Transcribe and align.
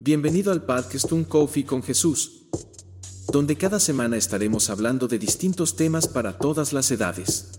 Bienvenido 0.00 0.52
al 0.52 0.62
podcast 0.62 1.10
Un 1.10 1.24
Coffee 1.24 1.64
con 1.66 1.82
Jesús, 1.82 2.44
donde 3.32 3.56
cada 3.56 3.80
semana 3.80 4.16
estaremos 4.16 4.70
hablando 4.70 5.08
de 5.08 5.18
distintos 5.18 5.74
temas 5.74 6.06
para 6.06 6.38
todas 6.38 6.72
las 6.72 6.88
edades. 6.92 7.58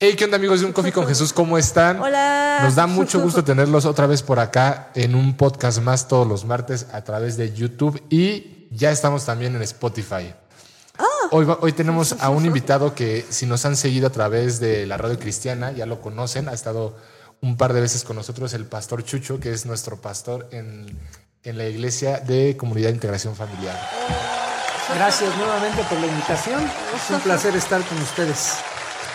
Hey, 0.00 0.16
¿qué 0.18 0.24
onda 0.24 0.36
amigos 0.36 0.58
de 0.60 0.66
Un 0.66 0.72
Coffee 0.72 0.90
con 0.92 1.06
Jesús? 1.06 1.32
¿Cómo 1.32 1.56
están? 1.56 2.00
Hola. 2.00 2.58
Nos 2.64 2.74
da 2.74 2.88
mucho 2.88 3.20
gusto 3.20 3.44
tenerlos 3.44 3.84
otra 3.84 4.08
vez 4.08 4.22
por 4.24 4.40
acá 4.40 4.90
en 4.96 5.14
un 5.14 5.36
podcast 5.36 5.80
más 5.80 6.08
todos 6.08 6.26
los 6.26 6.44
martes 6.44 6.88
a 6.92 7.04
través 7.04 7.36
de 7.36 7.54
YouTube 7.54 8.02
y 8.10 8.66
ya 8.72 8.90
estamos 8.90 9.24
también 9.24 9.54
en 9.54 9.62
Spotify. 9.62 10.34
Hoy, 11.30 11.44
va- 11.44 11.58
hoy 11.60 11.72
tenemos 11.72 12.12
a 12.20 12.28
un 12.30 12.44
invitado 12.44 12.92
que 12.94 13.24
si 13.30 13.46
nos 13.46 13.64
han 13.66 13.76
seguido 13.76 14.08
a 14.08 14.10
través 14.10 14.58
de 14.58 14.84
la 14.84 14.96
radio 14.96 15.16
cristiana, 15.16 15.70
ya 15.70 15.86
lo 15.86 16.00
conocen, 16.02 16.48
ha 16.48 16.52
estado 16.52 16.96
un 17.44 17.58
par 17.58 17.74
de 17.74 17.80
veces 17.82 18.04
con 18.04 18.16
nosotros 18.16 18.54
el 18.54 18.64
pastor 18.64 19.04
Chucho, 19.04 19.38
que 19.38 19.52
es 19.52 19.66
nuestro 19.66 20.00
pastor 20.00 20.48
en, 20.50 20.86
en 21.42 21.58
la 21.58 21.66
iglesia 21.66 22.20
de 22.20 22.56
Comunidad 22.56 22.88
de 22.88 22.94
Integración 22.94 23.36
Familiar. 23.36 23.78
Gracias 24.94 25.36
nuevamente 25.36 25.82
por 25.84 26.00
la 26.00 26.06
invitación. 26.06 26.62
Es 26.62 27.10
un 27.10 27.20
placer 27.20 27.54
estar 27.54 27.82
con 27.84 28.00
ustedes. 28.00 28.54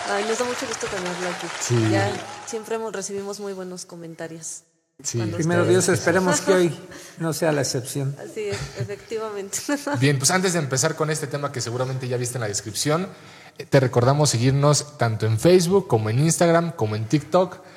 Ay, 0.08 0.24
nos 0.28 0.38
da 0.38 0.44
mucho 0.44 0.64
gusto 0.66 0.86
tenerlo 0.86 1.28
aquí. 1.28 1.46
Sí. 1.60 1.88
Ya 1.90 2.12
siempre 2.46 2.78
recibimos 2.92 3.40
muy 3.40 3.52
buenos 3.52 3.84
comentarios. 3.84 4.62
Sí. 5.02 5.20
Primero 5.34 5.64
Dios, 5.64 5.88
esperemos 5.88 6.40
que 6.40 6.52
hoy 6.52 6.78
no 7.18 7.32
sea 7.32 7.50
la 7.50 7.62
excepción. 7.62 8.14
Así 8.22 8.42
es, 8.42 8.58
efectivamente. 8.78 9.58
Bien, 10.00 10.18
pues 10.18 10.30
antes 10.30 10.52
de 10.52 10.60
empezar 10.60 10.94
con 10.94 11.10
este 11.10 11.26
tema 11.26 11.50
que 11.50 11.60
seguramente 11.60 12.06
ya 12.06 12.16
viste 12.16 12.36
en 12.36 12.42
la 12.42 12.48
descripción, 12.48 13.08
eh, 13.58 13.66
te 13.66 13.80
recordamos 13.80 14.30
seguirnos 14.30 14.98
tanto 14.98 15.26
en 15.26 15.40
Facebook 15.40 15.88
como 15.88 16.10
en 16.10 16.20
Instagram, 16.20 16.72
como 16.72 16.94
en 16.94 17.06
TikTok, 17.06 17.69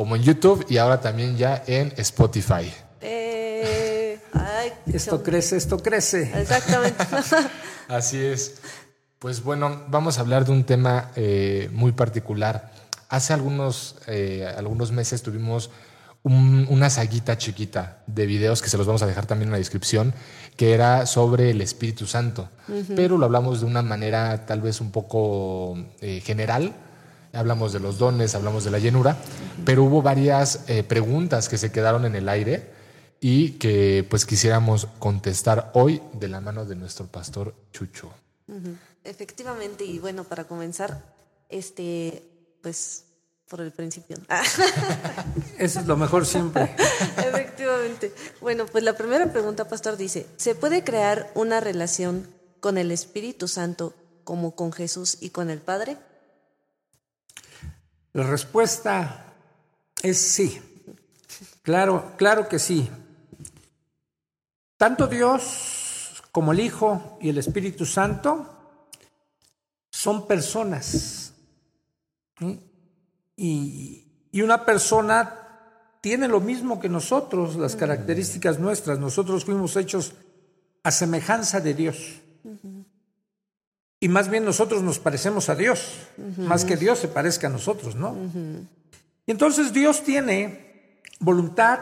como 0.00 0.16
en 0.16 0.22
YouTube 0.22 0.64
y 0.70 0.78
ahora 0.78 0.98
también 0.98 1.36
ya 1.36 1.62
en 1.66 1.92
Spotify. 1.98 2.72
Eh, 3.02 4.18
ay, 4.32 4.72
Esto 4.94 5.22
crece, 5.22 5.58
esto 5.58 5.76
crece. 5.78 6.22
Exactamente. 6.40 7.04
Así 7.88 8.16
es. 8.16 8.54
Pues 9.18 9.42
bueno, 9.44 9.82
vamos 9.88 10.16
a 10.16 10.22
hablar 10.22 10.46
de 10.46 10.52
un 10.52 10.64
tema 10.64 11.10
eh, 11.16 11.68
muy 11.74 11.92
particular. 11.92 12.72
Hace 13.10 13.34
algunos, 13.34 13.96
eh, 14.06 14.50
algunos 14.56 14.90
meses 14.90 15.22
tuvimos 15.22 15.68
un- 16.22 16.66
una 16.70 16.88
saguita 16.88 17.36
chiquita 17.36 17.98
de 18.06 18.24
videos 18.24 18.62
que 18.62 18.70
se 18.70 18.78
los 18.78 18.86
vamos 18.86 19.02
a 19.02 19.06
dejar 19.06 19.26
también 19.26 19.48
en 19.48 19.52
la 19.52 19.58
descripción, 19.58 20.14
que 20.56 20.72
era 20.72 21.04
sobre 21.04 21.50
el 21.50 21.60
Espíritu 21.60 22.06
Santo, 22.06 22.48
pero 22.96 23.18
lo 23.18 23.26
hablamos 23.26 23.60
de 23.60 23.66
una 23.66 23.82
manera 23.82 24.46
tal 24.46 24.62
vez 24.62 24.80
un 24.80 24.92
poco 24.92 25.76
eh, 26.00 26.22
general. 26.24 26.72
Hablamos 27.32 27.72
de 27.72 27.80
los 27.80 27.98
dones, 27.98 28.34
hablamos 28.34 28.64
de 28.64 28.70
la 28.70 28.78
llenura, 28.78 29.16
pero 29.64 29.84
hubo 29.84 30.02
varias 30.02 30.64
eh, 30.68 30.82
preguntas 30.82 31.48
que 31.48 31.58
se 31.58 31.70
quedaron 31.70 32.04
en 32.04 32.16
el 32.16 32.28
aire 32.28 32.70
y 33.20 33.52
que 33.52 34.06
pues 34.08 34.26
quisiéramos 34.26 34.88
contestar 34.98 35.70
hoy 35.74 36.02
de 36.14 36.28
la 36.28 36.40
mano 36.40 36.64
de 36.64 36.74
nuestro 36.74 37.06
pastor 37.06 37.54
Chucho. 37.72 38.12
Efectivamente, 39.04 39.84
y 39.84 39.98
bueno, 39.98 40.24
para 40.24 40.44
comenzar, 40.44 41.04
este, 41.48 42.22
pues, 42.62 43.04
por 43.48 43.60
el 43.60 43.72
principio. 43.72 44.16
Eso 45.58 45.80
es 45.80 45.86
lo 45.86 45.96
mejor 45.96 46.26
siempre. 46.26 46.74
Efectivamente. 47.16 48.12
Bueno, 48.40 48.66
pues 48.66 48.84
la 48.84 48.96
primera 48.96 49.30
pregunta, 49.32 49.68
pastor, 49.68 49.96
dice, 49.96 50.26
¿se 50.36 50.54
puede 50.54 50.84
crear 50.84 51.30
una 51.34 51.60
relación 51.60 52.28
con 52.60 52.78
el 52.78 52.90
Espíritu 52.90 53.48
Santo 53.48 53.94
como 54.24 54.54
con 54.54 54.72
Jesús 54.72 55.18
y 55.20 55.30
con 55.30 55.50
el 55.50 55.60
Padre? 55.60 55.96
La 58.12 58.24
respuesta 58.24 59.34
es 60.02 60.18
sí. 60.18 60.60
Claro, 61.62 62.12
claro 62.16 62.48
que 62.48 62.58
sí. 62.58 62.88
Tanto 64.76 65.06
Dios 65.06 66.22
como 66.32 66.52
el 66.52 66.60
Hijo 66.60 67.18
y 67.20 67.28
el 67.28 67.38
Espíritu 67.38 67.86
Santo 67.86 68.46
son 69.90 70.26
personas. 70.26 71.32
¿sí? 72.38 72.60
Y, 73.36 74.04
y 74.32 74.42
una 74.42 74.64
persona 74.64 75.36
tiene 76.00 76.28
lo 76.28 76.40
mismo 76.40 76.80
que 76.80 76.88
nosotros, 76.88 77.56
las 77.56 77.76
características 77.76 78.58
nuestras. 78.58 78.98
Nosotros 78.98 79.44
fuimos 79.44 79.76
hechos 79.76 80.14
a 80.82 80.90
semejanza 80.90 81.60
de 81.60 81.74
Dios. 81.74 82.20
Y 84.00 84.08
más 84.08 84.30
bien 84.30 84.44
nosotros 84.44 84.82
nos 84.82 84.98
parecemos 84.98 85.50
a 85.50 85.54
Dios, 85.54 86.08
más 86.38 86.64
que 86.64 86.76
Dios 86.76 86.98
se 86.98 87.08
parezca 87.08 87.48
a 87.48 87.50
nosotros, 87.50 87.94
¿no? 87.94 88.16
Y 89.26 89.30
entonces 89.30 89.72
Dios 89.74 90.02
tiene 90.02 91.00
voluntad, 91.18 91.80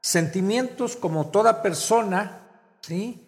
sentimientos 0.00 0.96
como 0.96 1.28
toda 1.28 1.60
persona, 1.60 2.40
¿sí? 2.80 3.20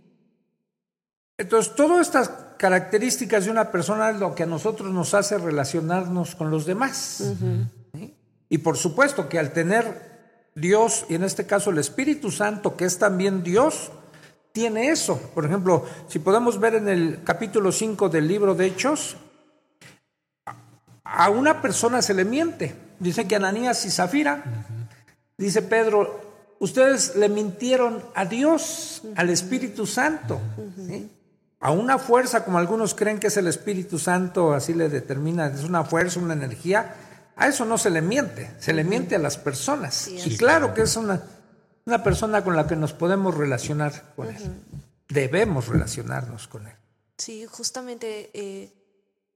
Entonces, 1.39 1.75
todas 1.75 2.07
estas 2.07 2.31
características 2.57 3.45
de 3.45 3.51
una 3.51 3.71
persona 3.71 4.11
es 4.11 4.17
lo 4.19 4.35
que 4.35 4.45
a 4.45 4.47
nosotros 4.47 4.93
nos 4.93 5.13
hace 5.13 5.37
relacionarnos 5.37 6.35
con 6.35 6.51
los 6.51 6.65
demás. 6.65 7.35
¿sí? 7.93 8.15
Y 8.49 8.59
por 8.59 8.79
supuesto 8.79 9.29
que 9.29 9.39
al 9.39 9.53
tener 9.53 10.51
Dios, 10.55 11.05
y 11.09 11.15
en 11.15 11.25
este 11.25 11.47
caso 11.47 11.71
el 11.71 11.79
Espíritu 11.79 12.31
Santo, 12.31 12.77
que 12.77 12.87
es 12.87 12.99
también 12.99 13.43
Dios, 13.43 13.91
tiene 14.57 14.89
eso. 14.89 15.21
Por 15.35 15.45
ejemplo, 15.45 15.85
si 16.09 16.19
podemos 16.19 16.59
ver 16.59 16.77
en 16.77 16.89
el 16.89 17.23
capítulo 17.25 17.71
5 17.71 18.09
del 18.09 18.27
libro 18.27 18.55
de 18.55 18.65
Hechos, 18.65 19.19
a 21.05 21.29
una 21.29 21.61
persona 21.61 22.01
se 22.01 22.15
le 22.15 22.25
miente. 22.25 22.75
Dice 22.99 23.29
que 23.29 23.37
Ananías 23.37 23.85
y 23.85 23.91
Zafira, 23.91 24.43
dice 25.37 25.61
Pedro, 25.61 26.57
ustedes 26.59 27.17
le 27.17 27.29
mintieron 27.29 28.03
a 28.15 28.25
Dios, 28.25 29.03
al 29.15 29.29
Espíritu 29.29 29.85
Santo. 29.85 30.41
¿sí? 30.75 31.11
A 31.61 31.71
una 31.71 31.99
fuerza, 31.99 32.43
como 32.43 32.57
algunos 32.57 32.95
creen 32.95 33.19
que 33.19 33.27
es 33.27 33.37
el 33.37 33.49
Espíritu 33.49 33.99
Santo, 33.99 34.55
así 34.55 34.73
le 34.73 34.89
determina, 34.89 35.49
es 35.49 35.65
una 35.65 35.85
fuerza, 35.85 36.19
una 36.19 36.33
energía. 36.33 36.95
A 37.37 37.47
eso 37.47 37.67
no 37.67 37.77
se 37.77 37.91
le 37.91 38.01
miente, 38.01 38.51
se 38.59 38.73
le 38.73 38.85
miente 38.85 39.17
a 39.17 39.19
las 39.19 39.37
personas. 39.37 40.09
y 40.09 40.35
claro 40.39 40.73
que 40.73 40.81
es 40.81 40.97
una, 40.97 41.21
una 41.87 42.03
persona 42.03 42.43
con 42.43 42.57
la 42.57 42.67
que 42.67 42.77
nos 42.77 42.93
podemos 42.93 43.35
relacionar 43.37 44.13
con 44.17 44.29
él. 44.29 44.63
Debemos 45.09 45.69
relacionarnos 45.69 46.49
con 46.49 46.67
él. 46.67 46.75
Sí, 47.17 47.47
justamente 47.47 48.31
eh, 48.35 48.73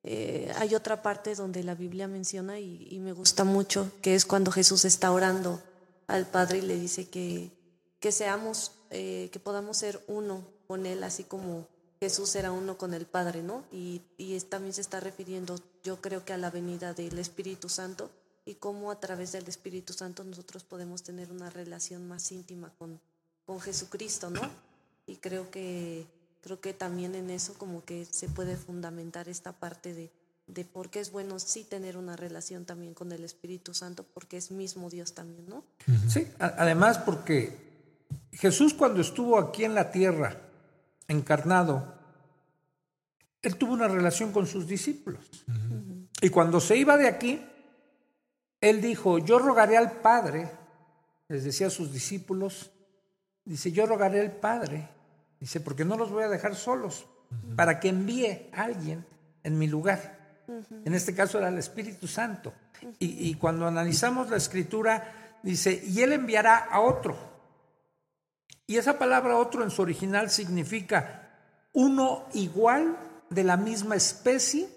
eh, 0.03 0.53
hay 0.59 0.75
otra 0.75 1.01
parte 1.01 1.35
donde 1.35 1.63
la 1.63 1.75
Biblia 1.75 2.09
menciona 2.09 2.59
y, 2.59 2.89
y 2.91 2.99
me 2.99 3.13
gusta 3.13 3.45
mucho, 3.45 3.91
que 4.03 4.15
es 4.17 4.27
cuando 4.27 4.51
Jesús 4.51 4.85
está 4.85 5.13
orando 5.13 5.63
al 6.09 6.27
Padre 6.27 6.59
y 6.59 6.63
le 6.63 6.77
dice 6.77 7.09
que, 7.09 7.53
que 8.01 8.11
seamos, 8.11 8.73
eh, 8.91 9.31
que 9.33 9.39
podamos 9.39 9.77
ser 9.77 10.03
uno 10.09 10.45
con 10.67 10.87
Él, 10.87 11.05
así 11.05 11.23
como 11.23 11.69
Jesús 12.01 12.35
era 12.35 12.51
uno 12.51 12.77
con 12.77 12.95
el 12.95 13.07
Padre, 13.07 13.43
¿no? 13.43 13.63
Y, 13.71 14.03
y 14.19 14.39
también 14.41 14.75
se 14.75 14.81
está 14.81 14.99
refiriendo, 14.99 15.57
yo 15.85 16.01
creo 16.01 16.25
que 16.25 16.33
a 16.33 16.39
la 16.39 16.51
venida 16.51 16.95
del 16.95 17.19
Espíritu 17.19 17.69
Santo 17.69 18.11
y 18.45 18.55
cómo 18.55 18.91
a 18.91 19.01
través 19.01 19.33
del 19.33 19.47
Espíritu 19.49 19.93
Santo 19.93 20.25
nosotros 20.25 20.65
podemos 20.65 21.03
tener 21.03 21.31
una 21.31 21.51
relación 21.51 22.09
más 22.09 22.33
íntima 22.33 22.73
con, 22.79 23.01
con 23.45 23.61
Jesucristo, 23.61 24.31
¿no? 24.31 24.43
Y 25.07 25.17
creo 25.17 25.51
que 25.51 26.07
creo 26.43 26.61
que 26.61 26.73
también 26.73 27.15
en 27.15 27.31
eso 27.31 27.55
como 27.55 27.85
que 27.85 28.05
se 28.05 28.29
puede 28.29 28.57
fundamentar 28.57 29.29
esta 29.29 29.53
parte 29.53 29.95
de, 29.95 30.11
de 30.47 30.65
por 30.65 30.91
qué 30.91 31.01
es 31.01 31.13
bueno 31.13 31.39
sí 31.39 31.65
tener 31.65 31.97
una 31.97 32.17
relación 32.17 32.65
también 32.65 32.95
con 32.95 33.13
el 33.13 33.25
Espíritu 33.25 33.75
Santo, 33.75 34.05
porque 34.15 34.37
es 34.37 34.51
mismo 34.51 34.91
Dios 34.91 35.13
también, 35.13 35.47
¿no? 35.49 35.65
Sí, 36.09 36.27
además 36.39 36.99
porque 36.99 37.57
Jesús 38.33 38.75
cuando 38.75 39.01
estuvo 39.01 39.39
aquí 39.39 39.65
en 39.65 39.75
la 39.75 39.91
tierra, 39.91 40.41
encarnado, 41.09 41.95
él 43.43 43.57
tuvo 43.57 43.73
una 43.73 43.89
relación 43.89 44.33
con 44.33 44.47
sus 44.47 44.67
discípulos. 44.67 45.25
Y 46.23 46.29
cuando 46.29 46.61
se 46.61 46.77
iba 46.77 46.97
de 46.97 47.09
aquí, 47.09 47.43
él 48.61 48.81
dijo, 48.81 49.19
yo 49.19 49.39
rogaré 49.39 49.77
al 49.77 49.93
Padre, 49.93 50.51
les 51.29 51.45
decía 51.45 51.69
a 51.69 51.71
sus 51.71 51.93
discípulos, 51.93 52.71
dice, 53.45 53.73
yo 53.73 53.87
rogaré 53.87 54.21
al 54.21 54.33
Padre, 54.33 54.89
dice, 55.39 55.61
porque 55.61 55.85
no 55.85 55.97
los 55.97 56.11
voy 56.11 56.25
a 56.25 56.29
dejar 56.29 56.55
solos, 56.55 57.07
para 57.57 57.81
que 57.81 57.89
envíe 57.89 58.51
a 58.53 58.63
alguien 58.63 59.07
en 59.43 59.59
mi 59.59 59.67
lugar. 59.67 60.19
En 60.85 60.95
este 60.95 61.15
caso 61.15 61.39
era 61.39 61.49
el 61.49 61.59
Espíritu 61.59 62.09
Santo. 62.09 62.53
Y, 62.99 63.29
y 63.29 63.35
cuando 63.35 63.67
analizamos 63.67 64.31
la 64.31 64.37
escritura, 64.37 65.39
dice, 65.43 65.83
y 65.87 66.01
él 66.01 66.13
enviará 66.13 66.57
a 66.57 66.81
otro. 66.81 67.17
Y 68.67 68.77
esa 68.77 68.99
palabra 68.99 69.37
otro 69.37 69.63
en 69.63 69.71
su 69.71 69.83
original 69.83 70.31
significa 70.31 71.31
uno 71.73 72.27
igual 72.35 72.97
de 73.29 73.45
la 73.45 73.57
misma 73.57 73.97
especie 73.97 74.69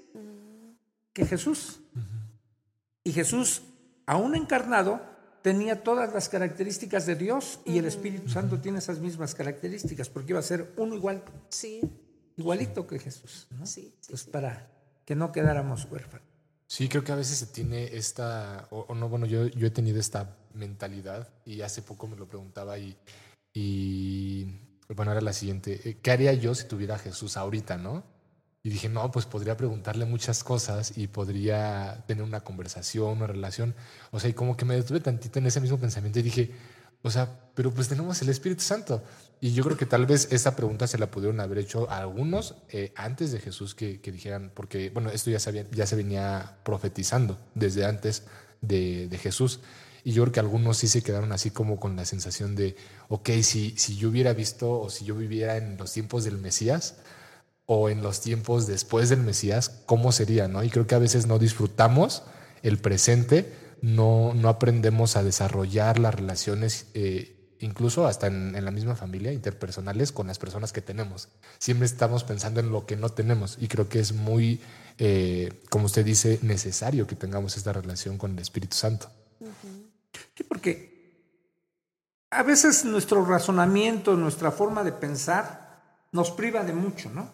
que 1.11 1.25
Jesús. 1.25 1.79
Y 3.03 3.11
Jesús, 3.11 3.63
aún 4.05 4.35
encarnado, 4.35 5.01
tenía 5.41 5.83
todas 5.83 6.13
las 6.13 6.29
características 6.29 7.05
de 7.05 7.15
Dios 7.15 7.59
y 7.65 7.77
el 7.77 7.85
Espíritu 7.85 8.29
Santo 8.29 8.59
tiene 8.59 8.79
esas 8.79 8.99
mismas 8.99 9.35
características 9.35 10.09
porque 10.09 10.31
iba 10.31 10.39
a 10.39 10.43
ser 10.43 10.73
uno 10.77 10.95
igual, 10.95 11.23
Sí, 11.49 11.81
igualito 12.37 12.87
que 12.87 12.99
Jesús. 12.99 13.47
¿no? 13.51 13.65
sí, 13.65 13.95
sí. 13.99 14.07
Pues 14.09 14.23
para 14.23 14.69
que 15.05 15.15
no 15.15 15.31
quedáramos 15.31 15.85
huérfanos. 15.91 16.27
Sí, 16.67 16.87
creo 16.89 17.03
que 17.03 17.11
a 17.11 17.15
veces 17.15 17.37
se 17.37 17.47
tiene 17.47 17.95
esta, 17.95 18.67
o, 18.71 18.85
o 18.87 18.95
no, 18.95 19.09
bueno, 19.09 19.25
yo, 19.25 19.45
yo 19.47 19.67
he 19.67 19.71
tenido 19.71 19.99
esta 19.99 20.37
mentalidad 20.53 21.29
y 21.45 21.61
hace 21.61 21.81
poco 21.81 22.07
me 22.07 22.15
lo 22.15 22.27
preguntaba 22.27 22.79
y, 22.79 22.97
y 23.53 24.45
bueno, 24.89 25.11
era 25.11 25.21
la 25.21 25.33
siguiente, 25.33 25.79
eh, 25.87 25.97
¿qué 26.01 26.11
haría 26.11 26.33
yo 26.33 26.55
si 26.55 26.67
tuviera 26.67 26.95
a 26.95 26.99
Jesús 26.99 27.37
ahorita, 27.37 27.77
no? 27.77 28.03
Y 28.65 28.69
dije, 28.69 28.87
no, 28.87 29.11
pues 29.11 29.25
podría 29.25 29.57
preguntarle 29.57 30.05
muchas 30.05 30.41
cosas 30.41 30.97
y 30.97 31.07
podría 31.07 32.01
tener 32.07 32.23
una 32.23 32.45
conversación, 32.45 33.17
una 33.17 33.27
relación. 33.27 33.75
O 34.11 34.21
sea, 34.21 34.29
y 34.29 34.33
como 34.33 34.55
que 34.55 34.63
me 34.63 34.75
detuve 34.75 35.01
tantito 35.01 35.39
en 35.39 35.47
ese 35.47 35.59
mismo 35.59 35.77
pensamiento 35.77 36.19
y 36.19 36.21
dije, 36.21 36.51
o 37.01 37.11
sea, 37.11 37.27
pero 37.55 37.73
pues 37.73 37.89
tenemos 37.89 38.21
el 38.21 38.29
Espíritu 38.29 38.63
Santo. 38.63 39.03
Y 39.41 39.51
yo 39.51 39.65
creo 39.65 39.75
que 39.75 39.85
tal 39.85 40.05
vez 40.05 40.29
esa 40.31 40.55
pregunta 40.55 40.87
se 40.87 40.97
la 40.97 41.11
pudieron 41.11 41.41
haber 41.41 41.57
hecho 41.57 41.89
a 41.91 41.97
algunos 41.97 42.55
eh, 42.69 42.93
antes 42.95 43.33
de 43.33 43.39
Jesús 43.39 43.75
que, 43.75 43.99
que, 43.99 44.13
dijeran, 44.13 44.49
porque 44.55 44.89
bueno, 44.91 45.09
esto 45.09 45.29
ya 45.29 45.41
se, 45.41 45.67
ya 45.71 45.85
se 45.85 45.97
venía 45.97 46.59
profetizando 46.63 47.37
desde 47.55 47.83
antes 47.83 48.23
de, 48.61 49.09
de, 49.09 49.17
Jesús. 49.17 49.59
Y 50.05 50.13
yo 50.13 50.23
creo 50.23 50.31
que 50.31 50.39
algunos 50.39 50.77
sí 50.77 50.87
se 50.87 51.03
quedaron 51.03 51.33
así 51.33 51.51
como 51.51 51.81
con 51.81 51.97
la 51.97 52.05
sensación 52.05 52.55
de, 52.55 52.77
ok, 53.09 53.29
si, 53.41 53.71
si 53.77 53.97
yo 53.97 54.07
hubiera 54.07 54.31
visto 54.31 54.79
o 54.79 54.89
si 54.89 55.03
yo 55.03 55.15
viviera 55.15 55.57
en 55.57 55.75
los 55.75 55.91
tiempos 55.91 56.23
del 56.23 56.37
Mesías 56.37 56.95
o 57.73 57.89
en 57.89 58.01
los 58.01 58.21
tiempos 58.21 58.67
después 58.67 59.09
del 59.09 59.21
Mesías, 59.21 59.81
¿cómo 59.85 60.11
sería? 60.11 60.47
¿no? 60.47 60.63
Y 60.63 60.69
creo 60.69 60.87
que 60.87 60.95
a 60.95 60.99
veces 60.99 61.27
no 61.27 61.39
disfrutamos 61.39 62.23
el 62.61 62.77
presente 62.77 63.63
no, 63.83 64.33
no 64.33 64.47
aprendemos 64.47 65.17
a 65.17 65.23
desarrollar 65.23 65.99
las 65.99 66.15
relaciones, 66.15 66.87
eh, 66.93 67.35
incluso 67.59 68.07
hasta 68.07 68.27
en, 68.27 68.63
la 68.63 68.71
misma 68.71 68.95
familia, 68.95 69.33
interpersonales, 69.33 70.13
con 70.13 70.27
las 70.27 70.39
personas 70.39 70.71
que 70.71 70.81
tenemos. 70.81 71.27
Siempre 71.59 71.85
estamos 71.85 72.23
pensando 72.23 72.61
en 72.61 72.71
lo 72.71 72.85
que 72.85 72.95
no 72.95 73.09
tenemos 73.09 73.57
y 73.59 73.67
creo 73.67 73.89
que 73.89 73.99
es 73.99 74.13
muy, 74.13 74.61
eh, 74.99 75.51
como 75.69 75.87
usted 75.87 76.05
dice, 76.05 76.39
necesario 76.43 77.07
que 77.07 77.17
tengamos 77.17 77.57
esta 77.57 77.73
relación 77.73 78.17
con 78.17 78.31
el 78.31 78.39
Espíritu 78.39 78.77
Santo. 78.77 79.09
Sí, 80.33 80.45
porque 80.45 81.27
a 82.29 82.41
veces 82.41 82.85
nuestro 82.85 83.25
razonamiento, 83.25 84.15
nuestra 84.15 84.49
forma 84.51 84.85
de 84.85 84.93
pensar 84.93 85.62
nos 86.13 86.31
priva 86.31 86.63
de 86.63 86.73
mucho, 86.73 87.09
¿no? 87.09 87.29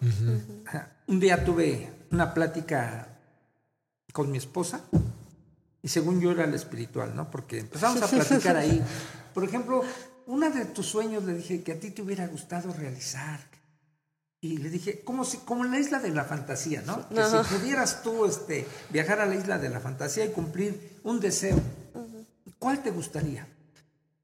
Un 1.07 1.19
día 1.19 1.45
tuve 1.45 1.91
una 2.11 2.33
plática 2.33 3.07
con 4.11 4.31
mi 4.31 4.37
esposa 4.37 4.81
y 5.81 5.87
según 5.87 6.19
yo 6.19 6.31
era 6.31 6.45
el 6.45 6.53
espiritual, 6.53 7.15
¿no? 7.15 7.29
Porque 7.29 7.59
empezamos 7.59 8.01
a 8.01 8.07
platicar 8.07 8.57
ahí. 8.57 8.81
Por 9.33 9.43
ejemplo, 9.43 9.83
una 10.25 10.49
de 10.49 10.65
tus 10.65 10.87
sueños 10.87 11.23
le 11.25 11.33
dije 11.33 11.61
que 11.61 11.73
a 11.73 11.79
ti 11.79 11.91
te 11.91 12.01
hubiera 12.01 12.25
gustado 12.27 12.73
realizar. 12.73 13.39
Y 14.41 14.57
le 14.57 14.69
dije, 14.69 15.01
como, 15.03 15.25
si, 15.25 15.37
como 15.39 15.65
en 15.65 15.71
la 15.71 15.79
isla 15.79 15.99
de 15.99 16.11
la 16.11 16.23
fantasía, 16.23 16.81
¿no? 16.83 17.09
Que 17.09 17.21
si 17.23 17.55
pudieras 17.55 18.01
tú 18.01 18.25
este, 18.25 18.65
viajar 18.89 19.19
a 19.19 19.25
la 19.25 19.35
isla 19.35 19.57
de 19.59 19.69
la 19.69 19.81
fantasía 19.81 20.23
y 20.25 20.29
cumplir 20.29 20.99
un 21.03 21.19
deseo, 21.19 21.59
¿cuál 22.57 22.81
te 22.81 22.91
gustaría? 22.91 23.45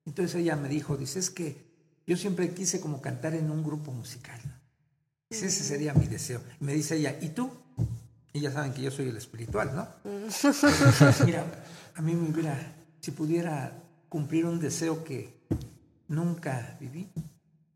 Entonces 0.06 0.36
ella 0.36 0.56
me 0.56 0.70
dijo, 0.70 0.96
dice, 0.96 1.20
es 1.20 1.30
que 1.30 1.65
yo 2.08 2.18
siempre 2.18 2.54
quise 2.54 2.80
como 2.80 3.02
cantar 3.02 3.34
en 3.34 3.50
un 3.50 3.64
grupo 3.64 3.92
musical. 3.92 4.40
Ese 5.30 5.50
sería 5.50 5.94
mi 5.94 6.08
deseo. 6.08 6.42
Y 6.62 6.64
me 6.64 6.74
dice 6.74 6.96
ella, 6.96 7.18
¿y 7.20 7.30
tú? 7.30 7.52
Y 8.32 8.42
ya 8.42 8.52
saben 8.52 8.74
que 8.74 8.82
yo 8.82 8.92
soy 8.92 9.10
el 9.10 9.18
espiritual, 9.18 9.76
¿no? 9.76 9.88
Mira, 11.26 11.46
a 11.96 12.02
mí 12.02 12.14
me 12.14 12.30
hubiera, 12.30 12.76
si 13.00 13.12
pudiera 13.12 13.82
cumplir 14.10 14.46
un 14.46 14.60
deseo 14.60 15.04
que 15.04 15.42
nunca 16.08 16.78
viví, 16.80 17.10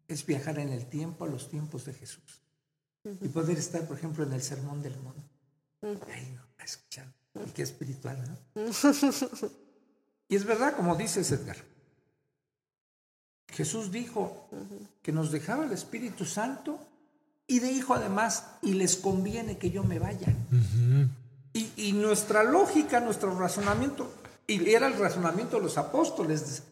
es 0.07 0.25
viajar 0.25 0.59
en 0.59 0.69
el 0.69 0.85
tiempo 0.85 1.25
a 1.25 1.27
los 1.27 1.49
tiempos 1.49 1.85
de 1.85 1.93
Jesús. 1.93 2.41
Y 3.03 3.29
poder 3.29 3.57
estar, 3.57 3.87
por 3.87 3.97
ejemplo, 3.97 4.25
en 4.25 4.33
el 4.33 4.41
sermón 4.41 4.81
del 4.81 4.97
mundo. 4.97 5.23
Ahí, 5.81 6.31
¿no? 6.35 6.41
A 6.57 6.63
escuchar. 6.63 7.11
Y 7.35 7.51
qué 7.51 7.63
espiritual, 7.63 8.21
¿no? 8.27 8.61
y 10.27 10.35
es 10.35 10.45
verdad, 10.45 10.75
como 10.75 10.95
dice 10.95 11.21
Edgar. 11.21 11.57
Jesús 13.51 13.91
dijo 13.91 14.47
que 15.01 15.11
nos 15.11 15.31
dejaba 15.31 15.65
el 15.65 15.71
Espíritu 15.71 16.25
Santo 16.25 16.79
y 17.47 17.59
dijo 17.59 17.93
además, 17.93 18.45
y 18.61 18.73
les 18.73 18.95
conviene 18.95 19.57
que 19.57 19.71
yo 19.71 19.83
me 19.83 19.99
vaya. 19.99 20.33
y, 21.53 21.93
nuestra 21.93 22.43
lógica, 22.43 22.99
nuestro 22.99 23.37
razonamiento, 23.37 24.13
y 24.45 24.69
era 24.69 24.87
el 24.87 24.97
razonamiento 24.97 25.57
de 25.57 25.63
los 25.63 25.77
apóstoles, 25.77 26.63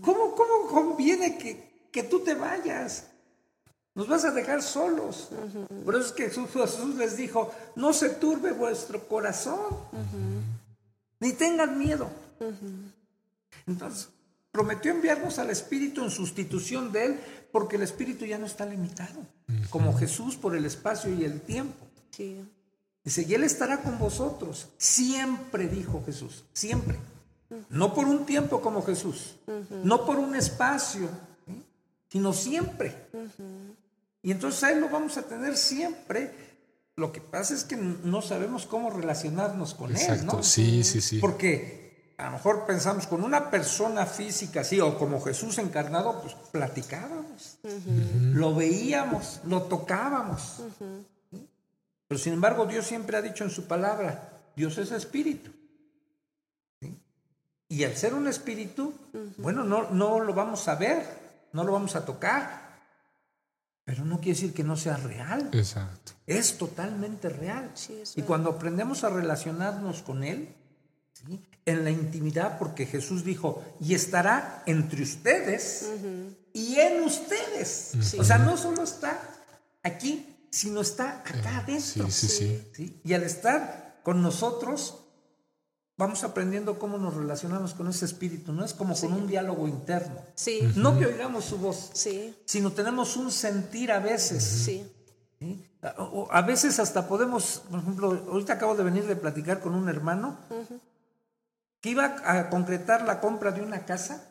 ¿cómo, 0.00 0.34
cómo 0.34 0.68
conviene 0.68 1.36
que, 1.36 1.88
que 1.92 2.02
tú 2.02 2.20
te 2.20 2.34
vayas? 2.34 3.08
Nos 3.94 4.08
vas 4.08 4.24
a 4.24 4.30
dejar 4.30 4.62
solos. 4.62 5.30
Por 5.84 5.94
eso 5.94 6.06
es 6.06 6.12
que 6.12 6.28
Jesús, 6.28 6.50
Jesús 6.50 6.94
les 6.96 7.16
dijo, 7.16 7.50
no 7.76 7.92
se 7.92 8.10
turbe 8.10 8.52
vuestro 8.52 9.06
corazón, 9.08 9.58
ni 11.20 11.32
tengan 11.32 11.78
miedo. 11.78 12.08
Entonces, 13.66 14.08
prometió 14.56 14.90
enviarnos 14.90 15.38
al 15.38 15.50
Espíritu 15.50 16.02
en 16.02 16.10
sustitución 16.10 16.90
de 16.90 17.04
Él, 17.04 17.20
porque 17.52 17.76
el 17.76 17.82
Espíritu 17.82 18.24
ya 18.24 18.38
no 18.38 18.46
está 18.46 18.64
limitado 18.64 19.20
como 19.68 19.94
Jesús 19.98 20.34
por 20.34 20.56
el 20.56 20.64
espacio 20.64 21.12
y 21.12 21.24
el 21.24 21.42
tiempo. 21.42 21.86
Dice, 23.04 23.26
y 23.28 23.34
Él 23.34 23.44
estará 23.44 23.82
con 23.82 23.98
vosotros. 23.98 24.68
Siempre 24.78 25.68
dijo 25.68 26.02
Jesús, 26.06 26.44
siempre. 26.54 26.98
No 27.68 27.92
por 27.92 28.06
un 28.06 28.24
tiempo 28.24 28.62
como 28.62 28.82
Jesús, 28.82 29.36
no 29.84 30.06
por 30.06 30.18
un 30.18 30.34
espacio, 30.34 31.10
sino 32.08 32.32
siempre. 32.32 32.96
Y 34.22 34.30
entonces 34.30 34.64
a 34.64 34.72
Él 34.72 34.80
lo 34.80 34.88
vamos 34.88 35.18
a 35.18 35.22
tener 35.24 35.58
siempre. 35.58 36.32
Lo 36.96 37.12
que 37.12 37.20
pasa 37.20 37.52
es 37.52 37.64
que 37.64 37.76
no 37.76 38.22
sabemos 38.22 38.64
cómo 38.64 38.88
relacionarnos 38.88 39.74
con 39.74 39.94
Él, 39.94 40.24
¿no? 40.24 40.42
Sí, 40.42 40.82
sí, 40.82 41.02
sí. 41.02 41.18
Porque 41.18 41.85
a 42.18 42.24
lo 42.26 42.30
mejor 42.32 42.64
pensamos 42.66 43.06
con 43.06 43.22
una 43.22 43.50
persona 43.50 44.06
física 44.06 44.60
así, 44.60 44.80
o 44.80 44.98
como 44.98 45.20
Jesús 45.20 45.58
encarnado, 45.58 46.20
pues 46.22 46.34
platicábamos, 46.50 47.58
lo 48.32 48.54
veíamos, 48.54 49.40
lo 49.44 49.62
tocábamos. 49.62 50.62
Pero 52.08 52.18
sin 52.18 52.34
embargo, 52.34 52.64
Dios 52.64 52.86
siempre 52.86 53.16
ha 53.16 53.22
dicho 53.22 53.44
en 53.44 53.50
su 53.50 53.66
palabra, 53.66 54.30
Dios 54.54 54.78
es 54.78 54.92
espíritu. 54.92 55.50
Y 57.68 57.84
al 57.84 57.96
ser 57.96 58.14
un 58.14 58.28
espíritu, 58.28 58.94
bueno, 59.38 59.64
no, 59.64 59.90
no 59.90 60.20
lo 60.20 60.32
vamos 60.32 60.68
a 60.68 60.76
ver, 60.76 61.04
no 61.52 61.64
lo 61.64 61.72
vamos 61.72 61.96
a 61.96 62.04
tocar, 62.04 62.66
pero 63.84 64.04
no 64.04 64.18
quiere 64.18 64.38
decir 64.38 64.54
que 64.54 64.64
no 64.64 64.76
sea 64.76 64.96
real. 64.96 65.50
Exacto. 65.52 66.12
Es 66.26 66.56
totalmente 66.56 67.28
real. 67.28 67.70
y 68.14 68.22
cuando 68.22 68.50
aprendemos 68.50 69.04
a 69.04 69.10
relacionarnos 69.10 70.02
con 70.02 70.24
Él, 70.24 70.54
en 71.66 71.84
la 71.84 71.90
intimidad, 71.90 72.58
porque 72.58 72.86
Jesús 72.86 73.24
dijo, 73.24 73.62
y 73.80 73.94
estará 73.94 74.62
entre 74.66 75.02
ustedes 75.02 75.90
y 76.52 76.76
en 76.76 77.02
ustedes. 77.02 78.14
O 78.18 78.24
sea, 78.24 78.38
no 78.38 78.56
solo 78.56 78.82
está 78.84 79.20
aquí, 79.82 80.48
sino 80.50 80.80
está 80.80 81.18
acá 81.18 81.58
adentro. 81.58 82.08
Sí, 82.08 82.28
sí, 82.72 83.00
y 83.04 83.12
al 83.12 83.24
estar 83.24 84.00
con 84.04 84.22
nosotros, 84.22 85.02
vamos 85.96 86.22
aprendiendo 86.22 86.78
cómo 86.78 86.98
nos 86.98 87.14
relacionamos 87.14 87.74
con 87.74 87.88
ese 87.88 88.04
espíritu, 88.04 88.52
no 88.52 88.64
es 88.64 88.72
como 88.72 88.94
con 88.94 89.12
un 89.12 89.26
diálogo 89.26 89.66
interno. 89.66 90.22
No 90.76 90.96
que 90.98 91.06
oigamos 91.06 91.46
su 91.46 91.58
voz, 91.58 91.90
sino 92.44 92.72
tenemos 92.72 93.16
un 93.16 93.32
sentir 93.32 93.90
a 93.90 93.98
veces. 93.98 94.70
A 96.30 96.42
veces 96.42 96.78
hasta 96.78 97.08
podemos, 97.08 97.64
por 97.68 97.80
ejemplo, 97.80 98.24
ahorita 98.30 98.52
acabo 98.52 98.76
de 98.76 98.84
venir 98.84 99.04
de 99.06 99.16
platicar 99.16 99.60
con 99.60 99.74
un 99.74 99.88
hermano 99.88 100.38
que 101.80 101.90
iba 101.90 102.16
a 102.24 102.48
concretar 102.50 103.02
la 103.04 103.20
compra 103.20 103.52
de 103.52 103.62
una 103.62 103.84
casa 103.84 104.22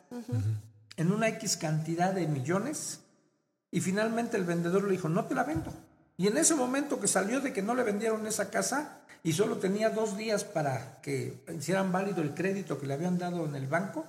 en 0.96 1.12
una 1.12 1.28
X 1.28 1.56
cantidad 1.56 2.12
de 2.12 2.26
millones 2.26 3.00
y 3.70 3.80
finalmente 3.80 4.36
el 4.36 4.44
vendedor 4.44 4.84
le 4.84 4.92
dijo, 4.92 5.08
no 5.08 5.26
te 5.26 5.34
la 5.34 5.44
vendo. 5.44 5.72
Y 6.16 6.28
en 6.28 6.38
ese 6.38 6.54
momento 6.54 6.98
que 6.98 7.08
salió 7.08 7.40
de 7.40 7.52
que 7.52 7.62
no 7.62 7.74
le 7.74 7.82
vendieron 7.82 8.26
esa 8.26 8.50
casa 8.50 9.00
y 9.22 9.32
solo 9.32 9.58
tenía 9.58 9.90
dos 9.90 10.16
días 10.16 10.44
para 10.44 11.00
que 11.02 11.42
hicieran 11.56 11.92
válido 11.92 12.22
el 12.22 12.32
crédito 12.32 12.78
que 12.78 12.86
le 12.86 12.94
habían 12.94 13.18
dado 13.18 13.44
en 13.44 13.54
el 13.54 13.66
banco, 13.66 14.06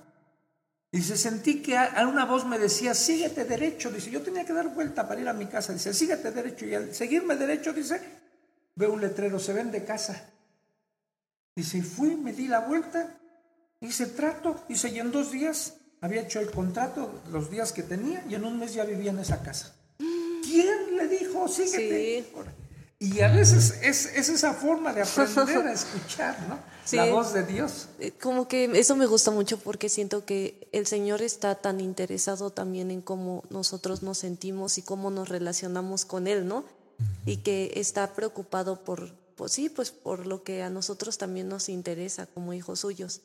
dice, 0.90 1.18
sentí 1.18 1.60
que 1.60 1.76
a 1.76 2.06
una 2.06 2.24
voz 2.24 2.46
me 2.46 2.58
decía, 2.58 2.94
síguete 2.94 3.44
derecho. 3.44 3.90
Dice, 3.90 4.10
yo 4.10 4.22
tenía 4.22 4.46
que 4.46 4.54
dar 4.54 4.68
vuelta 4.68 5.06
para 5.06 5.20
ir 5.20 5.28
a 5.28 5.34
mi 5.34 5.46
casa. 5.46 5.74
Dice, 5.74 5.92
síguete 5.92 6.30
derecho. 6.30 6.64
Y 6.64 6.74
al 6.74 6.94
seguirme 6.94 7.36
derecho, 7.36 7.74
dice, 7.74 8.00
veo 8.74 8.92
un 8.92 9.00
letrero, 9.00 9.38
se 9.38 9.52
vende 9.52 9.84
casa. 9.84 10.30
Dice, 11.54 11.78
y 11.78 11.82
fui, 11.82 12.16
me 12.16 12.32
di 12.32 12.48
la 12.48 12.60
vuelta 12.60 13.18
Hice 13.80 14.06
trato, 14.06 14.56
hice 14.68 14.88
y 14.88 14.98
en 14.98 15.12
dos 15.12 15.30
días 15.30 15.74
había 16.00 16.22
hecho 16.22 16.40
el 16.40 16.50
contrato, 16.50 17.22
los 17.30 17.48
días 17.50 17.72
que 17.72 17.84
tenía, 17.84 18.24
y 18.28 18.34
en 18.34 18.44
un 18.44 18.58
mes 18.58 18.74
ya 18.74 18.84
vivía 18.84 19.10
en 19.10 19.20
esa 19.20 19.42
casa. 19.42 19.74
¿Quién 19.98 20.96
le 20.96 21.06
dijo, 21.06 21.46
síguete? 21.46 22.26
Y 22.98 23.20
a 23.20 23.28
veces 23.28 23.78
es, 23.82 24.06
esa 24.16 24.52
forma 24.54 24.92
de 24.92 25.02
aprender 25.02 25.58
a 25.58 25.72
escuchar, 25.72 26.36
¿no? 26.48 26.58
La 26.90 27.04
voz 27.12 27.32
de 27.32 27.44
Dios. 27.44 27.88
Eh, 28.00 28.10
como 28.10 28.48
que 28.48 28.64
eso 28.74 28.96
me 28.96 29.06
gusta 29.06 29.30
mucho 29.30 29.58
porque 29.58 29.88
siento 29.88 30.24
que 30.24 30.68
el 30.72 30.86
Señor 30.86 31.22
está 31.22 31.54
tan 31.54 31.80
interesado 31.80 32.50
también 32.50 32.90
en 32.90 33.00
cómo 33.00 33.44
nosotros 33.50 34.02
nos 34.02 34.18
sentimos 34.18 34.78
y 34.78 34.82
cómo 34.82 35.10
nos 35.12 35.28
relacionamos 35.28 36.04
con 36.04 36.26
Él, 36.26 36.48
¿no? 36.48 36.64
Y 37.26 37.38
que 37.38 37.72
está 37.76 38.14
preocupado 38.14 38.82
por, 38.82 39.14
pues 39.36 39.52
sí, 39.52 39.68
pues 39.68 39.92
por 39.92 40.26
lo 40.26 40.42
que 40.42 40.62
a 40.62 40.70
nosotros 40.70 41.18
también 41.18 41.48
nos 41.48 41.68
interesa 41.68 42.26
como 42.26 42.52
hijos 42.52 42.80
suyos 42.80 43.20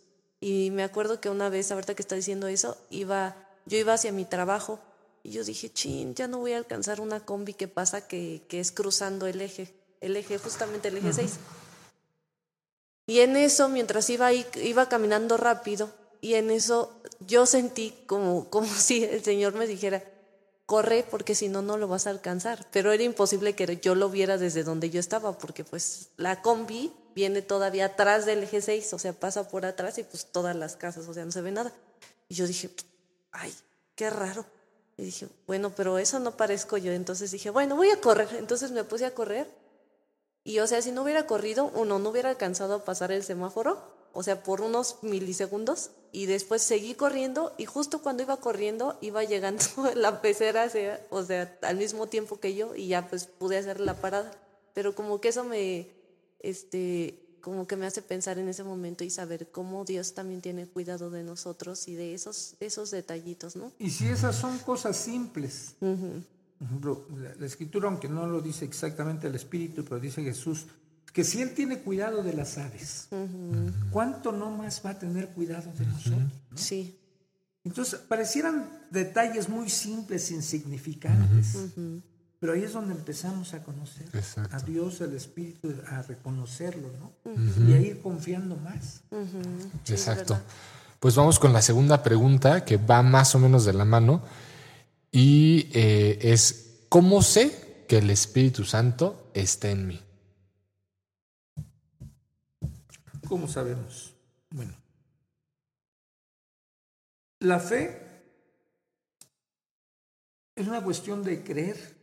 Y 0.46 0.72
me 0.72 0.84
acuerdo 0.84 1.22
que 1.22 1.30
una 1.30 1.48
vez, 1.48 1.72
ahorita 1.72 1.96
que 1.96 2.02
está 2.02 2.16
diciendo 2.16 2.48
eso, 2.48 2.76
iba, 2.90 3.34
yo 3.66 3.78
iba 3.78 3.94
hacia 3.94 4.12
mi 4.12 4.26
trabajo 4.26 4.78
y 5.24 5.32
yo 5.32 5.42
dije, 5.46 5.72
chin, 5.72 6.16
ya 6.16 6.28
no 6.28 6.40
voy 6.40 6.52
a 6.52 6.58
alcanzar 6.58 7.00
una 7.00 7.22
combi 7.22 7.54
que 7.54 7.70
pasa 7.70 8.10
que, 8.10 8.42
que 8.50 8.60
es 8.60 8.74
cruzando 8.74 9.26
el 9.26 9.40
eje, 9.40 9.74
el 10.02 10.18
eje, 10.18 10.38
justamente 10.38 10.90
el 10.90 10.98
eje 10.98 11.14
6. 11.14 11.32
Y 13.08 13.20
en 13.22 13.38
eso, 13.38 13.70
mientras 13.70 14.10
iba 14.10 14.26
ahí, 14.26 14.46
iba 14.62 14.90
caminando 14.90 15.38
rápido, 15.38 15.90
y 16.20 16.34
en 16.34 16.52
eso 16.52 16.92
yo 17.26 17.46
sentí 17.46 17.94
como, 18.06 18.50
como 18.50 18.68
si 18.78 19.06
el 19.06 19.24
Señor 19.24 19.54
me 19.54 19.66
dijera, 19.66 20.04
corre 20.66 21.06
porque 21.10 21.36
si 21.36 21.50
no, 21.50 21.62
no 21.62 21.78
lo 21.78 21.88
vas 21.88 22.08
a 22.08 22.12
alcanzar. 22.12 22.68
Pero 22.72 22.92
era 22.92 23.04
imposible 23.04 23.56
que 23.56 23.78
yo 23.78 23.96
lo 23.96 24.10
viera 24.10 24.38
desde 24.38 24.64
donde 24.64 24.90
yo 24.90 25.00
estaba, 25.00 25.38
porque 25.38 25.64
pues 25.64 26.10
la 26.18 26.42
combi 26.42 26.94
viene 27.16 27.42
todavía 27.42 27.86
atrás 27.86 28.26
del 28.26 28.44
eje 28.44 28.62
6, 28.62 28.94
o 28.94 29.00
sea, 29.00 29.14
pasa 29.14 29.48
por 29.48 29.66
atrás 29.66 29.98
y 29.98 30.04
pues 30.04 30.26
todas 30.26 30.56
las 30.56 30.76
casas, 30.76 31.08
o 31.08 31.14
sea, 31.14 31.26
no 31.26 31.32
se 31.32 31.42
ve 31.42 31.52
nada. 31.52 31.72
Y 32.28 32.36
yo 32.36 32.48
dije, 32.48 32.70
ay, 33.32 33.54
qué 33.96 34.10
raro. 34.10 34.46
Y 34.98 35.06
dije, 35.06 35.28
bueno, 35.48 35.72
pero 35.76 35.98
eso 35.98 36.20
no 36.20 36.38
parezco 36.38 36.78
yo. 36.78 36.92
Entonces 36.92 37.32
dije, 37.32 37.50
bueno, 37.50 37.76
voy 37.76 37.90
a 37.90 38.00
correr. 38.00 38.30
Entonces 38.38 38.72
me 38.72 38.84
puse 38.84 39.06
a 39.06 39.14
correr. 39.14 39.48
Y 40.44 40.60
o 40.60 40.68
sea, 40.68 40.82
si 40.82 40.92
no 40.92 41.04
hubiera 41.04 41.26
corrido, 41.26 41.72
uno 41.74 42.00
no 42.00 42.10
hubiera 42.10 42.30
alcanzado 42.30 42.76
a 42.76 42.84
pasar 42.84 43.12
el 43.12 43.24
semáforo, 43.24 43.93
o 44.14 44.24
sea, 44.24 44.44
por 44.44 44.62
unos 44.62 44.98
milisegundos. 45.02 45.92
Y 46.12 46.28
después 46.28 46.62
seguí 46.62 46.94
corriendo 46.94 47.54
y 47.58 47.66
justo 47.66 48.04
cuando 48.04 48.22
iba 48.22 48.38
corriendo 48.38 48.98
iba 49.02 49.24
llegando 49.24 49.64
la 49.96 50.22
pecera, 50.22 50.72
o 51.10 51.24
sea, 51.24 51.58
al 51.64 51.78
mismo 51.78 52.08
tiempo 52.08 52.40
que 52.40 52.56
yo 52.56 52.76
y 52.76 52.88
ya 52.88 53.10
pues 53.10 53.26
pude 53.26 53.58
hacer 53.58 53.80
la 53.80 53.96
parada. 53.96 54.32
Pero 54.76 54.96
como 54.96 55.20
que 55.20 55.30
eso 55.30 55.44
me, 55.44 55.90
este, 56.40 57.24
como 57.42 57.68
que 57.68 57.76
me 57.76 57.86
hace 57.86 58.02
pensar 58.02 58.40
en 58.40 58.48
ese 58.48 58.64
momento 58.64 59.04
y 59.04 59.10
saber 59.10 59.50
cómo 59.52 59.84
Dios 59.86 60.14
también 60.14 60.42
tiene 60.42 60.66
cuidado 60.66 61.10
de 61.10 61.24
nosotros 61.24 61.88
y 61.88 61.96
de 61.96 62.14
esos, 62.14 62.56
esos 62.60 62.90
detallitos, 62.90 63.56
¿no? 63.56 63.72
Y 63.80 63.90
si 63.90 64.08
esas 64.08 64.36
son 64.36 64.58
cosas 64.60 64.96
simples, 64.96 65.76
la, 65.82 67.46
escritura, 67.46 67.90
aunque 67.90 68.08
no 68.08 68.28
lo 68.28 68.40
dice 68.40 68.66
exactamente 68.66 69.28
el 69.28 69.36
Espíritu, 69.36 69.84
pero 69.84 70.00
dice 70.00 70.24
Jesús, 70.24 70.68
que 71.14 71.24
si 71.24 71.42
Él 71.42 71.54
tiene 71.54 71.80
cuidado 71.80 72.24
de 72.24 72.34
las 72.34 72.58
aves, 72.58 73.08
¿cuánto 73.92 74.32
no 74.32 74.50
más 74.52 74.82
va 74.86 74.92
a 74.92 75.00
tener 75.00 75.30
cuidado 75.30 75.72
de 75.78 75.86
nosotros? 75.86 76.32
Sí. 76.56 77.00
Entonces, 77.64 78.00
parecieran 78.00 78.68
detalles 78.90 79.48
muy 79.48 79.70
simples, 79.70 80.32
insignificantes. 80.32 81.56
Pero 82.40 82.54
ahí 82.54 82.64
es 82.64 82.74
donde 82.74 82.94
empezamos 82.94 83.54
a 83.54 83.64
conocer 83.64 84.06
a 84.52 84.60
Dios, 84.60 85.00
al 85.02 85.14
Espíritu, 85.14 85.74
a 85.88 86.02
reconocerlo, 86.02 86.90
¿no? 87.00 87.14
Y 87.66 87.74
a 87.74 87.80
ir 87.80 88.02
confiando 88.02 88.58
más. 88.58 89.02
Exacto. 89.88 90.38
Pues 91.00 91.16
vamos 91.16 91.38
con 91.38 91.54
la 91.54 91.62
segunda 91.62 92.02
pregunta 92.02 92.66
que 92.66 92.78
va 92.78 93.02
más 93.04 93.36
o 93.36 93.40
menos 93.40 93.66
de 93.66 93.74
la 93.74 93.86
mano 93.86 94.24
y 95.12 95.70
eh, 95.74 96.18
es, 96.22 96.86
¿cómo 96.90 97.22
sé 97.22 97.86
que 97.88 98.00
el 98.00 98.10
Espíritu 98.10 98.64
Santo 98.64 99.30
está 99.34 99.70
en 99.70 99.88
mí? 99.88 100.03
¿Cómo 103.34 103.48
sabemos? 103.48 104.14
Bueno, 104.52 104.76
la 107.40 107.60
fe 107.60 108.00
es 110.56 110.68
una 110.68 110.84
cuestión 110.84 111.24
de 111.24 111.44
creer 111.44 111.98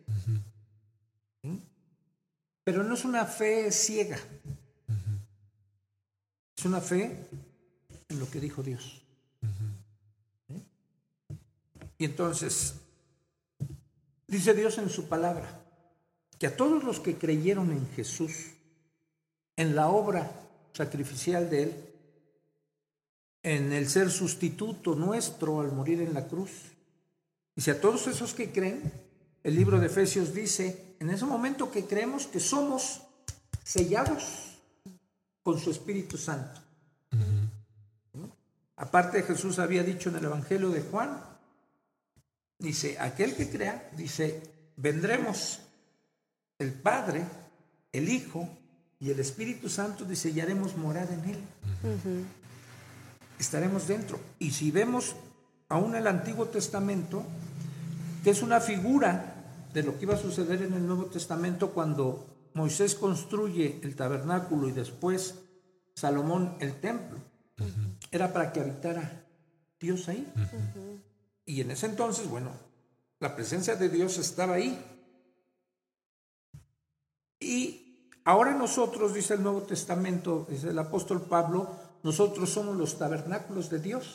pero 2.65 2.83
no 2.83 2.95
es 2.95 3.05
una 3.05 3.25
fe 3.27 3.71
ciega. 3.71 4.19
Es 6.59 6.65
una 6.65 6.81
fe 6.81 7.29
en 8.09 8.19
lo 8.19 8.29
que 8.29 8.41
dijo 8.41 8.65
Dios. 8.65 9.01
Y 11.97 12.07
entonces, 12.07 12.75
dice 14.27 14.53
Dios 14.53 14.79
en 14.79 14.91
su 14.91 15.09
palabra, 15.09 15.63
que 16.41 16.49
a 16.49 16.57
todos 16.57 16.83
los 16.83 16.99
que 16.99 17.17
creyeron 17.17 17.71
en 17.71 17.89
Jesús, 17.93 18.33
en 19.55 19.77
la 19.77 19.91
obra 19.91 20.40
sacrificial 20.73 21.51
de 21.51 21.63
Él, 21.63 21.85
en 23.43 23.73
el 23.73 23.89
ser 23.89 24.11
sustituto 24.11 24.95
nuestro 24.95 25.61
al 25.61 25.73
morir 25.73 26.01
en 26.01 26.15
la 26.15 26.27
cruz, 26.27 26.51
dice 27.57 27.71
a 27.71 27.81
todos 27.81 28.07
esos 28.07 28.35
que 28.35 28.53
creen, 28.53 28.93
el 29.43 29.55
libro 29.55 29.81
de 29.81 29.87
Efesios 29.87 30.35
dice, 30.35 30.97
en 31.01 31.11
ese 31.11 31.25
momento 31.25 31.71
que 31.71 31.87
creemos 31.87 32.27
que 32.27 32.41
somos 32.41 33.01
sellados 33.65 34.59
con 35.43 35.59
su 35.59 35.71
Espíritu 35.71 36.19
Santo. 36.19 36.61
Aparte 38.77 39.23
Jesús 39.23 39.59
había 39.59 39.83
dicho 39.83 40.09
en 40.09 40.17
el 40.17 40.25
Evangelio 40.25 40.71
de 40.71 40.83
Juan, 40.83 41.23
dice, 42.59 42.99
aquel 42.99 43.35
que 43.35 43.51
crea, 43.51 43.91
dice, 43.97 44.43
vendremos 44.77 45.61
el 46.59 46.73
Padre, 46.75 47.25
el 47.93 48.09
Hijo 48.09 48.49
y 49.01 49.11
el 49.11 49.19
Espíritu 49.19 49.71
Santo, 49.71 50.05
dice, 50.05 50.29
y 50.29 50.41
haremos 50.41 50.77
morada 50.77 51.15
en 51.15 51.31
él. 51.31 51.39
Estaremos 53.39 53.89
dentro. 53.89 54.21
Y 54.39 54.51
si 54.51 54.71
vemos 54.71 55.17
aún 55.71 55.95
el 55.97 56.07
Antiguo 56.07 56.47
Testamento, 56.47 57.25
que 58.23 58.31
es 58.31 58.43
una 58.43 58.61
figura 58.61 59.37
de 59.73 59.83
lo 59.83 59.97
que 59.97 60.05
iba 60.05 60.15
a 60.15 60.19
suceder 60.19 60.61
en 60.63 60.75
el 60.75 60.87
Nuevo 60.87 61.07
Testamento 61.07 61.71
cuando 61.71 62.27
Moisés 62.53 62.95
construye 62.95 63.81
el 63.83 63.97
tabernáculo 63.97 64.69
y 64.69 64.73
después 64.73 65.37
Salomón 65.95 66.57
el 66.61 66.79
templo. 66.81 67.19
Era 68.11 68.33
para 68.35 68.53
que 68.53 68.61
habitara 68.61 69.25
Dios 69.79 70.09
ahí. 70.09 70.31
Y 71.47 71.63
en 71.63 71.71
ese 71.71 71.87
entonces, 71.87 72.29
bueno, 72.29 72.51
la 73.19 73.35
presencia 73.35 73.77
de 73.77 73.89
Dios 73.89 74.19
estaba 74.19 74.57
ahí. 74.57 74.79
Y 77.39 77.80
ahora 78.31 78.55
nosotros, 78.55 79.13
dice 79.13 79.35
el 79.35 79.43
Nuevo 79.43 79.63
Testamento, 79.63 80.47
dice 80.49 80.69
el 80.69 80.79
apóstol 80.79 81.23
Pablo, 81.23 81.69
nosotros 82.05 82.49
somos 82.49 82.77
los 82.77 82.97
tabernáculos 82.97 83.69
de 83.69 83.81
Dios. 83.81 84.15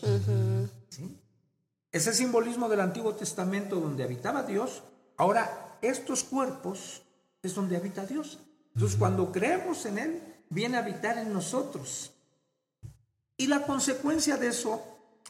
Ese 1.92 2.14
simbolismo 2.14 2.70
del 2.70 2.80
Antiguo 2.80 3.14
Testamento 3.14 3.80
donde 3.80 4.06
habitaba 4.06 4.44
Dios, 4.44 4.84
ahora 5.18 5.78
estos 5.82 6.24
cuerpos 6.24 7.02
es 7.44 7.54
donde 7.54 7.76
habita 7.76 8.06
Dios. 8.06 8.40
Entonces 8.74 8.98
cuando 8.98 9.32
creemos 9.34 9.86
en 9.86 9.98
Él, 9.98 10.24
viene 10.50 10.78
a 10.78 10.82
habitar 10.82 11.18
en 11.18 11.34
nosotros. 11.34 12.12
Y 13.38 13.48
la 13.48 13.64
consecuencia 13.64 14.38
de 14.38 14.48
eso, 14.48 14.82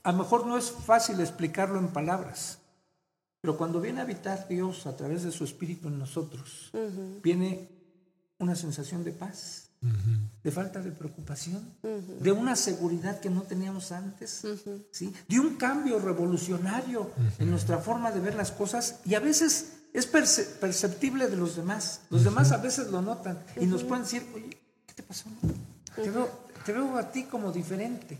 a 0.03 0.11
lo 0.11 0.19
mejor 0.19 0.45
no 0.45 0.59
es 0.59 0.69
fácil 0.71 1.19
explicarlo 1.19 1.79
en 1.79 1.87
palabras, 1.87 2.59
pero 3.41 3.57
cuando 3.57 3.81
viene 3.81 3.99
a 3.99 4.03
habitar 4.03 4.47
Dios 4.47 4.85
a 4.85 4.95
través 4.95 5.23
de 5.23 5.31
su 5.31 5.43
Espíritu 5.43 5.87
en 5.87 5.97
nosotros, 5.97 6.71
viene 7.23 7.75
una 8.39 8.55
sensación 8.55 9.03
de 9.03 9.11
paz 9.11 9.65
de 10.43 10.51
falta 10.51 10.79
de 10.79 10.91
preocupación, 10.91 11.63
de 12.19 12.31
una 12.31 12.55
seguridad 12.55 13.19
que 13.19 13.29
no 13.29 13.41
teníamos 13.41 13.91
antes, 13.91 14.43
¿sí? 14.91 15.13
de 15.27 15.39
un 15.39 15.55
cambio 15.55 15.99
revolucionario 15.99 17.11
en 17.39 17.49
nuestra 17.49 17.79
forma 17.79 18.11
de 18.11 18.19
ver 18.19 18.35
las 18.35 18.51
cosas 18.51 18.99
y 19.05 19.15
a 19.15 19.19
veces 19.19 19.73
es 19.93 20.05
perceptible 20.05 21.27
de 21.27 21.37
los 21.37 21.55
demás. 21.55 22.01
Los 22.09 22.23
demás 22.23 22.51
a 22.51 22.57
veces 22.57 22.87
lo 22.91 23.01
notan 23.01 23.39
y 23.59 23.65
nos 23.65 23.83
pueden 23.83 24.03
decir, 24.03 24.25
oye, 24.35 24.57
¿qué 24.85 24.93
te 24.93 25.03
pasó? 25.03 25.29
Te 26.65 26.71
veo, 26.73 26.97
a 26.97 27.11
ti 27.11 27.23
como 27.23 27.51
diferente. 27.51 28.19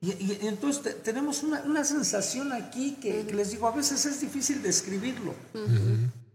Y, 0.00 0.46
entonces 0.46 1.02
tenemos 1.02 1.42
una, 1.42 1.84
sensación 1.84 2.52
aquí 2.52 2.96
que, 3.00 3.24
les 3.24 3.52
digo, 3.52 3.66
a 3.68 3.72
veces 3.72 4.04
es 4.04 4.20
difícil 4.20 4.62
describirlo. 4.62 5.34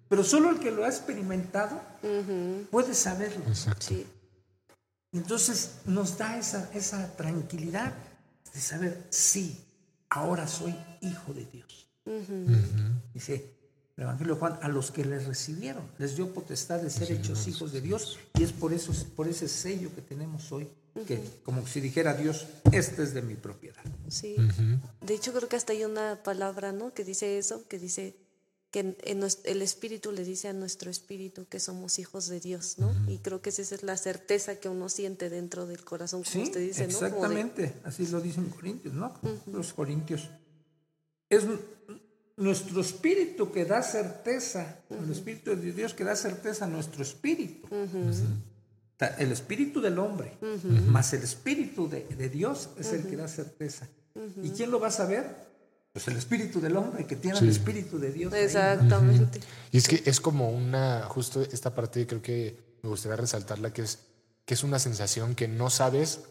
Pero 0.09 0.23
solo 0.23 0.49
el 0.49 0.59
que 0.59 0.71
lo 0.71 0.83
ha 0.83 0.89
experimentado 0.89 1.79
puede 2.71 2.93
saberlo. 2.93 3.45
Entonces 5.11 5.75
nos 5.85 6.17
da 6.17 6.37
esa, 6.37 6.69
esa 6.73 7.15
tranquilidad 7.15 7.93
de 8.53 8.59
saber, 8.59 9.05
sí, 9.09 9.63
ahora 10.09 10.47
soy 10.47 10.75
hijo 11.01 11.33
de 11.33 11.45
Dios. 11.45 11.87
Dice 13.13 13.53
el 13.95 14.03
Evangelio 14.03 14.33
de 14.33 14.39
Juan, 14.39 14.57
a 14.61 14.67
los 14.69 14.91
que 14.91 15.03
les 15.03 15.25
recibieron, 15.27 15.83
les 15.97 16.15
dio 16.15 16.33
potestad 16.33 16.79
de 16.79 16.89
ser 16.89 17.11
hechos 17.11 17.47
hijos 17.47 17.71
de 17.71 17.81
Dios 17.81 18.17
y 18.33 18.43
es 18.43 18.51
por 18.51 18.73
eso, 18.73 18.93
por 19.15 19.27
ese 19.27 19.47
sello 19.47 19.93
que 19.93 20.01
tenemos 20.01 20.51
hoy, 20.51 20.69
que 21.05 21.21
como 21.43 21.67
si 21.67 21.81
dijera 21.81 22.13
Dios, 22.13 22.47
este 22.71 23.03
es 23.03 23.13
de 23.13 23.21
mi 23.21 23.35
propiedad. 23.35 23.83
Sí, 24.07 24.37
de 25.05 25.13
hecho 25.13 25.33
creo 25.33 25.49
que 25.49 25.55
hasta 25.55 25.73
hay 25.73 25.83
una 25.83 26.23
palabra, 26.23 26.71
¿no? 26.71 26.93
Que 26.93 27.03
dice 27.03 27.37
eso, 27.37 27.67
que 27.67 27.77
dice 27.77 28.15
que 28.71 28.95
el 29.45 29.61
Espíritu 29.61 30.11
le 30.11 30.23
dice 30.23 30.47
a 30.47 30.53
nuestro 30.53 30.91
Espíritu 30.91 31.47
que 31.47 31.59
somos 31.59 31.97
hijos 31.97 32.27
de 32.27 32.39
Dios, 32.39 32.77
¿no? 32.77 32.93
Y 33.07 33.17
creo 33.17 33.41
que 33.41 33.49
esa 33.49 33.61
es 33.63 33.83
la 33.83 33.97
certeza 33.97 34.59
que 34.59 34.69
uno 34.69 34.89
siente 34.89 35.29
dentro 35.29 35.65
del 35.65 35.83
corazón, 35.83 36.23
como 36.23 36.43
usted 36.43 36.59
dice, 36.59 36.83
¿no? 36.83 36.89
Exactamente, 36.89 37.73
así 37.83 38.05
lo 38.07 38.21
dicen 38.21 38.45
Corintios, 38.49 38.93
¿no? 38.93 39.13
Los 39.47 39.73
Corintios. 39.73 40.29
Es 41.29 41.43
nuestro 42.37 42.81
espíritu 42.81 43.51
que 43.51 43.65
da 43.65 43.81
certeza, 43.81 44.79
el 44.89 45.11
Espíritu 45.11 45.55
de 45.55 45.71
Dios 45.71 45.93
que 45.93 46.03
da 46.03 46.15
certeza 46.15 46.65
a 46.65 46.67
nuestro 46.67 47.01
espíritu. 47.01 47.67
el 49.17 49.31
espíritu 49.31 49.81
del 49.81 49.97
hombre, 49.97 50.37
más 50.87 51.11
el 51.13 51.23
espíritu 51.23 51.89
de, 51.89 52.29
Dios 52.29 52.69
es 52.77 52.93
el 52.93 53.07
que 53.07 53.17
da 53.17 53.27
certeza. 53.27 53.87
¿Y 54.43 54.51
quién 54.51 54.69
lo 54.69 54.79
va 54.79 54.89
a 54.89 54.91
saber? 54.91 55.48
Pues 55.99 56.07
el 56.07 56.17
espíritu 56.17 56.61
del 56.61 56.77
hombre, 56.77 57.05
que 57.05 57.17
tiene 57.17 57.37
el 57.39 57.49
espíritu 57.49 57.99
de 57.99 58.13
Dios. 58.13 58.33
Exactamente. 58.33 59.41
Y 59.69 59.77
es 59.77 59.85
que 59.89 60.01
es 60.05 60.21
como 60.21 60.49
una, 60.49 61.03
justo 61.09 61.41
esta 61.41 61.75
parte 61.75 62.07
creo 62.07 62.21
que 62.21 62.57
me 62.83 62.89
gustaría 62.89 63.17
resaltarla, 63.17 63.73
que 63.73 63.81
es, 63.81 63.99
que 64.45 64.53
es 64.53 64.63
una 64.63 64.79
sensación 64.79 65.35
que 65.35 65.49
no 65.49 65.69
sabes 65.69 66.21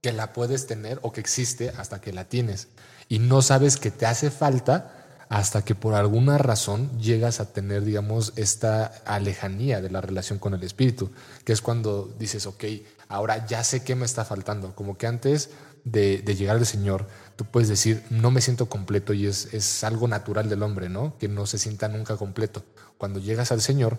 que 0.00 0.14
la 0.14 0.32
puedes 0.32 0.66
tener 0.66 1.00
o 1.02 1.12
que 1.12 1.20
existe 1.20 1.68
hasta 1.76 2.00
que 2.00 2.14
la 2.14 2.24
tienes. 2.30 2.68
Y 3.10 3.18
no 3.18 3.42
sabes 3.42 3.76
que 3.76 3.90
te 3.90 4.06
hace 4.06 4.30
falta 4.30 5.26
hasta 5.28 5.62
que 5.62 5.74
por 5.74 5.92
alguna 5.92 6.38
razón 6.38 6.98
llegas 6.98 7.40
a 7.40 7.52
tener, 7.52 7.84
digamos, 7.84 8.32
esta 8.36 8.86
alejanía 9.04 9.82
de 9.82 9.90
la 9.90 10.00
relación 10.00 10.38
con 10.38 10.54
el 10.54 10.62
espíritu, 10.62 11.10
que 11.44 11.52
es 11.52 11.60
cuando 11.60 12.10
dices, 12.18 12.46
ok, 12.46 12.64
ahora 13.08 13.46
ya 13.46 13.64
sé 13.64 13.84
qué 13.84 13.96
me 13.96 14.06
está 14.06 14.24
faltando. 14.24 14.74
Como 14.74 14.96
que 14.96 15.06
antes 15.06 15.50
de, 15.84 16.22
llegar 16.34 16.56
al 16.56 16.66
Señor, 16.66 17.06
tú 17.36 17.44
puedes 17.44 17.68
decir, 17.68 18.02
no 18.10 18.30
me 18.30 18.40
siento 18.40 18.68
completo 18.68 19.12
y 19.12 19.26
es, 19.26 19.52
es 19.52 19.84
algo 19.84 20.08
natural 20.08 20.48
del 20.48 20.62
hombre, 20.62 20.88
¿no? 20.88 21.16
Que 21.18 21.28
no 21.28 21.46
se 21.46 21.58
sienta 21.58 21.88
nunca 21.88 22.16
completo. 22.16 22.64
Cuando 22.98 23.20
llegas 23.20 23.52
al 23.52 23.60
Señor, 23.60 23.98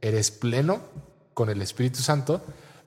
eres 0.00 0.30
pleno 0.30 0.80
con 1.34 1.50
el 1.50 1.60
Espíritu 1.62 2.00
Santo 2.00 2.42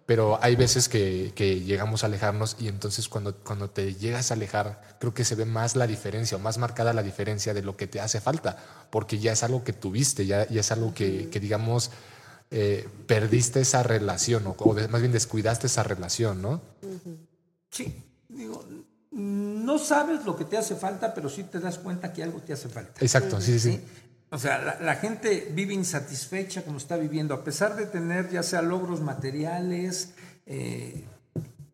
pero 0.07 0.41
hay 0.41 0.55
veces 0.55 0.87
que, 0.87 1.33
llegamos 1.65 2.03
a 2.03 2.07
alejarnos 2.07 2.55
y 2.59 2.69
entonces 2.69 3.09
cuando, 3.09 3.35
cuando 3.35 3.69
te 3.69 3.93
llegas 3.93 4.31
a 4.31 4.35
alejar, 4.35 4.81
creo 5.01 5.13
que 5.13 5.25
se 5.25 5.35
ve 5.35 5.43
más 5.43 5.75
la 5.75 5.85
diferencia 5.85 6.37
o 6.37 6.39
más 6.39 6.57
marcada 6.57 6.93
la 6.93 7.03
diferencia 7.03 7.53
de 7.53 7.61
lo 7.61 7.75
que 7.75 7.87
te 7.87 7.99
hace 7.99 8.21
falta, 8.21 8.57
porque 8.89 9.19
ya 9.19 9.33
es 9.33 9.43
algo 9.43 9.65
que 9.65 9.73
tuviste, 9.73 10.25
ya, 10.25 10.47
ya 10.47 10.61
es 10.61 10.71
algo 10.71 10.93
que, 10.93 11.29
digamos, 11.41 11.91
eh, 12.51 12.87
perdiste 13.05 13.59
esa 13.59 13.83
relación 13.83 14.47
o, 14.47 14.55
más 14.89 15.01
bien 15.01 15.11
descuidaste 15.11 15.67
esa 15.67 15.83
relación, 15.83 16.41
¿no? 16.41 16.61
Sí, 17.69 18.01
digo, 18.29 18.65
no 19.11 19.79
sabes 19.79 20.25
lo 20.25 20.35
que 20.35 20.45
te 20.45 20.57
hace 20.57 20.75
falta, 20.75 21.13
pero 21.13 21.29
sí 21.29 21.43
te 21.43 21.59
das 21.59 21.77
cuenta 21.77 22.13
que 22.13 22.23
algo 22.23 22.39
te 22.39 22.53
hace 22.53 22.69
falta. 22.69 22.99
Exacto, 23.01 23.39
sí, 23.41 23.59
sí. 23.59 23.71
sí. 23.71 23.81
O 24.29 24.37
sea, 24.37 24.77
la, 24.81 24.95
gente 24.95 25.51
vive 25.53 25.73
insatisfecha 25.73 26.63
como 26.63 26.77
está 26.77 26.97
viviendo, 26.97 27.33
a 27.33 27.45
pesar 27.45 27.77
de 27.77 27.85
tener 27.85 28.29
ya 28.29 28.43
sea 28.43 28.61
logros 28.61 28.99
materiales, 28.99 30.11
eh, 30.45 31.05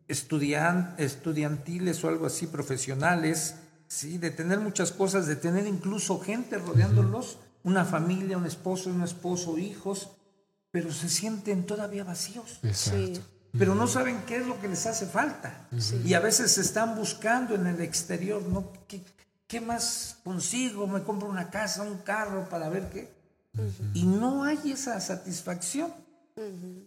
estudiantiles 0.06 2.04
o 2.04 2.08
algo 2.08 2.26
así, 2.26 2.46
profesionales, 2.46 3.56
¿sí? 3.88 4.18
de 4.18 4.30
tener 4.30 4.60
muchas 4.60 4.92
cosas, 4.92 5.26
de 5.26 5.34
tener 5.34 5.66
incluso 5.66 6.20
gente 6.20 6.58
rodeándolos, 6.58 7.38
una 7.64 7.84
familia, 7.84 8.38
un 8.38 8.46
esposo, 8.46 8.88
un 8.88 9.02
esposo, 9.02 9.58
hijos, 9.58 10.10
pero 10.70 10.92
se 10.92 11.08
sienten 11.08 11.66
todavía 11.66 12.04
vacíos. 12.04 12.60
Sí. 12.72 13.20
Pero 13.56 13.74
no 13.74 13.86
saben 13.86 14.22
qué 14.26 14.38
es 14.38 14.46
lo 14.46 14.60
que 14.60 14.68
les 14.68 14.84
hace 14.86 15.06
falta. 15.06 15.68
Y 16.04 16.14
a 16.14 16.20
veces 16.20 16.52
se 16.52 16.60
están 16.60 16.96
buscando 16.96 17.54
en 17.54 17.66
el 17.66 17.80
exterior, 17.80 18.42
¿no? 18.42 18.72
¿qué 19.46 19.60
más 19.60 20.18
consigo? 20.24 20.86
Me 20.86 21.02
compro 21.02 21.28
una 21.28 21.50
casa, 21.50 21.82
un 21.82 21.98
carro 21.98 22.48
para 22.48 22.68
ver 22.68 22.90
qué. 22.90 23.12
Y 23.92 24.04
no 24.04 24.44
hay 24.44 24.72
esa 24.72 25.00
satisfacción 25.00 25.92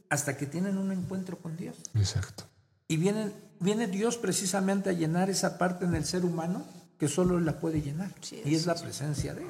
hasta 0.09 0.35
que 0.35 0.45
tienen 0.45 0.77
un 0.77 0.91
encuentro 0.91 1.37
con 1.37 1.55
Dios. 1.55 1.77
Exacto. 1.95 2.43
Y 2.87 2.97
viene, 2.97 3.31
viene 3.59 3.87
Dios 3.87 4.17
precisamente 4.17 4.89
a 4.89 4.93
llenar 4.93 5.29
esa 5.29 5.57
parte 5.57 5.85
en 5.85 5.95
el 5.95 6.05
ser 6.05 6.25
humano 6.25 6.65
que 6.97 7.07
solo 7.07 7.39
la 7.39 7.59
puede 7.59 7.81
llenar. 7.81 8.11
y 8.43 8.55
es 8.55 8.65
la 8.65 8.75
presencia 8.75 9.33
de 9.33 9.43
Él. 9.43 9.49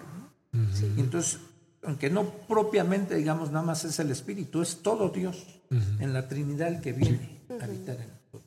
entonces, 0.98 1.40
aunque 1.84 2.10
no 2.10 2.30
propiamente 2.48 3.16
digamos 3.16 3.52
nada 3.52 3.66
más 3.66 3.84
es 3.86 4.00
el 4.00 4.12
Espíritu, 4.12 4.62
es 4.62 4.82
todo 4.82 5.10
Dios 5.10 5.46
en 5.70 6.14
la 6.14 6.28
Trinidad 6.28 6.70
el 6.70 6.82
que 6.82 6.94
viene 6.94 7.42
a 7.60 7.64
habitar 7.64 7.98
en 8.00 8.10
nosotros. 8.10 8.44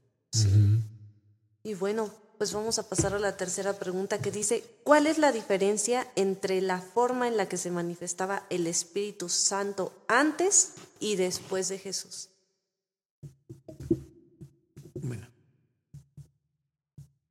Y 1.63 1.75
bueno, 1.75 2.11
pues 2.39 2.55
vamos 2.55 2.79
a 2.79 2.89
pasar 2.89 3.13
a 3.13 3.19
la 3.19 3.37
tercera 3.37 3.75
pregunta 3.75 4.19
que 4.19 4.31
dice, 4.31 4.65
¿cuál 4.83 5.07
es 5.07 5.19
la 5.19 5.31
diferencia 5.31 6.07
entre 6.17 6.63
la 6.63 6.81
forma 6.81 7.29
en 7.29 7.37
la 7.37 7.47
que 7.47 7.59
se 7.59 7.71
manifestaba 7.71 8.45
el 8.49 8.67
Espíritu 8.67 9.29
Santo 9.29 9.93
antes 10.09 10.73
y 11.00 11.17
después 11.17 11.69
de 11.69 11.78
Jesús? 11.78 12.31
Bueno, 14.95 15.28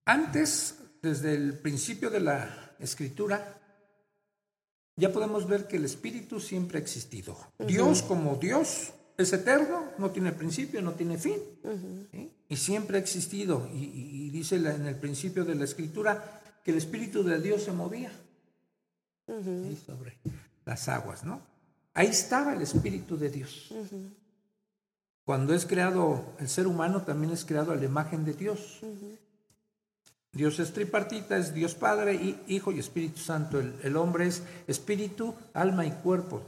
antes, 0.05 0.75
desde 1.01 1.33
el 1.33 1.57
principio 1.57 2.11
de 2.11 2.19
la 2.19 2.75
escritura, 2.77 3.58
ya 4.99 5.11
podemos 5.13 5.47
ver 5.47 5.67
que 5.67 5.77
el 5.77 5.85
Espíritu 5.85 6.39
siempre 6.39 6.77
ha 6.77 6.81
existido. 6.81 7.37
Dios 7.57 8.03
como 8.03 8.35
Dios 8.35 8.91
es 9.17 9.33
eterno, 9.33 9.85
no 9.97 10.11
tiene 10.11 10.31
principio, 10.31 10.81
no 10.81 10.93
tiene 10.93 11.17
fin. 11.17 11.37
Y 12.47 12.55
siempre 12.57 12.97
ha 12.97 13.01
existido. 13.01 13.69
Y, 13.73 14.29
dice 14.29 14.57
en 14.57 14.85
el 14.85 14.95
principio 14.95 15.45
de 15.45 15.55
la 15.55 15.63
escritura 15.63 16.41
que 16.63 16.71
el 16.71 16.77
Espíritu 16.77 17.23
de 17.23 17.39
Dios 17.41 17.63
se 17.63 17.71
movía 17.71 18.11
sobre 19.85 20.17
las 20.65 20.87
aguas, 20.89 21.23
¿no? 21.23 21.41
Ahí 21.93 22.07
estaba 22.07 22.53
el 22.53 22.61
Espíritu 22.61 23.17
de 23.17 23.29
Dios. 23.29 23.73
Cuando 25.23 25.53
es 25.53 25.65
creado 25.65 26.33
el 26.39 26.49
ser 26.49 26.67
humano, 26.67 27.03
también 27.03 27.31
es 27.31 27.45
creado 27.45 27.71
a 27.71 27.75
la 27.75 27.85
imagen 27.85 28.25
de 28.25 28.33
Dios. 28.33 28.81
Dios 30.31 30.59
es 30.59 30.73
tripartita, 30.73 31.37
es 31.37 31.53
Dios 31.53 31.75
Padre, 31.75 32.37
Hijo 32.47 32.71
y 32.71 32.79
Espíritu 32.79 33.19
Santo. 33.19 33.59
el 33.59 33.97
hombre 33.97 34.27
es 34.27 34.43
espíritu, 34.67 35.33
alma 35.53 35.85
y 35.85 35.91
cuerpo 35.91 36.43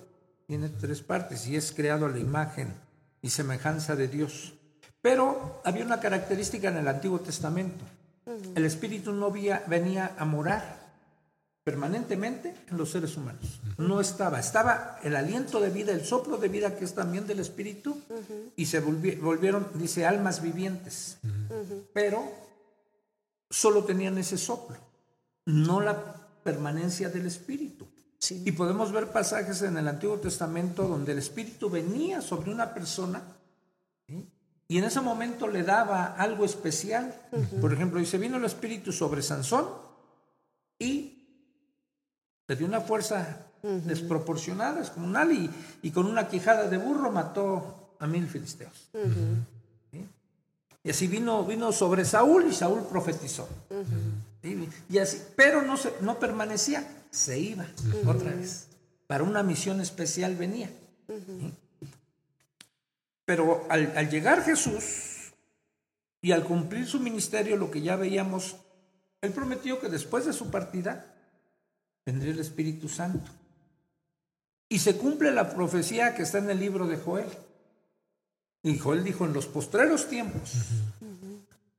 tiene 0.52 0.68
tres 0.68 1.02
partes 1.02 1.48
y 1.48 1.56
es 1.56 1.72
creado 1.72 2.06
a 2.06 2.10
la 2.10 2.20
imagen 2.20 2.74
y 3.22 3.30
semejanza 3.30 3.96
de 3.96 4.10
Dios. 4.10 4.54
Pero 5.02 5.62
había 5.64 5.86
una 5.86 6.02
característica 6.02 6.68
en 6.68 6.76
el 6.76 6.90
Antiguo 6.90 7.22
Testamento. 7.22 7.86
El 8.54 8.66
Espíritu 8.66 9.14
no 9.14 9.32
venía 9.32 10.14
a 10.18 10.26
morar 10.26 10.92
permanentemente 11.64 12.54
en 12.70 12.78
los 12.78 12.92
seres 12.92 13.16
humanos. 13.16 13.62
No 13.78 14.02
estaba. 14.02 14.42
Estaba 14.42 15.00
el 15.04 15.16
aliento 15.16 15.62
de 15.62 15.70
vida, 15.70 15.94
el 15.94 16.04
soplo 16.04 16.36
de 16.36 16.50
vida 16.50 16.76
que 16.76 16.84
es 16.84 16.94
también 16.94 17.28
del 17.28 17.40
Espíritu 17.40 17.98
y 18.58 18.66
se 18.66 18.82
volvieron, 18.82 19.70
dice, 19.76 20.06
almas 20.06 20.42
vivientes. 20.42 21.18
Pero 21.94 22.30
solo 23.52 23.84
tenían 23.84 24.18
ese 24.18 24.38
soplo, 24.38 24.78
no 25.46 25.80
la 25.80 26.16
permanencia 26.44 27.10
del 27.10 27.28
Espíritu. 27.28 27.88
Y 28.30 28.52
podemos 28.52 28.92
ver 28.92 29.12
pasajes 29.12 29.62
en 29.62 29.78
el 29.78 29.88
Antiguo 29.88 30.18
Testamento 30.18 30.88
donde 30.88 31.12
el 31.12 31.20
Espíritu 31.20 31.70
venía 31.70 32.22
sobre 32.22 32.52
una 32.52 32.74
persona 32.74 33.22
y 34.72 34.78
en 34.78 34.86
ese 34.86 35.02
momento 35.02 35.50
le 35.50 35.64
daba 35.64 36.16
algo 36.16 36.46
especial. 36.46 37.14
Por 37.60 37.74
ejemplo, 37.74 38.00
dice, 38.00 38.18
vino 38.18 38.38
el 38.38 38.46
Espíritu 38.46 38.94
sobre 38.94 39.22
Sansón 39.22 39.66
y 40.80 41.28
le 42.48 42.56
dio 42.56 42.68
una 42.68 42.80
fuerza 42.80 43.48
desproporcionada, 43.62 44.80
descomunal, 44.80 45.34
y, 45.34 45.50
y 45.82 45.92
con 45.92 46.06
una 46.06 46.30
quijada 46.30 46.70
de 46.70 46.78
burro 46.78 47.12
mató 47.12 47.98
a 48.00 48.08
mil 48.08 48.28
filisteos. 48.28 48.90
Y 50.84 50.90
así 50.90 51.08
vino, 51.08 51.44
vino 51.46 51.72
sobre 51.72 52.06
Saúl 52.06 52.48
y 52.50 52.54
Saúl 52.54 52.86
profetizó. 52.88 53.48
Y 54.90 54.98
así, 54.98 55.22
pero 55.36 55.62
no, 55.62 55.78
se, 55.78 55.94
no 56.02 56.20
permanecía 56.20 56.88
se 57.12 57.38
iba 57.38 57.66
otra 58.08 58.32
vez. 58.32 58.68
Para 59.06 59.24
una 59.24 59.44
misión 59.44 59.82
especial 59.82 60.36
venía. 60.36 60.70
Pero 63.26 63.66
al, 63.70 64.10
llegar 64.10 64.44
Jesús 64.44 65.34
y 66.22 66.32
al 66.32 66.44
cumplir 66.44 66.88
su 66.88 67.00
ministerio, 67.00 67.58
lo 67.58 67.70
que 67.70 67.82
ya 67.82 67.96
veíamos, 67.96 68.56
él 69.22 69.32
prometió 69.32 69.80
que 69.80 69.90
después 69.90 70.26
de 70.26 70.34
su 70.34 70.50
partida 70.50 71.14
vendría 72.06 72.32
el 72.32 72.40
Espíritu 72.40 72.90
Santo. 72.90 73.30
Y 74.70 74.80
se 74.80 74.98
cumple 74.98 75.32
la 75.32 75.54
profecía 75.54 76.16
que 76.16 76.24
está 76.24 76.40
en 76.40 76.50
el 76.50 76.60
libro 76.60 76.88
de 76.88 76.98
Joel. 76.98 77.28
Y 78.64 78.78
Joel 78.78 79.04
dijo, 79.04 79.26
en 79.26 79.34
los 79.34 79.48
postreros 79.48 80.08
tiempos. 80.08 80.54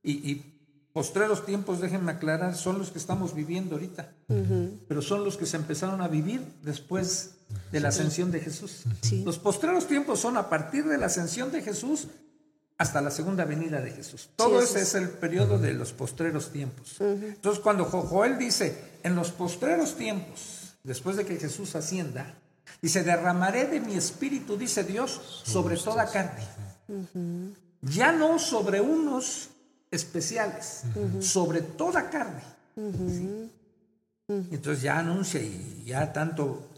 y, 0.03 0.53
postreros 0.93 1.43
tiempos, 1.45 1.81
déjenme 1.81 2.11
aclarar, 2.11 2.55
son 2.55 2.77
los 2.77 2.91
que 2.91 2.99
estamos 2.99 3.33
viviendo 3.33 3.75
ahorita, 3.75 4.13
pero 4.87 5.01
son 5.01 5.23
los 5.23 5.37
que 5.37 5.47
se 5.47 5.57
empezaron 5.57 6.01
a 6.01 6.07
vivir 6.07 6.41
después 6.61 7.31
de 7.71 7.79
la 7.79 7.89
ascensión 7.89 8.31
de 8.31 8.39
Jesús. 8.39 8.83
Los 9.25 9.39
postreros 9.39 9.87
tiempos 9.87 10.19
son 10.19 10.37
a 10.37 10.49
partir 10.49 10.85
de 10.85 10.97
la 10.97 11.07
ascensión 11.07 11.51
de 11.51 11.61
Jesús 11.61 12.07
hasta 12.77 13.01
la 13.01 13.11
segunda 13.11 13.45
venida 13.45 13.81
de 13.81 13.91
Jesús. 13.91 14.29
Todo 14.35 14.61
ese 14.61 14.81
es 14.81 14.93
el 14.93 15.09
periodo 15.09 15.57
de 15.57 15.73
los 15.73 15.93
postreros 15.93 16.51
tiempos. 16.51 16.97
Entonces, 16.99 17.61
cuando 17.61 17.85
Joel 17.85 18.37
dice, 18.37 18.77
en 19.01 19.15
los 19.15 19.31
postreros 19.31 19.95
tiempos, 19.95 20.75
después 20.83 21.17
de 21.17 21.25
que 21.25 21.37
Jesús 21.37 21.75
ascienda, 21.75 22.35
dice, 22.81 23.03
derramaré 23.03 23.65
de 23.65 23.79
mi 23.79 23.95
espíritu, 23.95 24.57
dice 24.57 24.83
Dios, 24.83 25.41
sobre 25.43 25.75
toda 25.77 26.05
carne. 26.11 26.43
Ya 27.81 28.11
no 28.11 28.39
sobre 28.39 28.81
unos 28.81 29.49
especiales 29.93 30.83
sobre 31.19 31.61
toda 31.61 32.09
carne. 32.09 32.41
Entonces 34.27 34.81
ya 34.81 34.99
anuncia 34.99 35.41
y 35.41 35.83
ya 35.85 36.11
tanto 36.11 36.69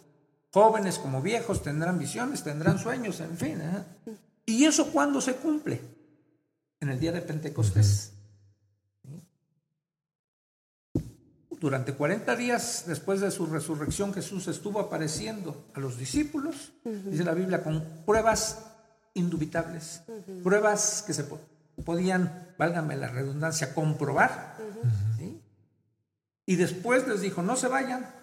jóvenes 0.52 1.00
como 1.00 1.22
viejos 1.22 1.63
tendrán 1.63 1.98
visiones, 1.98 2.44
tendrán 2.44 2.80
sueños, 2.80 3.20
en 3.22 3.38
fin. 3.38 3.62
¿eh? 3.62 4.15
¿Y 4.46 4.65
eso 4.65 4.91
cuándo 4.91 5.22
se 5.22 5.36
cumple? 5.36 5.82
En 6.80 6.89
el 6.89 7.00
día 7.00 7.12
de 7.12 7.22
Pentecostés. 7.22 8.12
Durante 11.60 11.94
40 11.94 12.36
días 12.36 12.84
después 12.86 13.22
de 13.22 13.32
su 13.32 13.46
resurrección 13.46 14.13
Jesús 14.13 14.48
estuvo 14.48 14.80
apareciendo 14.80 15.65
a 15.74 15.80
los 15.80 15.98
discípulos, 15.98 16.74
dice 16.84 17.24
la 17.24 17.34
Biblia, 17.34 17.63
con 17.63 18.04
pruebas 18.06 18.75
indubitables, 19.15 20.01
pruebas 20.43 21.04
que 21.08 21.13
se 21.13 21.25
podían, 21.84 22.54
válgame 22.58 22.95
la 22.95 23.08
redundancia, 23.08 23.73
comprobar. 23.73 24.56
Y 26.45 26.58
después 26.58 27.08
les 27.08 27.21
dijo, 27.21 27.41
no 27.41 27.56
se 27.56 27.67
vayan 27.67 28.13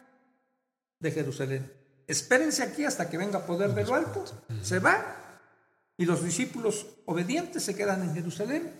de 1.00 1.10
Jerusalén, 1.10 1.72
espérense 2.06 2.62
aquí 2.62 2.84
hasta 2.84 3.10
que 3.10 3.18
venga 3.18 3.44
poder 3.46 3.74
de 3.74 3.84
lo 3.84 3.94
alto. 3.94 4.24
Se 4.62 4.78
va. 4.78 5.16
Y 5.96 6.04
los 6.04 6.22
discípulos 6.22 6.86
obedientes 7.06 7.64
se 7.64 7.74
quedan 7.74 8.02
en 8.02 8.14
Jerusalén. 8.14 8.72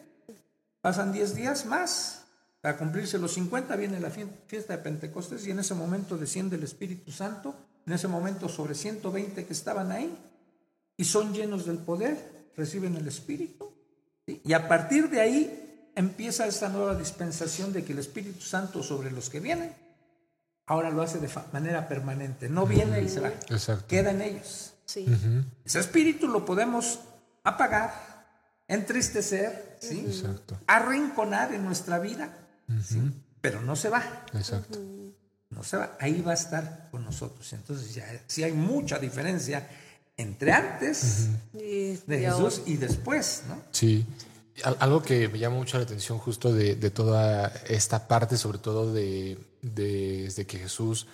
Pasan 0.80 1.12
10 1.12 1.34
días 1.34 1.66
más. 1.66 2.24
Para 2.60 2.76
cumplirse 2.76 3.18
los 3.18 3.34
50 3.34 3.74
viene 3.74 3.98
la 3.98 4.10
fiesta 4.10 4.76
de 4.76 4.82
Pentecostés 4.82 5.46
y 5.46 5.50
en 5.50 5.58
ese 5.58 5.74
momento 5.74 6.16
desciende 6.16 6.54
el 6.56 6.62
Espíritu 6.62 7.10
Santo, 7.10 7.56
en 7.86 7.92
ese 7.92 8.06
momento 8.06 8.48
sobre 8.48 8.74
120 8.74 9.44
que 9.44 9.52
estaban 9.52 9.90
ahí 9.90 10.16
y 10.96 11.04
son 11.04 11.32
llenos 11.32 11.66
del 11.66 11.78
poder, 11.78 12.50
reciben 12.56 12.96
el 12.96 13.08
Espíritu. 13.08 13.72
Y 14.26 14.52
a 14.52 14.68
partir 14.68 15.10
de 15.10 15.20
ahí 15.20 15.90
empieza 15.94 16.46
esta 16.46 16.68
nueva 16.68 16.94
dispensación 16.94 17.72
de 17.72 17.84
que 17.84 17.92
el 17.92 17.98
Espíritu 17.98 18.40
Santo 18.40 18.82
sobre 18.82 19.10
los 19.10 19.30
que 19.30 19.40
vienen, 19.40 19.74
ahora 20.66 20.90
lo 20.90 21.02
hace 21.02 21.18
de 21.18 21.28
manera 21.52 21.88
permanente, 21.88 22.48
no 22.48 22.66
viene 22.66 23.02
y 23.02 23.08
se 23.08 23.20
va, 23.20 23.32
queda 23.88 24.10
en 24.10 24.22
ellos. 24.22 24.74
Ese 25.64 25.80
Espíritu 25.80 26.28
lo 26.28 26.44
podemos 26.44 27.00
apagar, 27.44 27.92
entristecer, 28.68 29.78
¿sí? 29.80 30.22
arrinconar 30.66 31.52
en 31.52 31.64
nuestra 31.64 31.98
vida 31.98 32.38
pero 33.42 33.60
no 33.60 33.76
se 33.76 33.90
va. 33.90 34.24
Exacto. 34.32 34.78
No 35.50 35.62
se 35.62 35.76
va, 35.76 35.96
ahí 36.00 36.22
va 36.22 36.30
a 36.30 36.34
estar 36.34 36.88
con 36.90 37.04
nosotros. 37.04 37.52
Entonces 37.52 37.94
ya 37.94 38.06
sí 38.26 38.42
hay 38.42 38.52
mucha 38.52 38.98
diferencia 38.98 39.68
entre 40.22 40.52
antes 40.52 41.28
de 41.52 41.98
Jesús 42.06 42.62
y 42.66 42.76
después, 42.76 43.42
¿no? 43.48 43.60
Sí. 43.72 44.06
Algo 44.78 45.02
que 45.02 45.28
me 45.28 45.38
llama 45.38 45.56
mucho 45.56 45.78
la 45.78 45.84
atención 45.84 46.18
justo 46.18 46.52
de, 46.52 46.74
toda 46.90 47.48
esta 47.68 48.06
parte, 48.06 48.36
sobre 48.36 48.58
todo 48.58 48.92
de, 48.92 49.38
desde 49.62 50.46
que 50.46 50.58
Jesús 50.58 51.06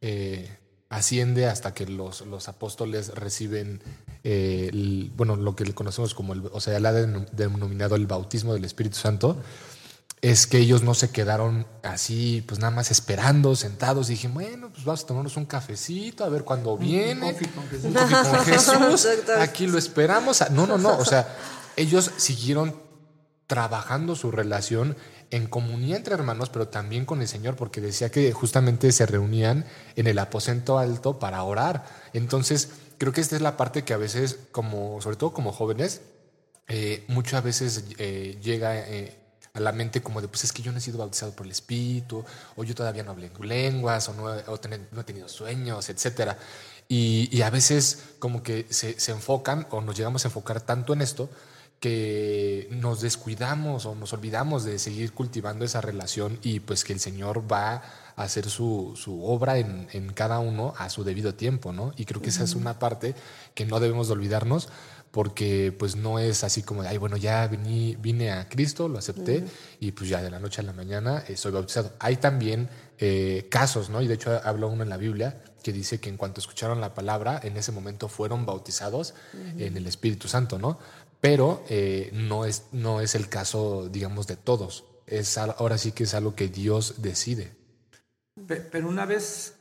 eh, 0.00 0.48
asciende 0.88 1.46
hasta 1.46 1.74
que 1.74 1.86
los, 1.86 2.22
los 2.26 2.48
apóstoles 2.48 3.14
reciben, 3.14 3.82
eh, 4.22 4.70
bueno, 5.16 5.36
lo 5.36 5.56
que 5.56 5.64
le 5.64 5.74
conocemos 5.74 6.14
como, 6.14 6.32
el, 6.32 6.42
o 6.52 6.60
sea, 6.60 6.78
la 6.80 6.90
ha 6.90 6.92
denominado 6.92 7.96
el 7.96 8.06
bautismo 8.06 8.54
del 8.54 8.64
Espíritu 8.64 8.96
Santo 8.96 9.36
es 10.24 10.46
que 10.46 10.56
ellos 10.56 10.82
no 10.82 10.94
se 10.94 11.10
quedaron 11.10 11.66
así, 11.82 12.42
pues 12.48 12.58
nada 12.58 12.74
más 12.74 12.90
esperando, 12.90 13.54
sentados. 13.54 14.08
Y 14.08 14.14
dije, 14.14 14.28
bueno, 14.28 14.70
pues 14.70 14.82
vamos 14.82 15.04
a 15.04 15.06
tomarnos 15.06 15.36
un 15.36 15.44
cafecito, 15.44 16.24
a 16.24 16.30
ver 16.30 16.44
cuándo 16.44 16.78
viene. 16.78 17.36
Un 17.36 17.92
con 17.92 18.44
Jesús. 18.46 19.06
Aquí 19.38 19.66
lo 19.66 19.76
esperamos. 19.76 20.42
No, 20.50 20.66
no, 20.66 20.78
no. 20.78 20.96
O 20.96 21.04
sea, 21.04 21.36
ellos 21.76 22.10
siguieron 22.16 22.74
trabajando 23.46 24.16
su 24.16 24.30
relación 24.30 24.96
en 25.30 25.46
comunión 25.46 25.98
entre 25.98 26.14
hermanos, 26.14 26.48
pero 26.48 26.68
también 26.68 27.04
con 27.04 27.20
el 27.20 27.28
Señor, 27.28 27.54
porque 27.56 27.82
decía 27.82 28.10
que 28.10 28.32
justamente 28.32 28.92
se 28.92 29.04
reunían 29.04 29.66
en 29.94 30.06
el 30.06 30.18
aposento 30.18 30.78
alto 30.78 31.18
para 31.18 31.42
orar. 31.42 31.84
Entonces, 32.14 32.70
creo 32.96 33.12
que 33.12 33.20
esta 33.20 33.36
es 33.36 33.42
la 33.42 33.58
parte 33.58 33.84
que 33.84 33.92
a 33.92 33.98
veces, 33.98 34.38
como, 34.52 35.02
sobre 35.02 35.16
todo 35.18 35.34
como 35.34 35.52
jóvenes, 35.52 36.00
eh, 36.66 37.04
muchas 37.08 37.44
veces 37.44 37.84
eh, 37.98 38.38
llega 38.42 38.78
eh, 38.78 39.20
a 39.54 39.60
la 39.60 39.70
mente 39.70 40.02
como 40.02 40.20
de, 40.20 40.26
pues 40.26 40.42
es 40.42 40.52
que 40.52 40.62
yo 40.62 40.72
no 40.72 40.78
he 40.78 40.80
sido 40.80 40.98
bautizado 40.98 41.32
por 41.32 41.46
el 41.46 41.52
Espíritu, 41.52 42.24
o 42.56 42.64
yo 42.64 42.74
todavía 42.74 43.04
no 43.04 43.12
hablo 43.12 43.24
en 43.24 43.48
lenguas, 43.48 44.08
o 44.08 44.14
no, 44.14 44.34
he 44.34 45.04
tenido 45.04 45.28
sueños, 45.28 45.88
etc. 45.88 46.32
Y, 46.88 47.40
a 47.40 47.50
veces 47.50 48.02
como 48.18 48.42
que 48.42 48.66
se, 48.70 48.96
enfocan 49.12 49.68
o 49.70 49.80
nos 49.80 49.96
llegamos 49.96 50.24
a 50.24 50.28
enfocar 50.28 50.60
tanto 50.60 50.92
en 50.92 51.02
esto 51.02 51.30
que 51.78 52.66
nos 52.72 53.00
descuidamos 53.00 53.86
o 53.86 53.94
nos 53.94 54.12
olvidamos 54.12 54.64
de 54.64 54.78
seguir 54.78 55.12
cultivando 55.12 55.64
esa 55.64 55.80
relación 55.80 56.38
y 56.42 56.60
pues 56.60 56.82
que 56.82 56.92
el 56.92 57.00
Señor 57.00 57.50
va 57.50 57.82
a 58.16 58.22
hacer 58.22 58.48
su, 58.50 58.94
obra 59.22 59.58
en, 59.58 59.86
en, 59.92 60.12
cada 60.14 60.40
uno 60.40 60.74
a 60.78 60.88
su 60.88 61.04
debido 61.04 61.34
tiempo, 61.34 61.72
¿no? 61.72 61.92
Y 61.96 62.06
creo 62.06 62.20
que 62.22 62.30
esa 62.30 62.42
es 62.42 62.54
una 62.54 62.78
parte 62.78 63.14
que 63.54 63.66
no 63.66 63.78
debemos 63.80 64.08
de 64.08 64.14
olvidarnos 64.14 64.68
porque 65.14 65.72
pues 65.78 65.94
no 65.94 66.18
es 66.18 66.42
así 66.42 66.64
como 66.64 66.82
de, 66.82 66.88
ay, 66.88 66.98
bueno, 66.98 67.16
ya 67.16 67.46
vine, 67.46 67.96
vine 68.00 68.32
a 68.32 68.48
Cristo, 68.48 68.88
lo 68.88 68.98
acepté 68.98 69.44
y 69.78 69.92
pues 69.92 70.10
ya 70.10 70.20
de 70.20 70.28
la 70.28 70.40
noche 70.40 70.60
a 70.60 70.64
la 70.64 70.72
mañana 70.72 71.22
eh, 71.28 71.36
soy 71.36 71.52
bautizado. 71.52 71.92
Hay 72.00 72.16
también 72.16 72.68
eh, 72.98 73.46
casos, 73.48 73.90
¿no? 73.90 74.02
Y 74.02 74.08
de 74.08 74.14
hecho 74.14 74.40
habla 74.42 74.66
uno 74.66 74.82
en 74.82 74.88
la 74.88 74.96
Biblia 74.96 75.40
que 75.62 75.72
dice 75.72 76.00
que 76.00 76.08
en 76.08 76.16
cuanto 76.16 76.40
escucharon 76.40 76.80
la 76.80 76.94
palabra, 76.94 77.38
en 77.44 77.56
ese 77.56 77.70
momento 77.70 78.08
fueron 78.08 78.44
bautizados 78.44 79.14
en 79.56 79.76
el 79.76 79.86
Espíritu 79.86 80.26
Santo, 80.26 80.58
¿no? 80.58 80.80
Pero 81.20 81.64
eh, 81.68 82.10
no, 82.12 82.44
es, 82.44 82.64
no 82.72 83.00
es 83.00 83.14
el 83.14 83.28
caso, 83.28 83.88
digamos, 83.88 84.26
de 84.26 84.34
todos. 84.34 84.84
Es, 85.06 85.38
ahora 85.38 85.78
sí 85.78 85.92
que 85.92 86.04
es 86.04 86.14
algo 86.14 86.34
que 86.34 86.48
Dios 86.48 86.96
decide. 87.02 87.54
Pero 88.48 88.88
una 88.88 89.06
vez 89.06 89.54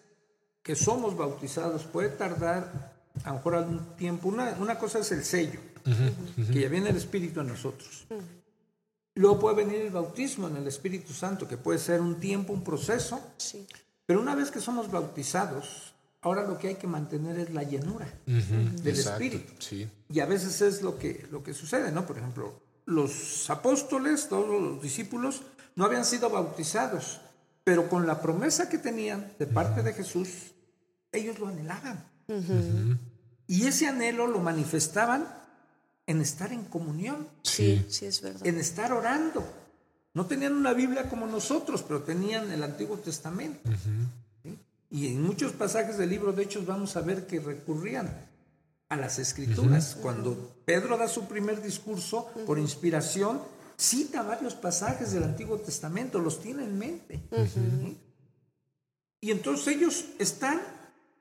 que 0.64 0.76
somos 0.76 1.16
bautizados, 1.16 1.84
puede 1.84 2.10
tardar 2.10 2.93
a 3.24 3.30
lo 3.30 3.36
mejor 3.36 3.56
algún 3.56 3.96
tiempo. 3.96 4.30
Una, 4.30 4.56
una 4.60 4.78
cosa 4.78 5.00
es 5.00 5.12
el 5.12 5.24
sello, 5.24 5.60
que 6.52 6.62
ya 6.62 6.70
viene 6.70 6.90
el 6.90 6.98
Espíritu 6.98 7.42
en 7.42 7.48
nosotros. 7.48 8.06
Luego 9.16 9.40
puede 9.40 9.58
venir 9.58 9.82
el 9.82 9.92
bautismo 9.92 10.48
en 10.48 10.58
el 10.58 10.68
Espíritu 10.68 11.14
Santo, 11.14 11.48
que 11.48 11.58
puede 11.58 11.80
ser 11.80 12.02
un 12.02 12.20
tiempo, 12.20 12.54
un 12.54 12.64
proceso. 12.64 13.20
Pero 14.06 14.20
una 14.20 14.36
vez 14.36 14.52
que 14.52 14.60
somos 14.60 14.92
bautizados, 14.92 15.94
ahora 16.22 16.44
lo 16.44 16.58
que 16.58 16.70
hay 16.70 16.76
que 16.76 16.88
mantener 16.88 17.38
es 17.40 17.54
la 17.54 17.64
llenura 17.64 18.12
del 18.26 18.98
Espíritu. 18.98 19.54
Y 20.10 20.20
a 20.20 20.26
veces 20.26 20.62
es 20.62 20.82
lo 20.82 20.98
que, 20.98 21.28
lo 21.32 21.44
que 21.44 21.54
sucede, 21.54 21.92
¿no? 21.92 22.06
Por 22.06 22.18
ejemplo, 22.18 22.60
los 22.86 23.50
apóstoles, 23.50 24.28
todos 24.28 24.62
los 24.62 24.82
discípulos, 24.82 25.44
no 25.76 25.86
habían 25.86 26.06
sido 26.06 26.30
bautizados, 26.30 27.22
pero 27.64 27.88
con 27.90 28.06
la 28.08 28.22
promesa 28.22 28.68
que 28.68 28.78
tenían 28.78 29.32
de 29.40 29.48
parte 29.48 29.84
de 29.84 29.94
Jesús, 29.94 30.54
ellos 31.12 31.40
lo 31.40 31.48
anhelaban. 31.48 32.13
Y 33.48 33.68
ese 33.68 33.88
anhelo 33.88 34.28
lo 34.28 34.40
manifestaban 34.40 35.28
en 36.06 36.22
estar 36.22 36.52
en 36.52 36.64
comunión. 36.66 37.28
Sí, 37.44 37.86
sí, 37.90 38.06
es 38.06 38.22
verdad. 38.22 38.46
En 38.46 38.58
estar 38.58 38.92
orando. 38.92 39.46
No 40.14 40.26
tenían 40.26 40.54
una 40.54 40.74
Biblia 40.74 41.10
como 41.10 41.26
nosotros, 41.26 41.84
pero 41.84 42.04
tenían 42.04 42.52
el 42.52 42.64
Antiguo 42.64 42.98
Testamento. 42.98 43.70
Y 44.90 45.08
en 45.08 45.24
muchos 45.24 45.54
pasajes 45.54 45.98
del 45.98 46.10
libro 46.10 46.34
de 46.34 46.44
Hechos 46.44 46.66
vamos 46.66 46.96
a 46.96 47.02
ver 47.02 47.26
que 47.26 47.40
recurrían 47.40 48.28
a 48.90 48.96
las 48.96 49.18
escrituras. 49.18 49.98
Cuando 50.00 50.56
Pedro 50.66 50.98
da 50.98 51.08
su 51.08 51.26
primer 51.26 51.64
discurso 51.64 52.30
por 52.46 52.60
inspiración, 52.60 53.42
cita 53.76 54.22
varios 54.22 54.54
pasajes 54.54 55.12
del 55.14 55.24
Antiguo 55.24 55.58
Testamento, 55.58 56.20
los 56.20 56.40
tiene 56.42 56.64
en 56.64 56.78
mente. 56.78 57.24
Y 59.20 59.32
entonces 59.32 59.76
ellos 59.76 60.06
están 60.20 60.62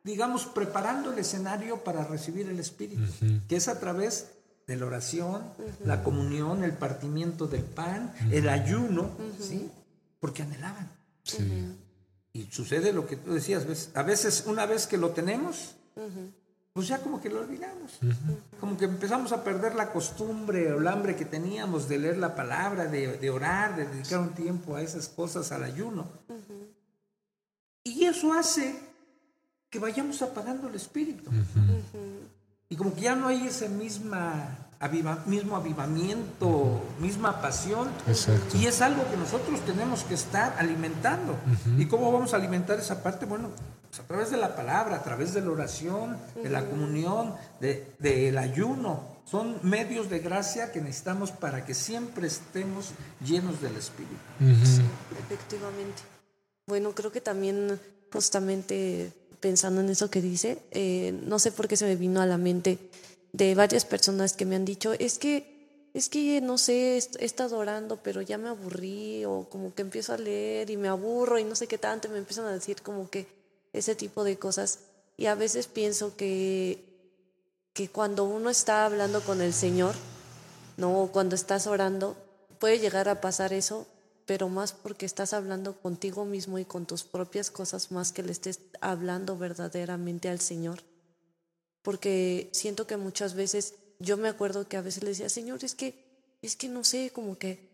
digamos, 0.05 0.47
preparando 0.47 1.13
el 1.13 1.19
escenario 1.19 1.85
para 1.85 2.05
recibir 2.05 2.49
el 2.49 2.59
Espíritu, 2.59 3.03
que 3.49 3.57
es 3.57 3.69
a 3.69 3.79
través 3.79 4.33
de 4.67 4.77
la 4.77 4.87
oración, 4.87 5.43
la 5.85 6.03
comunión, 6.03 6.65
el 6.65 6.73
partimiento 6.73 7.47
del 7.47 7.65
pan, 7.65 8.13
el 8.31 8.49
ayuno, 8.49 9.11
¿sí? 9.41 9.71
Porque 10.21 10.43
anhelaban. 10.43 10.91
Y 12.33 12.45
sucede 12.51 12.93
lo 12.93 13.07
que 13.07 13.17
tú 13.17 13.35
decías, 13.35 13.91
a 13.95 14.03
veces 14.03 14.45
una 14.47 14.67
vez 14.67 14.87
que 14.87 14.97
lo 14.97 15.11
tenemos, 15.11 15.75
pues 16.73 16.89
ya 16.89 16.99
como 17.01 17.21
que 17.21 17.29
lo 17.29 17.41
olvidamos. 17.41 17.99
Como 18.59 18.77
que 18.79 18.87
empezamos 18.87 19.33
a 19.33 19.45
perder 19.45 19.75
la 19.75 19.93
costumbre 19.93 20.73
o 20.73 20.79
el 20.79 20.89
hambre 20.89 21.17
que 21.17 21.27
teníamos 21.27 21.89
de 21.89 21.99
leer 21.99 22.17
la 22.17 22.35
palabra, 22.35 22.87
de, 22.87 23.19
de 23.19 23.31
orar, 23.31 23.77
de 23.77 23.87
dedicar 23.87 24.21
un 24.21 24.31
tiempo 24.31 24.77
a 24.77 24.83
esas 24.83 25.09
cosas, 25.09 25.53
al 25.53 25.65
ayuno. 25.65 26.07
Y 27.85 28.05
eso 28.05 28.33
hace 28.33 28.92
que 29.73 29.79
vayamos 29.79 30.21
apagando 30.21 30.69
el 30.69 30.75
espíritu. 30.75 31.31
Y 32.69 32.77
como 32.77 32.95
que 32.95 33.01
ya 33.01 33.17
no 33.17 33.29
hay 33.29 33.47
ese 33.47 33.71
misma 33.71 34.69
mismo 35.27 35.57
avivamiento, 35.57 36.83
misma 37.01 37.41
pasión. 37.41 37.89
Y 38.53 38.67
es 38.67 38.83
algo 38.83 39.09
que 39.11 39.17
nosotros 39.17 39.65
tenemos 39.65 40.05
que 40.05 40.15
estar 40.15 40.55
alimentando. 40.59 41.37
¿Y 41.79 41.87
cómo 41.87 42.13
vamos 42.13 42.35
a 42.35 42.37
alimentar 42.37 42.79
esa 42.79 43.03
parte? 43.03 43.25
Bueno, 43.25 43.49
pues 43.89 44.01
a 44.01 44.03
través 44.03 44.31
de 44.31 44.37
la 44.37 44.55
palabra, 44.55 44.97
a 44.97 45.03
través 45.03 45.33
de 45.33 45.41
la 45.41 45.51
oración, 45.51 46.19
de 46.43 46.51
la 46.51 46.67
comunión, 46.67 47.35
del 47.59 47.87
de, 47.99 48.39
ayuno. 48.39 49.11
Son 49.25 49.59
medios 49.63 50.11
de 50.11 50.19
gracia 50.19 50.71
que 50.71 50.83
necesitamos 50.83 51.31
para 51.31 51.65
que 51.65 51.73
siempre 51.73 52.27
estemos 52.27 52.91
llenos 53.25 53.63
del 53.63 53.77
Espíritu. 53.77 54.17
efectivamente. 55.31 56.03
Bueno, 56.67 56.93
creo 56.93 57.11
que 57.11 57.23
también 57.23 57.81
justamente 58.13 59.13
pensando 59.43 59.81
en 59.81 59.91
eso 59.91 60.09
que 60.09 60.23
dice, 60.23 60.59
eh, 60.71 61.19
no 61.27 61.39
sé 61.39 61.51
por 61.51 61.67
qué 61.69 61.77
se 61.77 61.85
me 61.85 61.97
vino 61.97 62.23
a 62.23 62.27
la 62.27 62.39
mente 62.39 62.79
de 63.33 63.55
varias 63.55 63.85
personas 63.85 64.35
que 64.35 64.47
me 64.47 64.55
han 64.55 64.65
dicho, 64.65 64.93
es 64.93 65.19
que, 65.19 65.89
es 65.95 66.09
que 66.09 66.41
no 66.41 66.59
sé, 66.59 66.97
he 66.97 67.25
estado 67.25 67.59
orando, 67.59 67.99
pero 68.03 68.23
ya 68.23 68.39
me 68.39 68.49
aburrí, 68.49 69.25
o 69.25 69.49
como 69.51 69.75
que 69.75 69.83
empiezo 69.83 70.15
a 70.15 70.17
leer 70.17 70.71
y 70.71 70.77
me 70.77 70.89
aburro 70.89 71.39
y 71.41 71.45
no 71.45 71.57
sé 71.57 71.67
qué 71.67 71.77
tanto, 71.77 72.09
me 72.09 72.19
empiezan 72.19 72.47
a 72.47 72.53
decir 72.53 72.83
como 72.83 73.11
que 73.11 73.27
ese 73.73 73.97
tipo 73.97 74.23
de 74.23 74.39
cosas. 74.39 74.79
Y 75.17 75.27
a 75.27 75.35
veces 75.35 75.67
pienso 75.67 76.17
que, 76.17 76.85
que 77.73 77.89
cuando 77.89 78.25
uno 78.25 78.49
está 78.49 78.87
hablando 78.87 79.23
con 79.23 79.43
el 79.43 79.53
Señor, 79.53 79.95
no, 80.77 81.11
cuando 81.13 81.35
estás 81.35 81.67
orando, 81.67 82.17
puede 82.61 82.79
llegar 82.79 83.09
a 83.09 83.21
pasar 83.21 83.53
eso, 83.53 83.89
pero 84.33 84.49
más 84.49 84.73
porque 84.73 85.05
estás 85.05 85.35
hablando 85.35 85.79
contigo 85.79 86.25
mismo 86.25 86.59
y 86.59 86.65
con 86.65 86.87
tus 86.87 87.05
propias 87.05 87.51
cosas 87.51 87.93
más 87.93 88.13
que 88.13 88.23
le 88.23 88.33
estés 88.33 88.61
hablando 88.81 89.37
verdaderamente 89.37 90.31
al 90.31 90.41
Señor. 90.41 90.81
Porque 91.83 92.49
siento 92.55 92.87
que 92.87 92.97
muchas 92.97 93.35
veces, 93.35 93.75
yo 93.99 94.17
me 94.17 94.29
acuerdo 94.29 94.67
que 94.67 94.79
a 94.79 94.81
veces 94.81 95.03
le 95.03 95.11
decía, 95.11 95.29
Señor, 95.29 95.63
es 95.63 95.75
que, 95.75 96.03
es 96.41 96.57
que 96.57 96.71
no 96.71 96.83
sé, 96.83 97.11
como 97.11 97.37
que, 97.37 97.69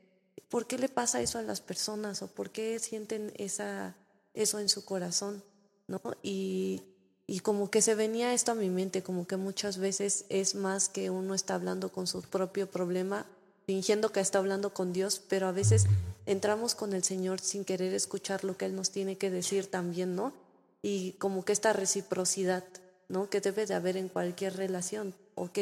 ¿por 0.48 0.66
qué 0.66 0.78
le 0.78 0.88
pasa 0.88 1.22
eso 1.22 1.38
a 1.38 1.42
las 1.42 1.60
personas? 1.60 2.22
¿O 2.22 2.26
por 2.26 2.50
qué 2.50 2.80
sienten 2.80 3.32
esa, 3.36 3.94
eso 4.34 4.58
en 4.58 4.68
su 4.68 4.84
corazón? 4.84 5.44
¿No? 5.86 6.00
Y, 6.24 6.82
y 7.28 7.38
como 7.38 7.70
que 7.70 7.82
se 7.82 7.94
venía 7.94 8.34
esto 8.34 8.50
a 8.50 8.56
mi 8.56 8.68
mente, 8.68 9.04
como 9.04 9.28
que 9.28 9.36
muchas 9.36 9.78
veces 9.78 10.24
es 10.28 10.56
más 10.56 10.88
que 10.88 11.10
uno 11.10 11.36
está 11.36 11.54
hablando 11.54 11.92
con 11.92 12.08
su 12.08 12.20
propio 12.22 12.68
problema 12.68 13.26
fingiendo 13.68 14.12
que 14.12 14.20
está 14.20 14.38
hablando 14.38 14.72
con 14.72 14.94
Dios, 14.94 15.20
pero 15.28 15.46
a 15.46 15.52
veces 15.52 15.84
entramos 16.28 16.74
con 16.74 16.92
el 16.92 17.02
Señor 17.02 17.40
sin 17.40 17.64
querer 17.64 17.94
escuchar 17.94 18.44
lo 18.44 18.56
que 18.56 18.66
Él 18.66 18.76
nos 18.76 18.90
tiene 18.90 19.16
que 19.16 19.30
decir 19.30 19.70
también, 19.70 20.14
¿no? 20.14 20.32
Y 20.82 21.12
como 21.12 21.44
que 21.44 21.52
esta 21.52 21.72
reciprocidad, 21.72 22.64
¿no? 23.08 23.28
Que 23.28 23.40
debe 23.40 23.66
de 23.66 23.74
haber 23.74 23.96
en 23.96 24.08
cualquier 24.08 24.56
relación, 24.56 25.14
¿ok? 25.34 25.58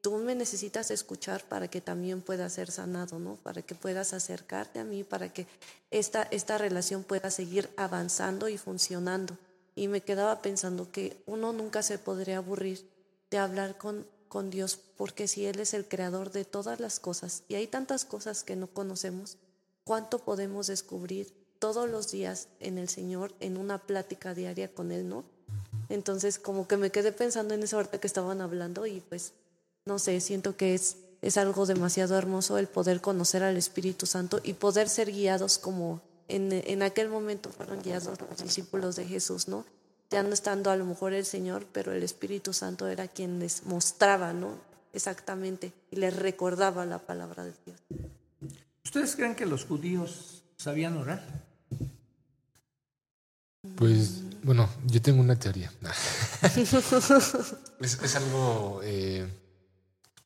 Tú 0.00 0.16
me 0.16 0.34
necesitas 0.34 0.90
escuchar 0.90 1.44
para 1.44 1.68
que 1.68 1.80
también 1.80 2.22
pueda 2.22 2.48
ser 2.48 2.70
sanado, 2.70 3.18
¿no? 3.18 3.36
Para 3.36 3.62
que 3.62 3.74
puedas 3.74 4.14
acercarte 4.14 4.80
a 4.80 4.84
mí, 4.84 5.04
para 5.04 5.32
que 5.32 5.46
esta, 5.90 6.22
esta 6.30 6.56
relación 6.56 7.04
pueda 7.04 7.30
seguir 7.30 7.68
avanzando 7.76 8.48
y 8.48 8.56
funcionando. 8.56 9.36
Y 9.76 9.88
me 9.88 10.00
quedaba 10.00 10.40
pensando 10.40 10.90
que 10.90 11.22
uno 11.26 11.52
nunca 11.52 11.82
se 11.82 11.98
podría 11.98 12.38
aburrir 12.38 12.88
de 13.30 13.38
hablar 13.38 13.76
con 13.76 14.06
con 14.30 14.48
Dios, 14.48 14.78
porque 14.96 15.26
si 15.26 15.44
Él 15.44 15.58
es 15.58 15.74
el 15.74 15.88
creador 15.88 16.30
de 16.30 16.44
todas 16.44 16.78
las 16.78 17.00
cosas 17.00 17.42
y 17.48 17.56
hay 17.56 17.66
tantas 17.66 18.04
cosas 18.04 18.44
que 18.44 18.54
no 18.54 18.68
conocemos, 18.68 19.38
¿cuánto 19.84 20.18
podemos 20.18 20.66
descubrir 20.66 21.32
todos 21.58 21.88
los 21.88 22.10
días 22.10 22.48
en 22.60 22.78
el 22.78 22.88
Señor, 22.88 23.34
en 23.40 23.56
una 23.56 23.78
plática 23.78 24.34
diaria 24.34 24.72
con 24.72 24.92
Él, 24.92 25.08
no? 25.08 25.24
Entonces, 25.88 26.38
como 26.38 26.68
que 26.68 26.76
me 26.76 26.90
quedé 26.90 27.12
pensando 27.12 27.54
en 27.54 27.62
esa 27.62 27.76
hora 27.76 27.90
que 27.90 28.06
estaban 28.06 28.40
hablando 28.40 28.86
y 28.86 29.00
pues, 29.00 29.32
no 29.84 29.98
sé, 29.98 30.20
siento 30.20 30.56
que 30.56 30.74
es, 30.74 30.96
es 31.22 31.36
algo 31.36 31.66
demasiado 31.66 32.16
hermoso 32.16 32.58
el 32.58 32.68
poder 32.68 33.00
conocer 33.00 33.42
al 33.42 33.56
Espíritu 33.56 34.06
Santo 34.06 34.40
y 34.42 34.54
poder 34.54 34.88
ser 34.88 35.10
guiados 35.10 35.58
como 35.58 36.00
en, 36.28 36.52
en 36.52 36.82
aquel 36.82 37.08
momento 37.08 37.50
fueron 37.50 37.82
guiados 37.82 38.18
los 38.20 38.42
discípulos 38.42 38.96
de 38.96 39.04
Jesús, 39.06 39.48
¿no? 39.48 39.64
ya 40.10 40.22
no 40.24 40.34
estando 40.34 40.70
a 40.70 40.76
lo 40.76 40.84
mejor 40.84 41.12
el 41.12 41.24
Señor, 41.24 41.66
pero 41.72 41.92
el 41.92 42.02
Espíritu 42.02 42.52
Santo 42.52 42.88
era 42.88 43.06
quien 43.06 43.38
les 43.38 43.64
mostraba, 43.64 44.32
¿no? 44.32 44.58
Exactamente, 44.92 45.72
y 45.90 45.96
les 45.96 46.14
recordaba 46.16 46.84
la 46.84 46.98
palabra 46.98 47.44
de 47.44 47.52
Dios. 47.64 47.78
¿Ustedes 48.84 49.16
creen 49.16 49.34
que 49.34 49.46
los 49.46 49.64
judíos 49.64 50.42
sabían 50.56 50.96
orar? 50.96 51.22
Pues, 53.76 54.22
bueno, 54.42 54.68
yo 54.86 55.02
tengo 55.02 55.20
una 55.20 55.38
teoría. 55.38 55.70
es, 57.80 58.16
algo 58.16 58.80
eh, 58.82 59.26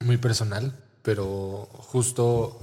muy 0.00 0.16
personal, 0.18 0.76
pero 1.02 1.68
justo 1.72 2.58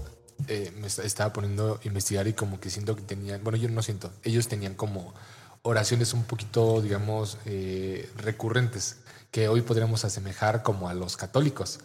eh, 0.48 0.74
me 0.78 0.88
estaba 0.88 1.34
poniendo 1.34 1.80
a 1.84 1.88
investigar 1.88 2.28
y 2.28 2.34
como 2.34 2.60
que 2.60 2.70
siento 2.70 2.96
que 2.96 3.02
tenían, 3.02 3.44
bueno, 3.44 3.58
yo 3.58 3.70
no 3.70 3.84
siento, 3.84 4.12
ellos 4.24 4.48
tenían 4.48 4.76
como 4.76 5.14
oraciones 5.62 6.14
un 6.14 6.24
poquito, 6.24 6.82
digamos, 6.82 7.38
eh, 7.46 8.10
recurrentes, 8.18 8.98
que 9.30 9.48
hoy 9.48 9.62
podríamos 9.62 10.04
asemejar 10.06 10.64
como 10.64 10.90
a 10.90 10.94
los 10.94 11.18
católicos. 11.18 11.80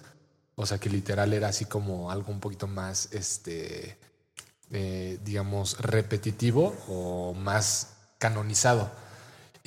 O 0.56 0.66
sea, 0.66 0.78
que 0.78 0.88
literal 0.88 1.32
era 1.32 1.48
así 1.48 1.66
como 1.66 2.10
algo 2.10 2.32
un 2.32 2.40
poquito 2.40 2.66
más, 2.66 3.10
este, 3.12 3.98
eh, 4.70 5.18
digamos, 5.22 5.78
repetitivo 5.78 6.74
o 6.88 7.34
más 7.34 7.92
canonizado. 8.18 8.90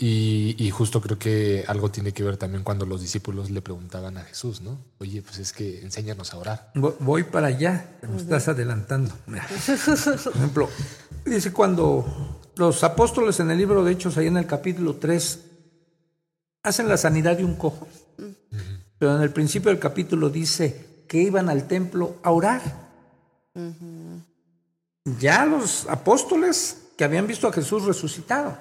Y, 0.02 0.72
justo 0.72 1.02
creo 1.02 1.20
que 1.20 1.66
algo 1.68 1.92
tiene 1.92 2.14
que 2.14 2.24
ver 2.24 2.38
también 2.38 2.64
cuando 2.64 2.86
los 2.86 3.02
discípulos 3.02 3.50
le 3.50 3.62
preguntaban 3.62 4.18
a 4.18 4.24
Jesús, 4.24 4.62
¿no? 4.62 4.80
Oye, 5.00 5.22
pues 5.22 5.40
es 5.40 5.52
que 5.52 5.82
enséñanos 5.82 6.34
a 6.34 6.38
orar. 6.38 6.72
Voy 6.74 7.24
para 7.24 7.48
allá, 7.48 7.98
me 8.10 8.16
estás 8.16 8.48
adelantando. 8.48 9.14
Por 9.26 10.36
ejemplo, 10.36 10.70
dice 11.26 11.52
cuando 11.52 12.40
los 12.56 12.82
apóstoles 12.86 13.42
en 13.42 13.52
el 13.52 13.58
libro 13.58 13.84
de 13.84 13.92
Hechos, 13.92 14.18
ahí 14.18 14.28
en 14.28 14.38
el 14.38 14.46
capítulo 14.46 14.96
3, 14.96 15.40
hacen 16.64 16.88
la 16.88 16.96
sanidad 16.96 17.36
de 17.36 17.44
un 17.44 17.56
cojo. 17.56 17.86
Pero 19.00 19.16
en 19.16 19.22
el 19.22 19.32
principio 19.32 19.72
del 19.72 19.80
capítulo 19.80 20.30
dice 20.30 21.04
que 21.08 21.18
iban 21.18 21.50
al 21.50 21.68
templo 21.68 22.18
a 22.22 22.32
orar. 22.32 22.62
Ya 25.20 25.46
los 25.46 25.88
apóstoles 25.88 26.90
que 26.98 27.06
habían 27.06 27.26
visto 27.26 27.48
a 27.48 27.54
Jesús 27.54 27.86
resucitado 27.86 28.58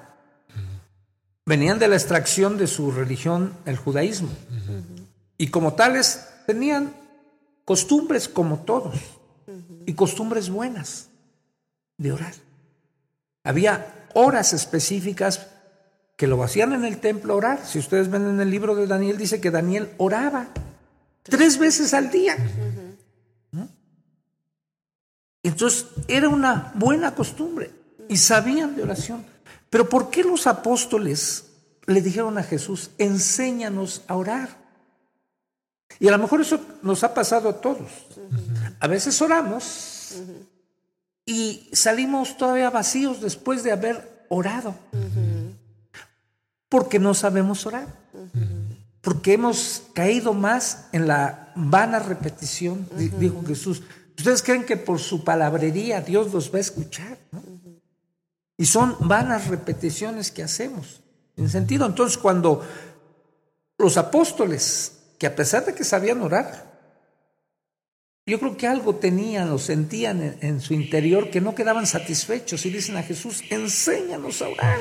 venían 1.45 1.79
de 1.79 1.89
la 1.89 1.97
extracción 1.97 2.59
de 2.59 2.67
su 2.67 2.93
religión, 2.93 3.55
el 3.65 3.77
judaísmo. 3.77 4.29
Y 5.39 5.49
como 5.49 5.73
tales 5.75 6.29
tenían 6.47 6.95
costumbres 7.65 8.29
como 8.29 8.59
todos 8.61 8.97
y 9.87 9.95
costumbres 9.95 10.51
buenas 10.51 11.09
de 11.97 12.13
orar. 12.13 12.35
Había 13.45 14.09
horas 14.15 14.53
específicas 14.53 15.49
que 16.19 16.27
lo 16.27 16.43
hacían 16.43 16.73
en 16.73 16.85
el 16.85 16.99
templo 16.99 17.37
orar. 17.37 17.65
Si 17.65 17.79
ustedes 17.79 18.11
ven 18.11 18.27
en 18.27 18.41
el 18.41 18.51
libro 18.51 18.75
de 18.75 18.89
Daniel, 18.89 19.17
dice 19.17 19.41
que 19.41 19.53
Daniel 19.53 19.93
oraba 19.99 20.49
tres 21.23 21.59
veces 21.59 21.95
al 21.95 22.11
día. 22.11 22.37
Entonces 25.45 25.87
era 26.09 26.29
una 26.29 26.73
buena 26.75 27.15
costumbre 27.15 27.71
y 28.09 28.17
sabían 28.17 28.75
de 28.75 28.83
oración. 28.83 29.25
Pero 29.71 29.89
¿por 29.89 30.11
qué 30.11 30.25
los 30.25 30.49
apóstoles 30.49 31.45
le 31.87 32.03
dijeron 32.03 32.37
a 32.37 32.43
Jesús, 32.43 32.91
enséñanos 32.99 34.03
a 34.09 34.17
orar? 34.17 34.49
Y 36.01 36.09
a 36.09 36.11
lo 36.11 36.19
mejor 36.19 36.41
eso 36.41 36.61
nos 36.83 37.05
ha 37.05 37.15
pasado 37.15 37.49
a 37.49 37.61
todos. 37.61 38.09
A 38.81 38.89
veces 38.89 39.23
oramos 39.23 40.17
y 41.25 41.71
salimos 41.73 42.37
todavía 42.37 42.71
vacíos 42.71 43.21
después 43.21 43.63
de 43.63 43.71
haber 43.71 44.27
orado. 44.31 44.75
Porque 46.69 46.99
no 46.99 47.15
sabemos 47.15 47.67
orar. 47.67 47.87
Porque 49.01 49.35
hemos 49.35 49.85
caído 49.95 50.35
más 50.35 50.89
en 50.93 51.07
la 51.07 51.53
vana 51.55 51.99
repetición, 51.99 52.89
dijo 53.19 53.43
Jesús. 53.47 53.83
Ustedes 54.17 54.43
creen 54.43 54.65
que 54.65 54.77
por 54.77 54.99
su 54.99 55.25
palabrería 55.25 56.01
Dios 56.01 56.33
los 56.33 56.53
va 56.53 56.59
a 56.59 56.63
escuchar. 56.63 57.17
Y 58.57 58.67
son 58.67 58.97
vanas 59.01 59.47
repeticiones 59.47 60.31
que 60.31 60.43
hacemos. 60.43 61.01
En 61.37 61.49
sentido, 61.49 61.87
entonces 61.87 62.19
cuando 62.19 62.67
los 63.79 63.97
apóstoles, 63.97 64.99
que 65.19 65.29
a 65.29 65.37
pesar 65.37 65.65
de 65.65 65.75
que 65.75 65.85
sabían 65.85 66.21
orar, 66.21 66.69
yo 68.27 68.39
creo 68.39 68.57
que 68.57 68.67
algo 68.67 68.97
tenían 68.97 69.51
o 69.51 69.59
sentían 69.59 70.37
en, 70.43 70.61
su 70.61 70.75
interior 70.75 71.31
que 71.31 71.41
no 71.41 71.55
quedaban 71.55 71.87
satisfechos 71.87 72.67
y 72.67 72.71
dicen 72.71 72.97
a 72.97 73.03
Jesús, 73.03 73.43
enséñanos 73.49 74.43
a 74.43 74.49
orar. 74.49 74.81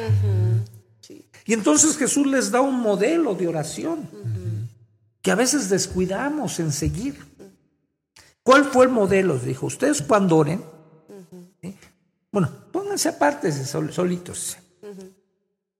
Y 1.45 1.53
entonces 1.53 1.97
Jesús 1.97 2.27
les 2.27 2.51
da 2.51 2.61
un 2.61 2.79
modelo 2.79 3.35
de 3.35 3.47
oración 3.47 4.09
que 5.21 5.31
a 5.31 5.35
veces 5.35 5.69
descuidamos 5.69 6.59
en 6.59 6.71
seguir. 6.71 7.17
¿Cuál 8.43 8.65
fue 8.65 8.85
el 8.85 8.91
modelo? 8.91 9.37
Dijo, 9.37 9.65
ustedes 9.65 10.01
cuando 10.01 10.37
oren, 10.37 10.63
bueno, 12.31 12.49
pónganse 12.71 13.09
aparte 13.09 13.51
solitos. 13.51 14.57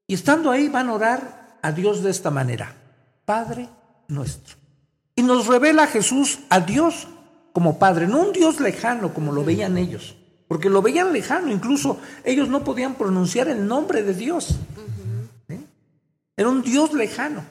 Y 0.05 0.13
estando 0.13 0.51
ahí 0.51 0.69
van 0.69 0.89
a 0.89 0.93
orar 0.93 1.59
a 1.61 1.71
Dios 1.71 2.03
de 2.03 2.11
esta 2.11 2.31
manera, 2.31 2.75
Padre 3.25 3.69
nuestro. 4.07 4.55
Y 5.15 5.23
nos 5.23 5.47
revela 5.47 5.87
Jesús 5.87 6.39
a 6.49 6.59
Dios 6.59 7.07
como 7.51 7.79
Padre, 7.79 8.07
no 8.07 8.21
un 8.21 8.33
Dios 8.33 8.59
lejano 8.59 9.13
como 9.13 9.31
lo 9.31 9.43
veían 9.43 9.77
ellos, 9.77 10.15
porque 10.47 10.69
lo 10.69 10.81
veían 10.81 11.11
lejano, 11.11 11.51
incluso 11.51 11.99
ellos 12.23 12.47
no 12.49 12.63
podían 12.63 12.95
pronunciar 12.95 13.47
el 13.47 13.67
nombre 13.67 14.03
de 14.03 14.13
Dios. 14.13 14.57
Era 16.37 16.49
un 16.49 16.61
Dios 16.61 16.93
lejano. 16.93 17.43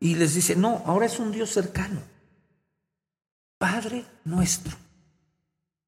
Y 0.00 0.16
les 0.16 0.34
dice, 0.34 0.56
no, 0.56 0.82
ahora 0.84 1.06
es 1.06 1.18
un 1.18 1.32
Dios 1.32 1.50
cercano. 1.50 2.02
Padre 3.56 4.04
nuestro. 4.24 4.76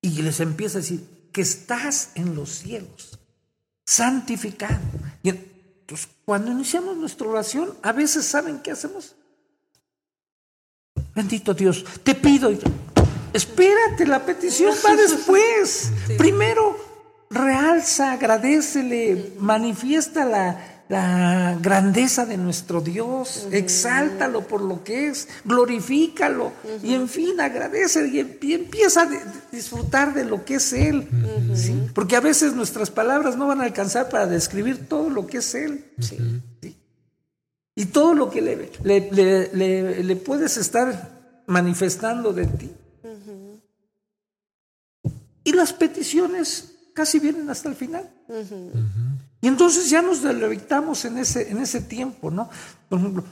Y 0.01 0.23
les 0.23 0.41
empieza 0.41 0.79
a 0.79 0.81
decir, 0.81 1.07
que 1.33 1.43
estás 1.43 2.11
en 2.15 2.35
los 2.35 2.51
cielos, 2.51 3.19
santificado. 3.85 4.81
Y 5.23 5.33
cuando 6.25 6.51
iniciamos 6.51 6.97
nuestra 6.97 7.29
oración, 7.29 7.75
a 7.83 7.93
veces 7.93 8.25
saben 8.25 8.61
qué 8.61 8.73
hacemos. 8.73 9.15
Bendito 11.15 11.55
Dios, 11.55 11.85
te 12.03 12.15
pido. 12.15 12.51
Espérate, 13.33 14.07
la 14.07 14.25
petición 14.25 14.75
va 14.85 14.97
después. 14.97 15.93
Primero, 16.19 16.77
realza, 17.31 18.13
agradecele, 18.13 19.35
manifiesta 19.39 20.25
la, 20.25 20.70
la 20.91 21.57
grandeza 21.63 22.27
de 22.27 22.37
nuestro 22.37 22.81
Dios, 22.81 23.47
exáltalo 23.53 24.49
por 24.49 24.61
lo 24.61 24.83
que 24.83 25.07
es, 25.07 25.29
glorifícalo 25.45 26.53
y 26.83 26.95
en 26.95 27.09
fin, 27.09 27.41
agradece 27.41 28.09
y, 28.09 28.19
empieza 28.53 29.03
a 29.03 29.09
disfrutar 29.53 30.13
de 30.13 30.25
lo 30.25 30.45
que 30.45 30.57
es 30.57 30.73
Él. 30.73 31.07
Porque 31.95 32.17
a 32.17 32.21
veces 32.21 32.55
nuestras 32.55 32.91
palabras 32.91 33.37
no 33.37 33.47
van 33.47 33.61
a 33.61 33.65
alcanzar 33.65 34.09
para 34.09 34.27
describir 34.27 34.89
todo 34.89 35.11
lo 35.11 35.29
que 35.29 35.39
es 35.39 35.55
Él. 35.55 35.85
Y 37.77 37.87
todo 37.87 38.15
lo 38.15 38.29
que 38.29 38.43
le, 38.43 38.73
le, 38.83 40.03
le, 40.03 40.17
puedes 40.17 40.57
estar 40.57 41.09
manifestando 41.47 42.33
de 42.33 42.47
ti. 42.47 42.73
Y 45.45 45.53
las 45.53 45.73
peticiones 45.73 46.73
casi 46.95 47.21
vienen 47.21 47.49
hasta 47.49 47.69
el 47.69 47.77
final. 47.77 48.11
Y 49.41 49.49
entonces 49.49 49.89
ya 49.89 50.03
nos 50.03 50.23
deleitamos 50.23 51.05
en 51.05 51.19
ese, 51.19 51.51
en 51.51 51.59
ese 51.59 51.81
tiempo, 51.81 52.31
¿no? 52.31 52.51
Por 52.89 52.99
ejemplo, 52.99 53.25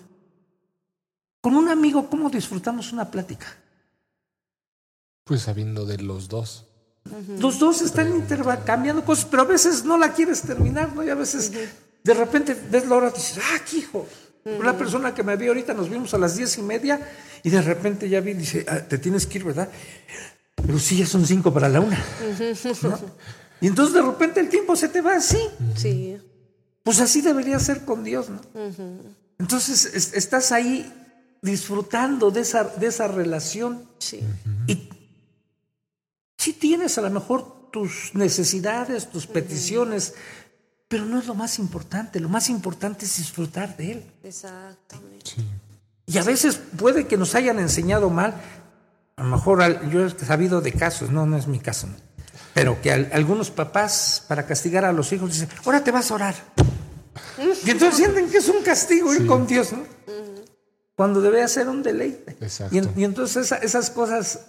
con 1.40 1.54
un 1.54 1.68
amigo, 1.68 2.08
¿cómo 2.08 2.30
disfrutamos 2.30 2.92
una 2.92 3.10
plática? 3.10 3.46
Pues 5.24 5.42
sabiendo 5.42 5.84
de 5.84 5.98
los 5.98 6.28
dos. 6.28 6.64
Los 7.38 7.58
dos 7.58 7.80
están 7.82 8.08
intercambiando 8.14 9.04
cosas, 9.04 9.26
pero 9.26 9.42
a 9.42 9.46
veces 9.46 9.84
no 9.84 9.96
la 9.96 10.12
quieres 10.12 10.42
terminar, 10.42 10.94
¿no? 10.94 11.04
Y 11.04 11.10
a 11.10 11.14
veces 11.14 11.52
de 12.04 12.14
repente 12.14 12.54
ves 12.70 12.86
la 12.86 12.96
hora 12.96 13.08
y 13.08 13.12
dices, 13.12 13.38
¡ah, 13.42 13.58
qué 13.68 13.78
hijo! 13.78 14.06
Una 14.44 14.76
persona 14.76 15.14
que 15.14 15.22
me 15.22 15.36
vi 15.36 15.48
ahorita, 15.48 15.74
nos 15.74 15.90
vimos 15.90 16.14
a 16.14 16.18
las 16.18 16.36
diez 16.36 16.56
y 16.58 16.62
media 16.62 17.00
y 17.42 17.50
de 17.50 17.60
repente 17.60 18.08
ya 18.08 18.20
vi, 18.20 18.32
dice, 18.32 18.64
ah, 18.68 18.80
te 18.80 18.98
tienes 18.98 19.26
que 19.26 19.38
ir, 19.38 19.44
¿verdad? 19.44 19.68
Pero 20.54 20.78
sí, 20.78 20.98
ya 20.98 21.06
son 21.06 21.26
cinco 21.26 21.52
para 21.52 21.68
la 21.68 21.80
una. 21.80 22.02
Y 23.60 23.66
entonces 23.66 23.94
de 23.94 24.02
repente 24.02 24.40
el 24.40 24.48
tiempo 24.48 24.76
se 24.76 24.88
te 24.88 25.00
va 25.00 25.16
así. 25.16 25.38
Sí. 25.76 26.16
Pues 26.82 27.00
así 27.00 27.20
debería 27.20 27.58
ser 27.58 27.84
con 27.84 28.04
Dios, 28.04 28.28
¿no? 28.30 28.40
Entonces 29.38 30.12
estás 30.14 30.52
ahí 30.52 30.92
disfrutando 31.42 32.30
de 32.30 32.40
esa, 32.40 32.64
de 32.64 32.86
esa 32.86 33.08
relación. 33.08 33.84
Sí. 33.98 34.20
Y 34.66 34.88
sí 36.36 36.52
tienes 36.52 36.98
a 36.98 37.02
lo 37.02 37.10
mejor 37.10 37.70
tus 37.70 38.14
necesidades, 38.14 39.10
tus 39.10 39.26
peticiones, 39.26 40.14
pero 40.88 41.04
no 41.04 41.18
es 41.18 41.26
lo 41.26 41.34
más 41.34 41.58
importante. 41.58 42.20
Lo 42.20 42.28
más 42.28 42.48
importante 42.48 43.04
es 43.04 43.16
disfrutar 43.18 43.76
de 43.76 43.92
Él. 43.92 44.04
Exactamente. 44.22 45.32
Y 46.06 46.16
a 46.16 46.22
veces 46.22 46.58
puede 46.76 47.06
que 47.06 47.18
nos 47.18 47.34
hayan 47.34 47.58
enseñado 47.58 48.08
mal. 48.08 48.40
A 49.16 49.24
lo 49.24 49.28
mejor 49.28 49.90
yo 49.90 50.06
he 50.06 50.10
sabido 50.10 50.60
de 50.60 50.72
casos, 50.72 51.10
no, 51.10 51.26
no 51.26 51.36
es 51.36 51.46
mi 51.46 51.58
caso. 51.58 51.88
Pero 52.54 52.80
que 52.80 52.90
algunos 52.90 53.50
papás, 53.50 54.24
para 54.26 54.46
castigar 54.46 54.84
a 54.84 54.92
los 54.92 55.12
hijos, 55.12 55.32
dicen, 55.32 55.48
ahora 55.64 55.82
te 55.84 55.90
vas 55.90 56.10
a 56.10 56.14
orar. 56.14 56.34
Y 57.64 57.70
entonces 57.70 57.96
sienten 57.96 58.28
que 58.30 58.38
es 58.38 58.48
un 58.48 58.62
castigo 58.62 59.14
ir 59.14 59.26
con 59.26 59.46
Dios, 59.46 59.72
¿no? 59.72 59.84
Cuando 60.96 61.20
debe 61.20 61.46
ser 61.46 61.68
un 61.68 61.82
deleite. 61.82 62.36
Y, 62.72 63.04
entonces 63.04 63.52
esas 63.62 63.90
cosas 63.90 64.46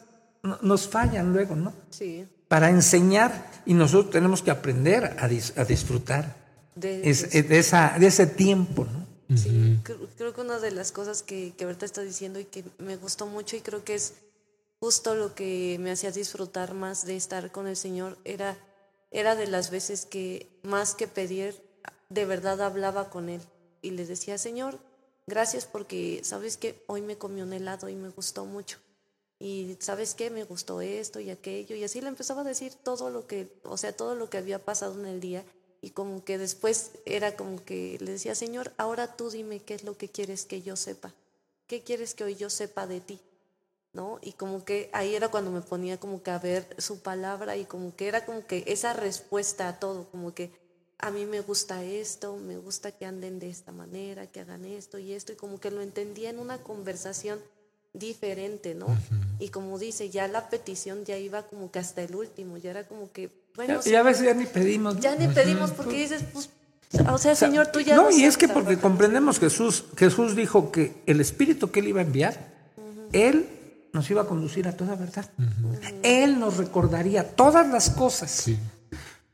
nos 0.62 0.88
fallan 0.88 1.32
luego, 1.32 1.56
¿no? 1.56 1.74
Sí. 1.92 2.28
Para 2.48 2.72
enseñar, 2.72 3.52
y 3.68 3.76
nosotros 3.76 4.12
tenemos 4.12 4.42
que 4.42 4.50
aprender 4.50 5.16
a, 5.20 5.28
disfrutar 5.66 6.36
de, 6.74 7.08
esa, 7.08 7.96
de 8.00 8.08
ese 8.08 8.26
tiempo, 8.26 8.86
¿no? 8.86 9.08
Sí, 9.38 9.80
creo, 9.84 10.34
que 10.34 10.42
una 10.42 10.58
de 10.58 10.72
las 10.72 10.92
cosas 10.92 11.22
que, 11.22 11.54
que 11.56 11.66
ahorita 11.66 11.86
está 11.86 12.02
diciendo 12.02 12.40
y 12.40 12.46
que 12.46 12.64
me 12.80 12.96
gustó 12.96 13.28
mucho 13.28 13.56
y 13.56 13.62
creo 13.62 13.84
que 13.84 13.94
es 13.94 14.14
justo 14.80 15.16
lo 15.16 15.36
que 15.36 15.78
me 15.80 15.92
hacía 15.92 16.12
disfrutar 16.12 16.74
más 16.74 17.06
de 17.06 17.16
estar 17.16 17.52
con 17.52 17.68
el 17.68 17.76
Señor 17.76 18.18
era, 18.24 18.58
era 19.12 19.36
de 19.36 19.48
las 19.48 19.72
veces 19.72 20.06
que 20.06 20.60
más 20.64 20.96
que 20.96 21.08
pedir, 21.08 21.62
de 22.10 22.26
verdad 22.26 22.62
hablaba 22.62 23.10
con 23.10 23.30
Él 23.30 23.42
y 23.82 23.92
le 23.92 24.06
decía, 24.06 24.38
Señor, 24.38 24.80
gracias 25.28 25.66
porque, 25.66 26.22
¿sabes 26.24 26.58
que 26.58 26.84
Hoy 26.88 27.02
me 27.02 27.18
comió 27.18 27.44
un 27.44 27.54
helado 27.54 27.90
y 27.90 27.96
me 27.96 28.10
gustó 28.10 28.46
mucho. 28.46 28.80
Y 29.42 29.78
¿sabes 29.80 30.16
qué? 30.16 30.30
Me 30.30 30.44
gustó 30.44 30.82
esto 30.82 31.22
y 31.22 31.30
aquello. 31.30 31.76
Y 31.76 31.84
así 31.84 32.02
le 32.02 32.10
empezaba 32.10 32.42
a 32.42 32.44
decir 32.44 32.74
todo 32.84 33.10
lo 33.10 33.26
que, 33.26 33.50
o 33.64 33.78
sea, 33.78 33.96
todo 33.96 34.16
lo 34.16 34.30
que 34.30 34.38
había 34.38 34.64
pasado 34.66 35.00
en 35.00 35.06
el 35.06 35.22
día. 35.22 35.46
Y 35.82 35.92
como 35.92 36.26
que 36.26 36.38
después 36.38 36.92
era 37.06 37.38
como 37.38 37.64
que 37.64 37.98
le 38.02 38.12
decía, 38.12 38.36
Señor, 38.36 38.74
ahora 38.78 39.16
tú 39.16 39.30
dime 39.30 39.62
qué 39.62 39.76
es 39.76 39.86
lo 39.86 39.98
que 39.98 40.10
quieres 40.10 40.46
que 40.46 40.62
yo 40.62 40.76
sepa. 40.76 41.14
¿Qué 41.68 41.84
quieres 41.84 42.16
que 42.16 42.26
hoy 42.26 42.36
yo 42.36 42.50
sepa 42.50 42.86
de 42.86 43.00
ti? 43.00 43.22
¿No? 43.94 44.20
Y 44.22 44.34
como 44.34 44.64
que 44.64 44.90
ahí 44.94 45.16
era 45.16 45.30
cuando 45.30 45.52
me 45.52 45.62
ponía 45.62 46.00
como 46.00 46.22
que 46.22 46.32
a 46.32 46.40
ver 46.40 46.76
su 46.78 47.02
palabra 47.02 47.58
y 47.58 47.66
como 47.66 47.96
que 47.96 48.08
era 48.08 48.26
como 48.26 48.46
que 48.46 48.64
esa 48.68 48.94
respuesta 48.94 49.68
a 49.68 49.80
todo, 49.80 50.06
como 50.12 50.34
que 50.34 50.52
a 51.00 51.12
mí 51.12 51.26
me 51.26 51.40
gusta 51.42 51.84
esto, 51.84 52.38
me 52.38 52.58
gusta 52.58 52.92
que 52.92 53.06
anden 53.06 53.40
de 53.40 53.50
esta 53.50 53.72
manera, 53.72 54.28
que 54.28 54.42
hagan 54.42 54.66
esto 54.66 55.00
y 55.00 55.14
esto, 55.14 55.32
y 55.32 55.36
como 55.36 55.60
que 55.60 55.72
lo 55.72 55.82
entendía 55.82 56.30
en 56.30 56.40
una 56.40 56.58
conversación 56.58 57.40
diferente, 57.94 58.76
¿no? 58.76 58.88
Y 59.40 59.50
como 59.50 59.80
dice, 59.80 60.10
ya 60.10 60.28
la 60.28 60.50
petición 60.50 61.06
ya 61.06 61.18
iba 61.18 61.44
como 61.44 61.72
que 61.72 61.80
hasta 61.80 62.04
el 62.04 62.16
último, 62.16 62.58
ya 62.58 62.72
era 62.72 62.88
como 62.88 63.12
que, 63.12 63.32
bueno... 63.56 63.82
Ya, 63.82 64.02
a 64.02 64.04
veces 64.04 64.26
ya 64.26 64.34
ni 64.34 64.46
pedimos. 64.46 65.00
Ya 65.00 65.16
ni 65.16 65.28
pedimos 65.30 65.72
porque 65.72 65.98
dices, 65.98 66.24
pues, 66.34 66.50
o 67.10 67.18
sea, 67.18 67.34
Señor, 67.34 67.68
tú 67.68 67.80
ya... 67.80 67.96
No, 67.96 68.12
y 68.12 68.26
es 68.26 68.38
que 68.38 68.50
porque 68.50 68.78
comprendemos 68.78 69.40
Jesús, 69.40 69.86
Jesús 69.98 70.36
dijo 70.36 70.70
que 70.72 71.02
el 71.06 71.22
Espíritu 71.22 71.72
que 71.72 71.80
Él 71.80 71.88
iba 71.88 72.02
a 72.02 72.04
enviar, 72.04 72.38
Él 73.14 73.48
nos 73.94 74.10
iba 74.10 74.22
a 74.22 74.26
conducir 74.26 74.68
a 74.68 74.74
toda 74.74 74.96
verdad. 74.96 75.26
Él 76.04 76.40
nos 76.40 76.58
recordaría 76.58 77.36
todas 77.36 77.68
las 77.68 77.90
cosas. 77.90 78.50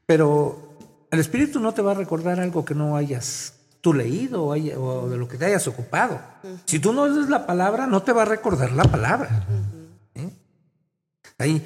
Pero 0.05 0.77
el 1.11 1.19
Espíritu 1.19 1.59
no 1.59 1.73
te 1.73 1.81
va 1.81 1.91
a 1.91 1.95
recordar 1.95 2.39
algo 2.39 2.63
que 2.63 2.75
no 2.75 2.95
hayas 2.95 3.53
tú 3.81 3.93
leído 3.93 4.45
o, 4.45 5.09
de 5.09 5.17
lo 5.17 5.27
que 5.27 5.37
te 5.37 5.45
hayas 5.45 5.67
ocupado. 5.67 6.19
Si 6.65 6.79
tú 6.79 6.93
no 6.93 7.07
lees 7.07 7.29
la 7.29 7.45
palabra, 7.45 7.87
no 7.87 8.01
te 8.03 8.11
va 8.11 8.23
a 8.23 8.25
recordar 8.25 8.71
la 8.71 8.83
palabra. 8.83 9.45
¿Eh? 10.15 10.29
Hay 11.37 11.63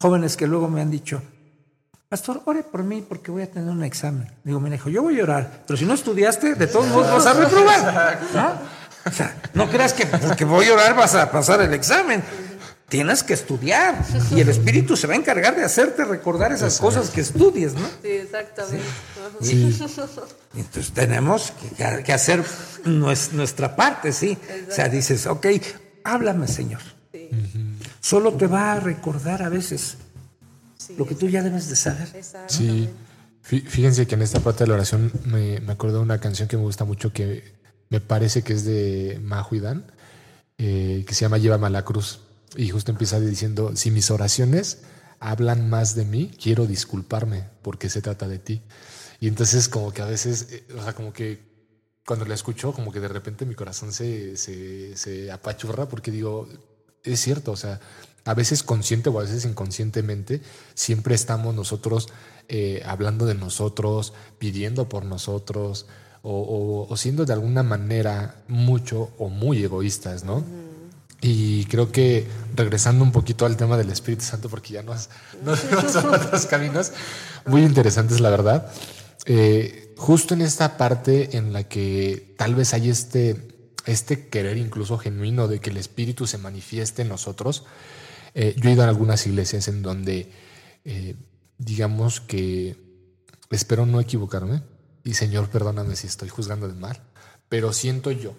jóvenes 0.00 0.36
que 0.36 0.46
luego 0.46 0.68
me 0.68 0.80
han 0.80 0.90
dicho, 0.90 1.20
Pastor, 2.08 2.40
ore 2.44 2.62
por 2.62 2.84
mí 2.84 3.04
porque 3.06 3.32
voy 3.32 3.42
a 3.42 3.50
tener 3.50 3.68
un 3.68 3.82
examen. 3.82 4.30
Digo, 4.44 4.60
mi 4.60 4.72
hijo, 4.72 4.88
yo 4.88 5.02
voy 5.02 5.18
a 5.18 5.24
orar, 5.24 5.64
pero 5.66 5.76
si 5.76 5.84
no 5.84 5.94
estudiaste, 5.94 6.54
de 6.54 6.66
todos 6.68 6.86
modos 6.86 7.12
vas 7.12 7.26
a 7.26 7.32
reprobar. 7.34 8.20
O 9.06 9.12
sea, 9.12 9.40
no 9.54 9.70
creas 9.70 9.92
que 9.92 10.06
porque 10.06 10.44
voy 10.44 10.66
a 10.66 10.74
orar 10.74 10.96
vas 10.96 11.14
a 11.14 11.30
pasar 11.30 11.60
el 11.62 11.72
examen. 11.72 12.22
Tienes 12.88 13.22
que 13.24 13.34
estudiar 13.34 14.04
y 14.30 14.40
el 14.40 14.48
Espíritu 14.48 14.96
se 14.96 15.08
va 15.08 15.14
a 15.14 15.16
encargar 15.16 15.56
de 15.56 15.64
hacerte 15.64 16.04
recordar 16.04 16.52
esas 16.52 16.78
cosas 16.78 17.10
que 17.10 17.20
estudies, 17.20 17.74
¿no? 17.74 17.86
Sí, 18.00 18.08
exactamente. 18.08 18.86
Entonces 20.54 20.92
tenemos 20.92 21.52
que, 22.04 22.12
hacer 22.12 22.44
nuestra 22.84 23.74
parte, 23.74 24.12
¿sí? 24.12 24.38
O 24.68 24.72
sea, 24.72 24.88
dices, 24.88 25.26
ok, 25.26 25.46
háblame, 26.04 26.46
Señor. 26.46 26.80
Solo 28.00 28.34
te 28.34 28.46
va 28.46 28.74
a 28.74 28.80
recordar 28.80 29.42
a 29.42 29.48
veces 29.48 29.96
lo 30.96 31.06
que 31.06 31.16
tú 31.16 31.28
ya 31.28 31.42
debes 31.42 31.68
de 31.68 31.74
saber. 31.74 32.08
Sí. 32.46 32.88
Fíjense 33.42 34.06
que 34.06 34.14
en 34.14 34.22
esta 34.22 34.40
parte 34.40 34.64
de 34.64 34.68
la 34.68 34.74
oración 34.74 35.12
me, 35.24 35.60
me 35.60 35.72
acuerdo 35.72 35.98
de 35.98 36.02
una 36.02 36.18
canción 36.18 36.48
que 36.48 36.56
me 36.56 36.62
gusta 36.62 36.84
mucho 36.84 37.12
que 37.12 37.56
me 37.88 38.00
parece 38.00 38.42
que 38.42 38.52
es 38.52 38.64
de 38.64 39.20
Mahuidán, 39.22 39.92
eh, 40.58 41.04
que 41.06 41.14
se 41.14 41.22
llama 41.22 41.38
Llévame 41.38 41.66
a 41.66 41.70
la 41.70 41.84
cruz. 41.84 42.20
Y 42.56 42.70
justo 42.70 42.90
empieza 42.90 43.20
diciendo, 43.20 43.76
si 43.76 43.90
mis 43.90 44.10
oraciones 44.10 44.82
hablan 45.20 45.68
más 45.68 45.94
de 45.94 46.04
mí, 46.04 46.30
quiero 46.40 46.66
disculparme 46.66 47.44
porque 47.62 47.88
se 47.88 48.02
trata 48.02 48.28
de 48.28 48.38
ti. 48.38 48.62
Y 49.20 49.28
entonces 49.28 49.68
como 49.68 49.92
que 49.92 50.02
a 50.02 50.06
veces, 50.06 50.48
eh, 50.50 50.66
o 50.78 50.82
sea, 50.82 50.94
como 50.94 51.12
que 51.12 51.46
cuando 52.06 52.24
la 52.24 52.34
escucho, 52.34 52.72
como 52.72 52.92
que 52.92 53.00
de 53.00 53.08
repente 53.08 53.44
mi 53.44 53.54
corazón 53.54 53.92
se, 53.92 54.36
se, 54.36 55.30
apachurra 55.30 55.88
porque 55.88 56.10
digo, 56.10 56.48
es 57.02 57.20
cierto, 57.20 57.52
o 57.52 57.56
sea, 57.56 57.80
a 58.24 58.34
veces 58.34 58.62
consciente 58.62 59.08
o 59.08 59.18
a 59.18 59.22
veces 59.22 59.44
inconscientemente, 59.44 60.40
siempre 60.74 61.14
estamos 61.14 61.54
nosotros 61.54 62.08
eh, 62.48 62.82
hablando 62.86 63.26
de 63.26 63.34
nosotros, 63.34 64.12
pidiendo 64.38 64.88
por 64.88 65.04
nosotros, 65.04 65.86
o, 66.28 66.96
siendo 66.96 67.24
de 67.24 67.32
alguna 67.32 67.62
manera 67.62 68.42
mucho 68.48 69.10
o 69.18 69.28
muy 69.28 69.62
egoístas, 69.62 70.24
¿no? 70.24 70.44
Y 71.20 71.64
creo 71.66 71.92
que 71.92 72.26
regresando 72.54 73.04
un 73.04 73.12
poquito 73.12 73.46
al 73.46 73.56
tema 73.56 73.76
del 73.76 73.90
Espíritu 73.90 74.24
Santo, 74.24 74.48
porque 74.48 74.74
ya 74.74 74.82
no 74.82 74.94
son 74.96 76.14
otros 76.14 76.46
caminos 76.46 76.92
muy 77.46 77.62
interesantes, 77.62 78.20
la 78.20 78.30
verdad. 78.30 78.70
Eh, 79.24 79.94
justo 79.96 80.34
en 80.34 80.42
esta 80.42 80.76
parte 80.76 81.36
en 81.36 81.52
la 81.52 81.64
que 81.64 82.34
tal 82.36 82.54
vez 82.54 82.74
hay 82.74 82.90
este, 82.90 83.48
este 83.86 84.28
querer 84.28 84.56
incluso 84.56 84.98
genuino 84.98 85.48
de 85.48 85.60
que 85.60 85.70
el 85.70 85.76
Espíritu 85.76 86.26
se 86.26 86.38
manifieste 86.38 87.02
en 87.02 87.08
nosotros, 87.08 87.64
eh, 88.34 88.54
yo 88.58 88.68
he 88.68 88.72
ido 88.72 88.82
a 88.82 88.88
algunas 88.88 89.26
iglesias 89.26 89.68
en 89.68 89.82
donde, 89.82 90.30
eh, 90.84 91.16
digamos 91.58 92.20
que, 92.20 92.76
espero 93.50 93.86
no 93.86 94.00
equivocarme, 94.00 94.62
y 95.06 95.14
Señor, 95.14 95.48
perdóname 95.48 95.94
si 95.94 96.08
estoy 96.08 96.28
juzgando 96.28 96.66
de 96.66 96.74
mal, 96.74 97.00
pero 97.48 97.72
siento 97.72 98.10
yo 98.10 98.34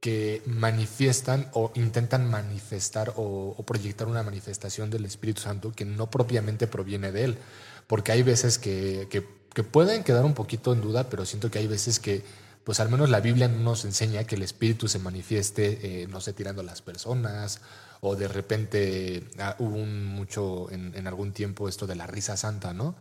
que 0.00 0.42
manifiestan 0.44 1.48
o 1.54 1.72
intentan 1.74 2.28
manifestar 2.28 3.14
o, 3.16 3.56
proyectar 3.66 4.06
una 4.06 4.22
manifestación 4.22 4.90
del 4.90 5.06
Espíritu 5.06 5.40
Santo 5.40 5.72
que 5.72 5.86
no 5.86 6.10
propiamente 6.10 6.66
proviene 6.66 7.10
de 7.10 7.24
Él. 7.24 7.38
Porque 7.86 8.12
hay 8.12 8.22
veces 8.22 8.58
que, 8.58 9.08
que, 9.10 9.62
pueden 9.62 10.04
quedar 10.04 10.26
un 10.26 10.34
poquito 10.34 10.74
en 10.74 10.82
duda, 10.82 11.08
pero 11.08 11.24
siento 11.24 11.50
que 11.50 11.58
hay 11.58 11.66
veces 11.66 12.00
que, 12.00 12.22
pues 12.64 12.80
al 12.80 12.90
menos 12.90 13.08
la 13.08 13.20
Biblia 13.20 13.48
nos 13.48 13.86
enseña 13.86 14.24
que 14.24 14.34
el 14.34 14.42
Espíritu 14.42 14.88
se 14.88 14.98
manifieste, 14.98 16.02
eh, 16.02 16.06
no 16.06 16.20
sé, 16.20 16.34
tirando 16.34 16.60
a 16.60 16.64
las 16.64 16.82
personas, 16.82 17.62
o 18.02 18.14
de 18.14 18.28
repente 18.28 19.26
ah, 19.38 19.56
hubo 19.58 19.76
un 19.76 20.04
mucho 20.04 20.70
en, 20.70 21.06
algún 21.06 21.32
tiempo 21.32 21.66
esto 21.66 21.86
de 21.86 21.94
la 21.94 22.06
risa 22.06 22.36
santa, 22.36 22.74
¿no? 22.74 22.94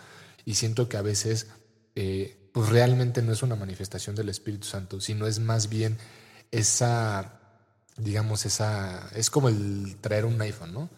Y 0.46 0.54
siento 0.54 0.88
que 0.88 0.96
a 0.96 1.02
veces, 1.02 1.48
eh, 1.96 2.50
pues 2.52 2.70
realmente 2.70 3.22
no 3.22 3.34
es 3.34 3.44
una 3.44 3.56
manifestación 3.56 4.16
del 4.16 4.30
Espíritu 4.30 4.68
Santo, 4.68 5.02
sino 5.02 5.28
es 5.28 5.40
más 5.40 5.70
bien 5.70 5.98
esa, 6.52 7.40
digamos, 7.98 8.46
esa, 8.46 9.10
es 9.16 9.30
como 9.30 9.50
el 9.50 9.98
traer 10.02 10.26
un 10.26 10.40
iPhone, 10.42 10.74
¿no? 10.74 10.90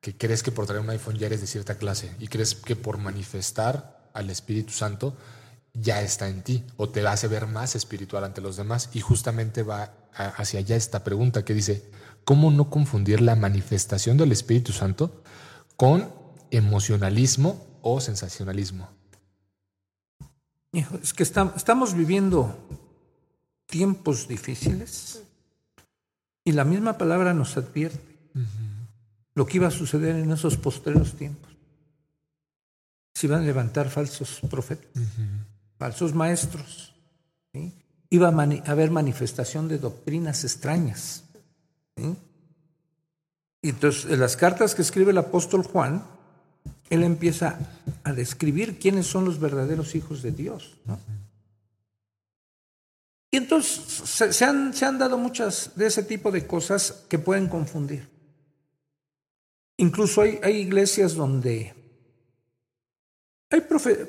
Que 0.00 0.16
crees 0.16 0.42
que 0.42 0.52
por 0.52 0.66
traer 0.66 0.82
un 0.82 0.90
iPhone 0.90 1.18
ya 1.18 1.26
eres 1.26 1.40
de 1.40 1.46
cierta 1.46 1.76
clase 1.76 2.14
y 2.18 2.28
crees 2.28 2.54
que 2.54 2.76
por 2.76 2.98
manifestar 2.98 4.10
al 4.12 4.30
Espíritu 4.30 4.72
Santo 4.72 5.16
ya 5.72 6.02
está 6.02 6.28
en 6.28 6.42
ti 6.42 6.64
o 6.76 6.88
te 6.88 7.06
hace 7.06 7.28
ver 7.28 7.46
más 7.46 7.76
espiritual 7.76 8.24
ante 8.24 8.40
los 8.40 8.56
demás. 8.56 8.90
Y 8.92 9.00
justamente 9.00 9.62
va 9.62 9.94
hacia 10.12 10.60
allá 10.60 10.76
esta 10.76 11.04
pregunta 11.04 11.44
que 11.44 11.54
dice, 11.54 11.90
¿cómo 12.24 12.50
no 12.50 12.70
confundir 12.70 13.20
la 13.20 13.36
manifestación 13.36 14.16
del 14.16 14.32
Espíritu 14.32 14.72
Santo 14.72 15.22
con 15.76 16.12
emocionalismo 16.50 17.78
o 17.82 18.00
sensacionalismo? 18.00 18.99
Es 20.72 21.12
que 21.12 21.22
estamos 21.24 21.94
viviendo 21.94 22.56
tiempos 23.66 24.28
difíciles 24.28 25.22
y 26.44 26.52
la 26.52 26.64
misma 26.64 26.96
palabra 26.96 27.34
nos 27.34 27.56
advierte 27.56 28.18
lo 29.34 29.46
que 29.46 29.56
iba 29.56 29.68
a 29.68 29.72
suceder 29.72 30.16
en 30.16 30.30
esos 30.30 30.56
postreros 30.56 31.14
tiempos. 31.14 31.50
Se 33.14 33.26
iban 33.26 33.42
a 33.42 33.46
levantar 33.46 33.90
falsos 33.90 34.40
profetas, 34.48 34.90
falsos 35.78 36.14
maestros. 36.14 36.94
Iba 38.08 38.28
a, 38.28 38.70
haber 38.70 38.90
manifestación 38.90 39.68
de 39.68 39.78
doctrinas 39.78 40.44
extrañas. 40.44 41.24
Y 43.62 43.68
entonces, 43.68 44.10
en 44.10 44.20
las 44.20 44.36
cartas 44.36 44.74
que 44.74 44.82
escribe 44.82 45.10
el 45.10 45.18
apóstol 45.18 45.62
Juan, 45.62 46.04
él 46.90 47.04
empieza 47.04 47.58
a 48.02 48.12
describir 48.12 48.78
quiénes 48.78 49.06
son 49.06 49.24
los 49.24 49.38
verdaderos 49.38 49.94
hijos 49.94 50.22
de 50.22 50.32
Dios. 50.32 50.76
Y 53.30 53.36
entonces 53.36 53.80
se, 54.08 54.44
han, 54.44 54.74
se, 54.74 54.84
han, 54.84 54.98
dado 54.98 55.16
muchas 55.16 55.72
de 55.76 55.86
ese 55.86 56.02
tipo 56.02 56.32
de 56.32 56.46
cosas 56.46 57.04
que 57.08 57.18
pueden 57.18 57.48
confundir. 57.48 58.08
Incluso 59.76 60.22
hay, 60.22 60.40
hay 60.42 60.56
iglesias 60.56 61.14
donde 61.14 61.72
hay, 63.50 63.62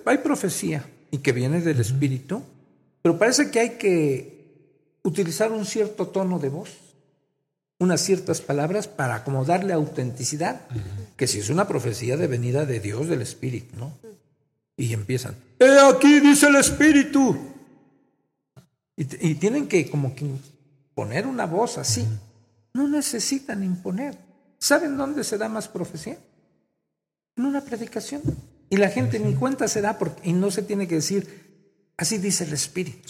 hay 0.06 0.18
profecía 0.18 0.90
y 1.12 1.20
que 1.20 1.32
viene 1.32 1.62
del 1.62 1.80
Espíritu, 1.80 2.44
pero 3.02 3.18
parece 3.20 3.52
que 3.52 3.60
hay 3.60 3.70
que 3.78 4.42
utilizar 5.04 5.52
un 5.52 5.66
cierto 5.66 6.08
tono 6.08 6.40
de 6.40 6.50
voz, 6.50 6.70
unas 7.82 8.02
ciertas 8.02 8.42
palabras 8.42 8.88
para 8.88 9.24
como 9.24 9.44
darle 9.44 9.74
autenticidad, 9.74 10.62
que 11.18 11.26
si 11.26 11.40
es 11.40 11.50
una 11.50 11.68
profecía 11.68 12.16
de 12.16 12.28
venida 12.28 12.68
de 12.68 12.80
Dios, 12.80 13.08
del 13.08 13.24
Espíritu, 13.24 13.76
¿no? 13.76 13.98
Y 14.78 14.94
empiezan, 14.94 15.36
he 15.60 15.80
aquí 15.80 16.20
dice 16.20 16.48
el 16.48 16.58
Espíritu, 16.58 17.36
y, 18.96 19.34
tienen 19.36 19.68
que 19.68 19.90
como 19.90 20.14
que 20.14 20.28
poner 20.94 21.26
una 21.26 21.48
voz 21.48 21.80
así. 21.80 22.06
No 22.74 22.88
necesitan 22.88 23.64
imponer. 23.64 24.16
¿Saben 24.60 24.96
dónde 24.96 25.24
se 25.24 25.40
da 25.40 25.50
más 25.50 25.68
profecía? 25.68 26.20
En 27.36 27.46
una 27.46 27.62
predicación. 27.62 28.22
Y 28.70 28.78
la 28.78 28.90
gente 28.90 29.18
ni 29.20 29.34
cuenta 29.34 29.68
se 29.68 29.82
da 29.82 29.98
porque, 29.98 30.30
y 30.30 30.34
no 30.34 30.52
se 30.52 30.62
tiene 30.62 30.88
que 30.88 30.96
decir, 30.96 31.74
así 31.98 32.20
dice 32.20 32.44
el 32.44 32.54
Espíritu. 32.54 33.10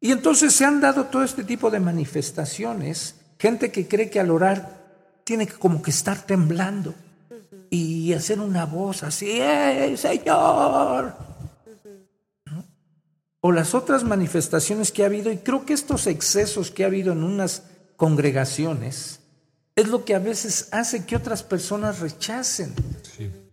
Y 0.00 0.12
entonces 0.12 0.54
se 0.54 0.64
han 0.64 0.80
dado 0.80 1.06
todo 1.06 1.24
este 1.24 1.42
tipo 1.42 1.68
de 1.68 1.80
manifestaciones, 1.80 3.16
gente 3.44 3.70
que 3.70 3.86
cree 3.86 4.08
que 4.08 4.18
al 4.18 4.30
orar 4.30 5.20
tiene 5.22 5.46
que 5.46 5.52
como 5.52 5.82
que 5.82 5.90
estar 5.90 6.22
temblando 6.22 6.94
y 7.68 8.14
hacer 8.14 8.40
una 8.40 8.64
voz 8.64 9.02
así, 9.02 9.38
¡Eh, 9.38 9.94
Señor! 9.98 11.14
o 13.42 13.52
las 13.52 13.74
otras 13.74 14.02
manifestaciones 14.02 14.90
que 14.90 15.02
ha 15.02 15.06
habido, 15.06 15.30
y 15.30 15.36
creo 15.36 15.66
que 15.66 15.74
estos 15.74 16.06
excesos 16.06 16.70
que 16.70 16.84
ha 16.84 16.86
habido 16.86 17.12
en 17.12 17.22
unas 17.22 17.64
congregaciones, 17.96 19.20
es 19.76 19.88
lo 19.88 20.06
que 20.06 20.14
a 20.14 20.20
veces 20.20 20.68
hace 20.70 21.04
que 21.04 21.14
otras 21.14 21.42
personas 21.42 22.00
rechacen 22.00 22.72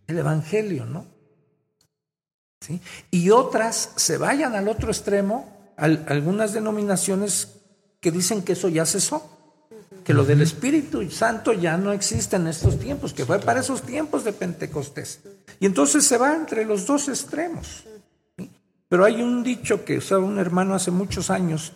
el 0.08 0.18
Evangelio, 0.18 0.86
¿no? 0.86 1.06
¿Sí? 2.62 2.80
Y 3.12 3.32
otras 3.32 3.90
se 3.98 4.18
vayan 4.18 4.56
al 4.56 4.70
otro 4.70 4.90
extremo, 4.90 5.74
algunas 5.76 6.54
denominaciones 6.54 7.50
que 8.00 8.12
dicen 8.12 8.44
que 8.44 8.54
eso 8.54 8.70
ya 8.70 8.86
cesó, 8.86 9.41
que 10.04 10.14
lo 10.14 10.26
del 10.26 10.42
Espíritu 10.42 11.10
Santo 11.12 11.54
ya 11.54 11.78
no 11.78 11.92
existe 11.92 12.36
en 12.36 12.48
estos 12.48 12.80
tiempos, 12.80 13.14
que 13.14 13.26
fue 13.26 13.40
para 13.40 13.60
esos 13.60 13.82
tiempos 13.82 14.24
de 14.24 14.34
Pentecostés. 14.34 15.20
Y 15.60 15.66
entonces 15.66 16.06
se 16.06 16.18
va 16.18 16.36
entre 16.36 16.66
los 16.66 16.86
dos 16.86 17.08
extremos. 17.08 17.84
Pero 18.90 19.06
hay 19.06 19.22
un 19.22 19.44
dicho 19.44 19.86
que 19.86 19.98
usaba 19.98 20.26
un 20.26 20.40
hermano 20.40 20.76
hace 20.76 20.92
muchos 20.92 21.30
años 21.30 21.74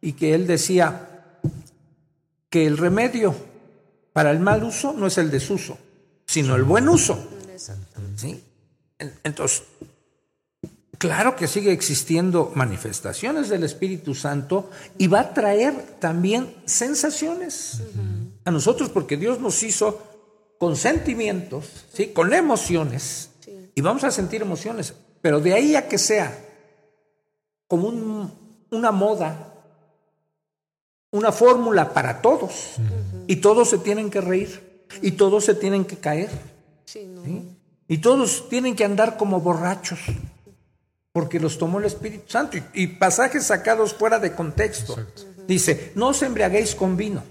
y 0.00 0.12
que 0.12 0.34
él 0.34 0.46
decía 0.46 1.38
que 2.50 2.66
el 2.66 2.76
remedio 2.76 3.34
para 4.12 4.30
el 4.30 4.40
mal 4.40 4.64
uso 4.64 4.92
no 4.92 5.06
es 5.06 5.16
el 5.18 5.30
desuso, 5.30 5.78
sino 6.26 6.56
el 6.56 6.64
buen 6.64 6.88
uso. 6.88 7.18
¿Sí? 8.16 8.42
Entonces, 8.98 9.62
claro 11.00 11.34
que 11.34 11.48
sigue 11.48 11.72
existiendo 11.72 12.52
manifestaciones 12.54 13.48
del 13.48 13.64
Espíritu 13.64 14.14
Santo 14.14 14.68
y 14.98 15.06
va 15.06 15.20
a 15.20 15.34
traer 15.34 15.96
también 15.98 16.54
sensaciones 16.66 17.82
a 18.44 18.50
nosotros 18.50 18.90
porque 18.90 19.16
Dios 19.16 19.40
nos 19.40 19.62
hizo 19.62 20.02
con 20.58 20.76
sentimientos, 20.76 21.86
¿sí? 21.94 22.08
con 22.08 22.34
emociones, 22.34 23.30
y 23.74 23.80
vamos 23.80 24.04
a 24.04 24.10
sentir 24.10 24.42
emociones, 24.42 24.94
pero 25.22 25.40
de 25.40 25.54
ahí 25.54 25.74
a 25.74 25.88
que 25.88 25.96
sea 25.96 26.38
como 27.66 27.88
una 28.70 28.92
moda, 28.92 29.54
una 31.12 31.32
fórmula 31.32 31.94
para 31.94 32.20
todos. 32.20 32.74
Y 33.26 33.36
todos 33.36 33.70
se 33.70 33.78
tienen 33.78 34.10
que 34.10 34.20
reír. 34.20 34.84
Y 35.00 35.12
todos 35.12 35.44
se 35.44 35.54
tienen 35.54 35.86
que 35.86 35.96
caer. 35.96 36.28
Y 37.88 37.98
todos 37.98 38.50
tienen 38.50 38.76
que 38.76 38.84
andar 38.84 39.16
como 39.16 39.40
borrachos. 39.40 40.00
Porque 41.20 41.38
los 41.38 41.58
tomó 41.58 41.80
el 41.80 41.84
Espíritu 41.84 42.24
Santo. 42.28 42.56
Y, 42.72 42.86
pasajes 42.86 43.44
sacados 43.44 43.92
fuera 43.92 44.18
de 44.18 44.32
contexto. 44.32 44.96
Dice, 45.46 45.92
no 45.94 46.08
os 46.08 46.22
embriaguéis 46.22 46.74
con 46.74 46.96
vino 46.96 47.22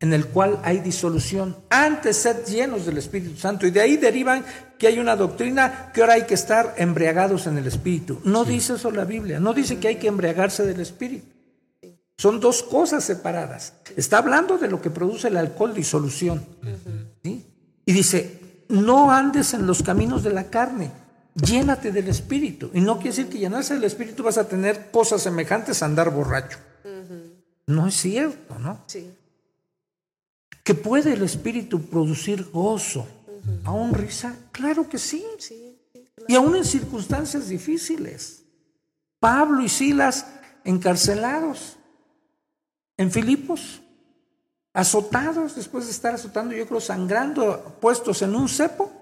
en 0.00 0.14
el 0.14 0.28
cual 0.28 0.58
hay 0.62 0.78
disolución. 0.78 1.54
Antes 1.68 2.16
sed 2.16 2.46
llenos 2.46 2.86
del 2.86 2.96
Espíritu 2.96 3.36
Santo. 3.36 3.66
Y 3.66 3.72
de 3.72 3.82
ahí 3.82 3.98
derivan 3.98 4.42
que 4.78 4.86
hay 4.86 4.98
una 4.98 5.16
doctrina 5.16 5.90
que 5.92 6.00
ahora 6.00 6.14
hay 6.14 6.22
que 6.22 6.32
estar 6.32 6.76
embriagados 6.78 7.46
en 7.46 7.58
el 7.58 7.66
Espíritu. 7.66 8.22
No 8.24 8.46
dice 8.46 8.72
eso 8.72 8.90
la 8.90 9.04
Biblia, 9.04 9.38
no 9.38 9.52
dice 9.52 9.78
que 9.78 9.88
hay 9.88 9.96
que 9.96 10.08
embriagarse 10.08 10.64
del 10.64 10.80
Espíritu. 10.80 11.26
Son 12.16 12.40
dos 12.40 12.62
cosas 12.62 13.04
separadas. 13.04 13.74
Está 13.98 14.16
hablando 14.16 14.56
de 14.56 14.68
lo 14.68 14.80
que 14.80 14.88
produce 14.88 15.28
el 15.28 15.36
alcohol, 15.36 15.74
disolución. 15.74 16.42
Y 17.22 17.92
dice, 17.92 18.64
no 18.70 19.12
andes 19.12 19.52
en 19.52 19.66
los 19.66 19.82
caminos 19.82 20.22
de 20.22 20.32
la 20.32 20.44
carne, 20.44 20.90
llénate 21.34 21.92
del 21.92 22.08
Espíritu. 22.08 22.70
Y 22.74 22.80
no 22.80 22.96
quiere 22.96 23.10
decir 23.10 23.28
que 23.28 23.38
llenarse 23.38 23.74
del 23.74 23.84
Espíritu 23.84 24.22
vas 24.22 24.38
a 24.38 24.48
tener 24.48 24.90
cosas 24.90 25.22
semejantes 25.22 25.82
a 25.82 25.86
andar 25.86 26.10
borracho. 26.10 26.58
No 27.66 27.86
es 27.86 27.94
cierto, 27.94 28.58
¿no? 28.58 28.82
Sí 28.86 29.10
que 30.70 30.74
puede 30.74 31.14
el 31.14 31.22
Espíritu 31.22 31.82
producir 31.82 32.50
gozo, 32.50 33.06
aún 33.64 33.94
risa, 33.94 34.36
claro 34.52 34.88
que 34.88 34.98
sí. 34.98 35.24
Y 36.28 36.36
aún 36.36 36.54
en 36.54 36.64
circunstancias 36.64 37.48
difíciles. 37.48 38.44
Pablo 39.18 39.62
y 39.62 39.68
Silas 39.68 40.26
encarcelados 40.64 41.76
en 42.96 43.10
Filipos, 43.10 43.80
azotados 44.72 45.56
después 45.56 45.86
de 45.86 45.90
estar 45.90 46.14
azotando, 46.14 46.54
yo 46.54 46.66
creo, 46.66 46.80
sangrando, 46.80 47.78
puestos 47.80 48.22
en 48.22 48.36
un 48.36 48.48
cepo, 48.48 48.92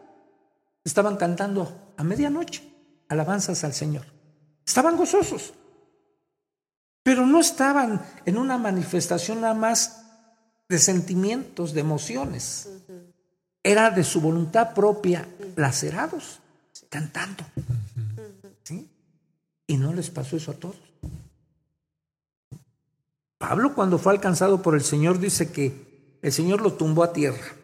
estaban 0.84 1.16
cantando 1.16 1.87
a 1.98 2.04
medianoche 2.04 2.62
alabanzas 3.08 3.64
al 3.64 3.74
Señor. 3.74 4.06
Estaban 4.64 4.96
gozosos, 4.96 5.52
pero 7.02 7.26
no 7.26 7.40
estaban 7.40 8.02
en 8.24 8.38
una 8.38 8.56
manifestación 8.56 9.40
nada 9.40 9.54
más 9.54 10.04
de 10.68 10.78
sentimientos, 10.78 11.74
de 11.74 11.80
emociones. 11.80 12.68
Era 13.62 13.90
de 13.90 14.04
su 14.04 14.20
voluntad 14.20 14.74
propia, 14.74 15.26
lacerados, 15.56 16.40
cantando. 16.88 17.44
¿Sí? 18.62 18.88
Y 19.66 19.76
no 19.76 19.92
les 19.92 20.10
pasó 20.10 20.36
eso 20.36 20.52
a 20.52 20.54
todos. 20.54 20.76
Pablo 23.38 23.74
cuando 23.74 23.98
fue 23.98 24.12
alcanzado 24.12 24.62
por 24.62 24.74
el 24.74 24.82
Señor 24.82 25.18
dice 25.18 25.50
que 25.50 26.18
el 26.22 26.32
Señor 26.32 26.60
lo 26.60 26.74
tumbó 26.74 27.02
a 27.02 27.12
tierra. 27.12 27.56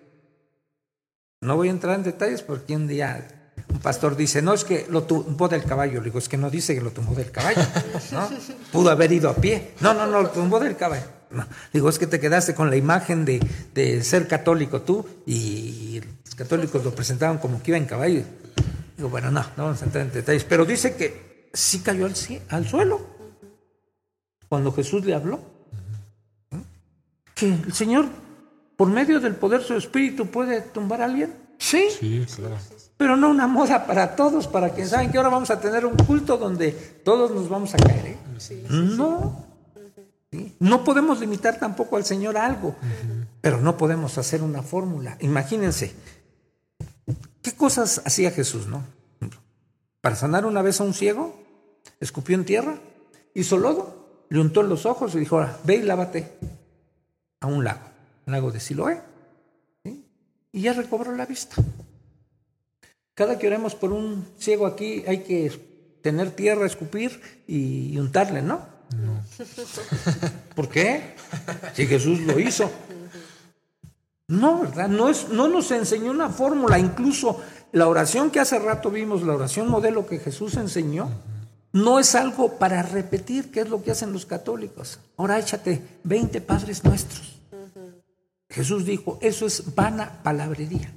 No 1.41 1.57
voy 1.57 1.69
a 1.69 1.73
entrar 1.73 1.97
en 1.97 2.05
detalles 2.05 2.43
porque 2.43 2.75
un 2.75 2.87
día 2.89 3.44
un 3.69 3.79
pastor 3.81 4.17
dice, 4.17 4.43
no, 4.43 4.55
es 4.55 4.65
que 4.65 4.87
lo 4.91 5.05
tumbó 5.05 5.49
del 5.49 5.65
caballo. 5.65 6.01
Le 6.01 6.05
digo, 6.07 6.19
es 6.19 6.29
que 6.29 6.37
no 6.37 6.51
dice 6.51 6.75
que 6.75 6.81
lo 6.81 6.91
tumbó 6.91 7.15
del 7.15 7.31
caballo. 7.31 7.61
¿no? 8.13 8.29
Pudo 8.73 8.91
haber 8.91 9.13
ido 9.13 9.29
a 9.29 9.35
pie. 9.37 9.73
No, 9.81 9.95
no, 9.95 10.07
no, 10.07 10.23
lo 10.23 10.31
tumbó 10.31 10.61
del 10.61 10.77
caballo. 10.77 11.07
No. 11.31 11.47
Digo, 11.73 11.89
es 11.89 11.99
que 11.99 12.07
te 12.07 12.21
quedaste 12.21 12.55
con 12.55 12.71
la 12.71 12.77
imagen 12.77 13.25
de, 13.25 13.41
de 13.75 14.05
ser 14.05 14.29
católico 14.29 14.83
tú 14.83 15.05
y 15.27 16.01
los 16.25 16.35
católicos 16.35 16.85
lo 16.85 16.95
presentaban 16.95 17.39
como 17.39 17.63
que 17.63 17.73
iba 17.73 17.79
en 17.79 17.87
caballo. 17.87 18.23
Digo, 18.97 19.09
bueno, 19.09 19.31
no, 19.31 19.41
no 19.57 19.65
vamos 19.65 19.83
a 19.83 19.85
entrar 19.87 20.07
en 20.07 20.13
detalles. 20.13 20.45
Pero 20.45 20.65
dice 20.65 20.95
que 20.95 21.49
sí 21.53 21.81
cayó 21.81 22.07
al, 22.07 22.15
al 22.49 22.69
suelo 22.69 23.01
cuando 24.49 24.73
Jesús 24.73 25.05
le 25.05 25.15
habló. 25.15 25.41
Que 27.35 27.53
el 27.53 27.73
Señor, 27.73 28.07
por 28.77 28.89
medio 28.89 29.19
del 29.19 29.35
poder 29.35 29.61
de 29.61 29.67
su 29.67 29.75
espíritu, 29.75 30.27
puede 30.27 30.61
tumbar 30.61 31.03
a 31.03 31.07
alguien. 31.07 31.35
Sí. 31.59 31.89
Sí, 31.99 32.25
claro. 32.37 32.57
Pero 32.97 33.17
no 33.17 33.29
una 33.29 33.47
moda 33.47 33.87
para 33.87 34.15
todos, 34.15 34.47
para 34.47 34.71
quien 34.71 34.89
saben 34.89 35.11
que 35.11 35.19
ahora 35.19 35.31
vamos 35.31 35.51
a 35.51 35.61
tener 35.61 35.85
un 35.85 35.97
culto 35.97 36.37
donde 36.37 36.71
todos 37.05 37.31
nos 37.33 37.49
vamos 37.49 37.75
a 37.75 37.79
caer. 37.79 38.07
¿eh? 38.07 38.19
No. 38.71 39.45
¿Sí? 40.31 40.55
No 40.61 40.85
podemos 40.85 41.21
limitar 41.21 41.59
tampoco 41.59 41.97
al 41.97 42.05
Señor 42.05 42.37
a 42.37 42.47
algo, 42.47 42.77
pero 43.41 43.61
no 43.61 43.77
podemos 43.77 44.19
hacer 44.19 44.43
una 44.43 44.63
fórmula. 44.63 45.17
Imagínense, 45.21 45.95
¿qué 47.43 47.53
cosas 47.53 48.03
hacía 48.05 48.31
Jesús, 48.31 48.67
no? 48.67 48.83
Para 50.01 50.17
sanar 50.17 50.45
una 50.45 50.61
vez 50.61 50.81
a 50.81 50.85
un 50.85 50.93
ciego, 50.93 51.35
escupió 52.01 52.37
en 52.37 52.45
tierra, 52.45 52.79
hizo 53.33 53.59
lodo, 53.59 54.27
le 54.29 54.41
untó 54.41 54.61
en 54.61 54.69
los 54.69 54.87
ojos 54.87 55.15
y 55.15 55.19
dijo, 55.19 55.37
ahora, 55.37 55.59
ve 55.65 55.77
y 55.77 55.83
lávate 55.83 56.33
a 57.41 57.47
un 57.47 57.65
lago, 57.65 57.87
un 58.27 58.33
lago 58.33 58.51
de 58.51 58.61
Siloé. 58.61 59.01
Y 60.53 60.61
ya 60.61 60.73
recobró 60.73 61.15
la 61.15 61.27
vista. 61.27 61.57
Cada 63.15 63.39
que 63.39 63.47
oremos 63.47 63.75
por 63.75 63.93
un 63.93 64.27
ciego 64.39 64.67
aquí 64.67 65.05
hay 65.07 65.19
que 65.19 65.99
tener 66.03 66.33
tierra, 66.33 66.67
escupir 66.67 67.21
y 67.47 67.97
untarle, 67.97 68.43
¿no? 68.43 68.61
No. 68.97 69.25
¿Por 70.55 70.69
qué? 70.69 71.15
Si 71.75 71.87
Jesús 71.87 72.21
lo 72.21 72.39
hizo. 72.39 72.71
No, 74.29 74.61
¿verdad? 74.61 74.89
No, 74.89 75.09
es, 75.09 75.29
no 75.29 75.49
nos 75.49 75.71
enseñó 75.71 76.11
una 76.11 76.29
fórmula. 76.29 76.79
Incluso 76.79 77.41
la 77.73 77.89
oración 77.89 78.31
que 78.31 78.41
hace 78.41 78.59
rato 78.59 78.91
vimos, 78.91 79.23
la 79.23 79.35
oración 79.35 79.69
modelo 79.69 80.07
que 80.07 80.19
Jesús 80.19 80.55
enseñó, 80.57 81.11
no 81.73 81.99
es 81.99 82.15
algo 82.15 82.59
para 82.59 82.83
repetir, 82.83 83.51
que 83.51 83.61
es 83.61 83.69
lo 83.69 83.83
que 83.83 83.91
hacen 83.91 84.13
los 84.13 84.27
católicos. 84.27 85.01
Ahora 85.17 85.39
échate 85.39 85.83
20 86.05 86.41
padres 86.41 86.85
nuestros. 86.85 87.41
Jesús 88.49 88.85
dijo, 88.85 89.19
eso 89.21 89.47
es 89.47 89.75
vana 89.75 90.21
palabrería. 90.23 90.93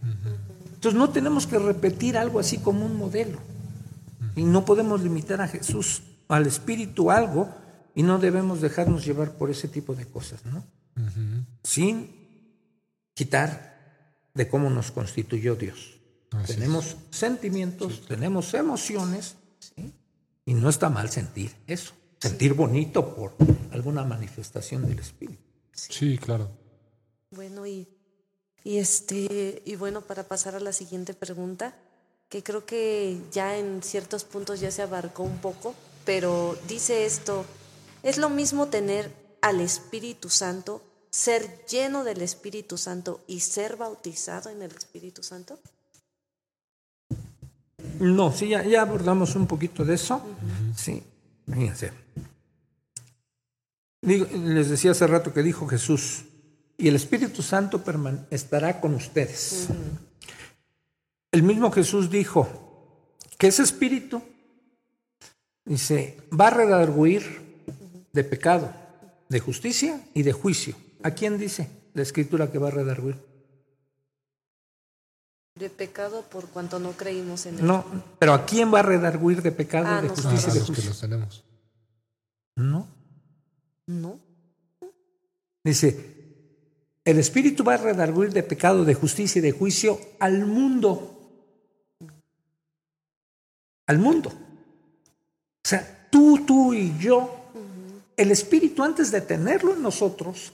Entonces 0.77 0.99
no 0.99 1.09
tenemos 1.09 1.47
que 1.47 1.57
repetir 1.57 2.19
algo 2.19 2.39
así 2.39 2.59
como 2.59 2.85
un 2.85 2.97
modelo. 2.97 3.39
Y 4.35 4.43
no 4.43 4.63
podemos 4.63 5.01
limitar 5.01 5.41
a 5.41 5.47
Jesús, 5.47 6.03
al 6.27 6.45
Espíritu 6.45 7.09
algo, 7.09 7.49
y 7.95 8.03
no 8.03 8.19
debemos 8.19 8.61
dejarnos 8.61 9.03
llevar 9.03 9.31
por 9.31 9.49
ese 9.49 9.67
tipo 9.67 9.95
de 9.95 10.05
cosas, 10.05 10.45
¿no? 10.45 10.63
Sin 11.63 12.11
quitar 13.15 14.05
de 14.35 14.47
cómo 14.47 14.69
nos 14.69 14.91
constituyó 14.91 15.55
Dios. 15.55 15.99
Así 16.29 16.53
tenemos 16.53 16.95
sentimientos, 17.09 18.05
tenemos 18.05 18.53
emociones, 18.53 19.35
¿sí? 19.57 19.91
y 20.45 20.53
no 20.53 20.69
está 20.69 20.91
mal 20.91 21.09
sentir 21.09 21.55
eso, 21.65 21.93
sentir 22.19 22.53
bonito 22.53 23.15
por 23.15 23.35
alguna 23.71 24.03
manifestación 24.03 24.85
del 24.85 24.99
Espíritu. 24.99 25.41
Sí, 25.73 26.19
claro. 26.19 26.51
Bueno, 27.31 27.65
y, 27.65 27.87
y 28.67 28.79
este, 28.79 29.61
y 29.63 29.77
bueno, 29.77 30.01
para 30.01 30.23
pasar 30.23 30.53
a 30.53 30.59
la 30.59 30.73
siguiente 30.73 31.13
pregunta, 31.13 31.73
que 32.27 32.43
creo 32.43 32.65
que 32.65 33.17
ya 33.31 33.57
en 33.57 33.81
ciertos 33.81 34.25
puntos 34.25 34.59
ya 34.59 34.71
se 34.71 34.81
abarcó 34.81 35.23
un 35.23 35.37
poco, 35.37 35.73
pero 36.03 36.57
dice 36.67 37.05
esto, 37.05 37.45
¿es 38.03 38.17
lo 38.17 38.29
mismo 38.29 38.67
tener 38.67 39.09
al 39.41 39.61
Espíritu 39.61 40.27
Santo, 40.27 40.83
ser 41.09 41.65
lleno 41.65 42.03
del 42.03 42.21
Espíritu 42.21 42.77
Santo 42.77 43.21
y 43.25 43.39
ser 43.39 43.77
bautizado 43.77 44.49
en 44.49 44.61
el 44.61 44.71
Espíritu 44.71 45.23
Santo? 45.23 45.57
No, 48.01 48.33
sí, 48.33 48.49
ya, 48.49 48.65
ya 48.65 48.81
abordamos 48.81 49.33
un 49.37 49.47
poquito 49.47 49.85
de 49.85 49.95
eso. 49.95 50.21
Sí, 50.75 51.01
fíjense. 51.49 51.93
Digo, 54.01 54.27
les 54.33 54.67
decía 54.67 54.91
hace 54.91 55.07
rato 55.07 55.33
que 55.33 55.41
dijo 55.41 55.67
Jesús, 55.67 56.25
y 56.77 56.87
el 56.87 56.95
Espíritu 56.95 57.41
Santo 57.41 57.83
estará 58.29 58.79
con 58.79 58.93
ustedes. 58.93 59.67
El 61.31 61.43
mismo 61.43 61.71
Jesús 61.71 62.09
dijo 62.09 62.47
que 63.37 63.47
ese 63.47 63.63
Espíritu, 63.63 64.21
dice, 65.65 66.17
va 66.39 66.47
a 66.47 66.51
redarguir 66.51 67.65
de 68.13 68.23
pecado, 68.23 68.73
de 69.29 69.39
justicia 69.39 70.01
y 70.13 70.23
de 70.23 70.33
juicio. 70.33 70.75
¿A 71.03 71.11
quién 71.11 71.37
dice 71.37 71.69
la 71.93 72.01
Escritura 72.03 72.51
que 72.51 72.57
va 72.59 72.67
a 72.69 72.71
redarguir? 72.71 73.17
De 75.55 75.69
pecado 75.71 76.21
por 76.29 76.47
cuanto 76.49 76.77
no 76.79 76.91
creímos 76.91 77.47
en 77.47 77.57
él. 77.59 77.65
No, 77.65 77.83
pero 78.19 78.33
¿a 78.33 78.45
quién 78.45 78.71
va 78.71 78.79
a 78.79 78.83
redarguir 78.83 79.41
de 79.41 79.51
pecado, 79.51 79.87
Ah, 79.89 80.01
de 80.01 80.09
justicia 80.09 80.49
a 80.49 80.51
y 80.51 80.53
de 80.53 80.59
los 80.59 80.67
que 80.69 80.73
juicio? 80.75 80.89
los 80.91 80.99
tenemos. 81.01 81.43
No. 82.55 82.87
No. 83.87 84.19
Dice, 85.63 86.16
el 87.07 87.19
Espíritu 87.19 87.63
va 87.63 87.75
a 87.75 87.77
redarguir 87.77 88.33
de 88.33 88.43
pecado, 88.43 88.83
de 88.83 88.93
justicia 88.93 89.39
y 89.39 89.41
de 89.41 89.53
juicio 89.53 89.97
al 90.19 90.45
mundo. 90.45 91.17
Al 93.85 93.97
mundo. 93.97 94.29
O 94.29 95.67
sea, 95.67 96.09
tú, 96.11 96.43
tú 96.45 96.73
y 96.73 96.97
yo, 96.99 97.33
el 98.17 98.29
Espíritu 98.31 98.83
antes 98.83 99.09
de 99.09 99.21
tenerlo 99.21 99.73
en 99.73 99.81
nosotros, 99.81 100.51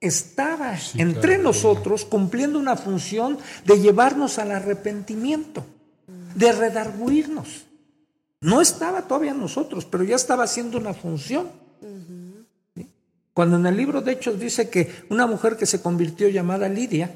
estaba 0.00 0.76
Sí, 0.76 1.00
entre 1.00 1.34
claro. 1.34 1.44
nosotros 1.44 2.04
cumpliendo 2.04 2.58
una 2.58 2.74
función 2.74 3.38
de 3.64 3.78
llevarnos 3.78 4.40
al 4.40 4.50
arrepentimiento, 4.50 5.64
de 6.34 6.50
redarguirnos. 6.50 7.66
No 8.40 8.60
estaba 8.60 9.02
todavía 9.02 9.30
en 9.30 9.38
nosotros, 9.38 9.84
pero 9.84 10.02
ya 10.02 10.16
estaba 10.16 10.42
haciendo 10.42 10.78
una 10.78 10.94
función. 10.94 11.48
Cuando 13.34 13.56
en 13.56 13.66
el 13.66 13.76
libro 13.76 14.02
de 14.02 14.12
Hechos 14.12 14.38
dice 14.38 14.68
que 14.68 15.04
una 15.08 15.26
mujer 15.26 15.56
que 15.56 15.66
se 15.66 15.80
convirtió 15.80 16.28
llamada 16.28 16.68
Lidia 16.68 17.14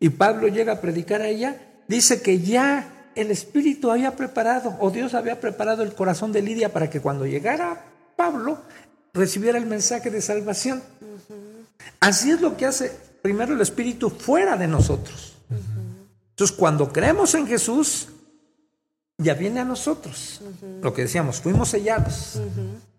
y 0.00 0.08
Pablo 0.08 0.48
llega 0.48 0.74
a 0.74 0.80
predicar 0.80 1.22
a 1.22 1.28
ella, 1.28 1.56
dice 1.86 2.20
que 2.20 2.40
ya 2.40 3.10
el 3.14 3.30
Espíritu 3.30 3.90
había 3.90 4.16
preparado 4.16 4.76
o 4.80 4.90
Dios 4.90 5.14
había 5.14 5.40
preparado 5.40 5.82
el 5.82 5.94
corazón 5.94 6.32
de 6.32 6.42
Lidia 6.42 6.72
para 6.72 6.90
que 6.90 7.00
cuando 7.00 7.26
llegara 7.26 7.84
Pablo 8.16 8.58
recibiera 9.14 9.56
el 9.58 9.66
mensaje 9.66 10.10
de 10.10 10.20
salvación. 10.20 10.82
Así 12.00 12.30
es 12.30 12.40
lo 12.40 12.56
que 12.56 12.66
hace 12.66 12.92
primero 13.22 13.54
el 13.54 13.60
Espíritu 13.60 14.10
fuera 14.10 14.56
de 14.56 14.66
nosotros. 14.66 15.36
Entonces 16.30 16.56
cuando 16.56 16.92
creemos 16.92 17.34
en 17.34 17.46
Jesús, 17.46 18.08
ya 19.16 19.34
viene 19.34 19.60
a 19.60 19.64
nosotros. 19.64 20.42
Lo 20.82 20.92
que 20.92 21.02
decíamos, 21.02 21.40
fuimos 21.40 21.68
sellados. 21.68 22.40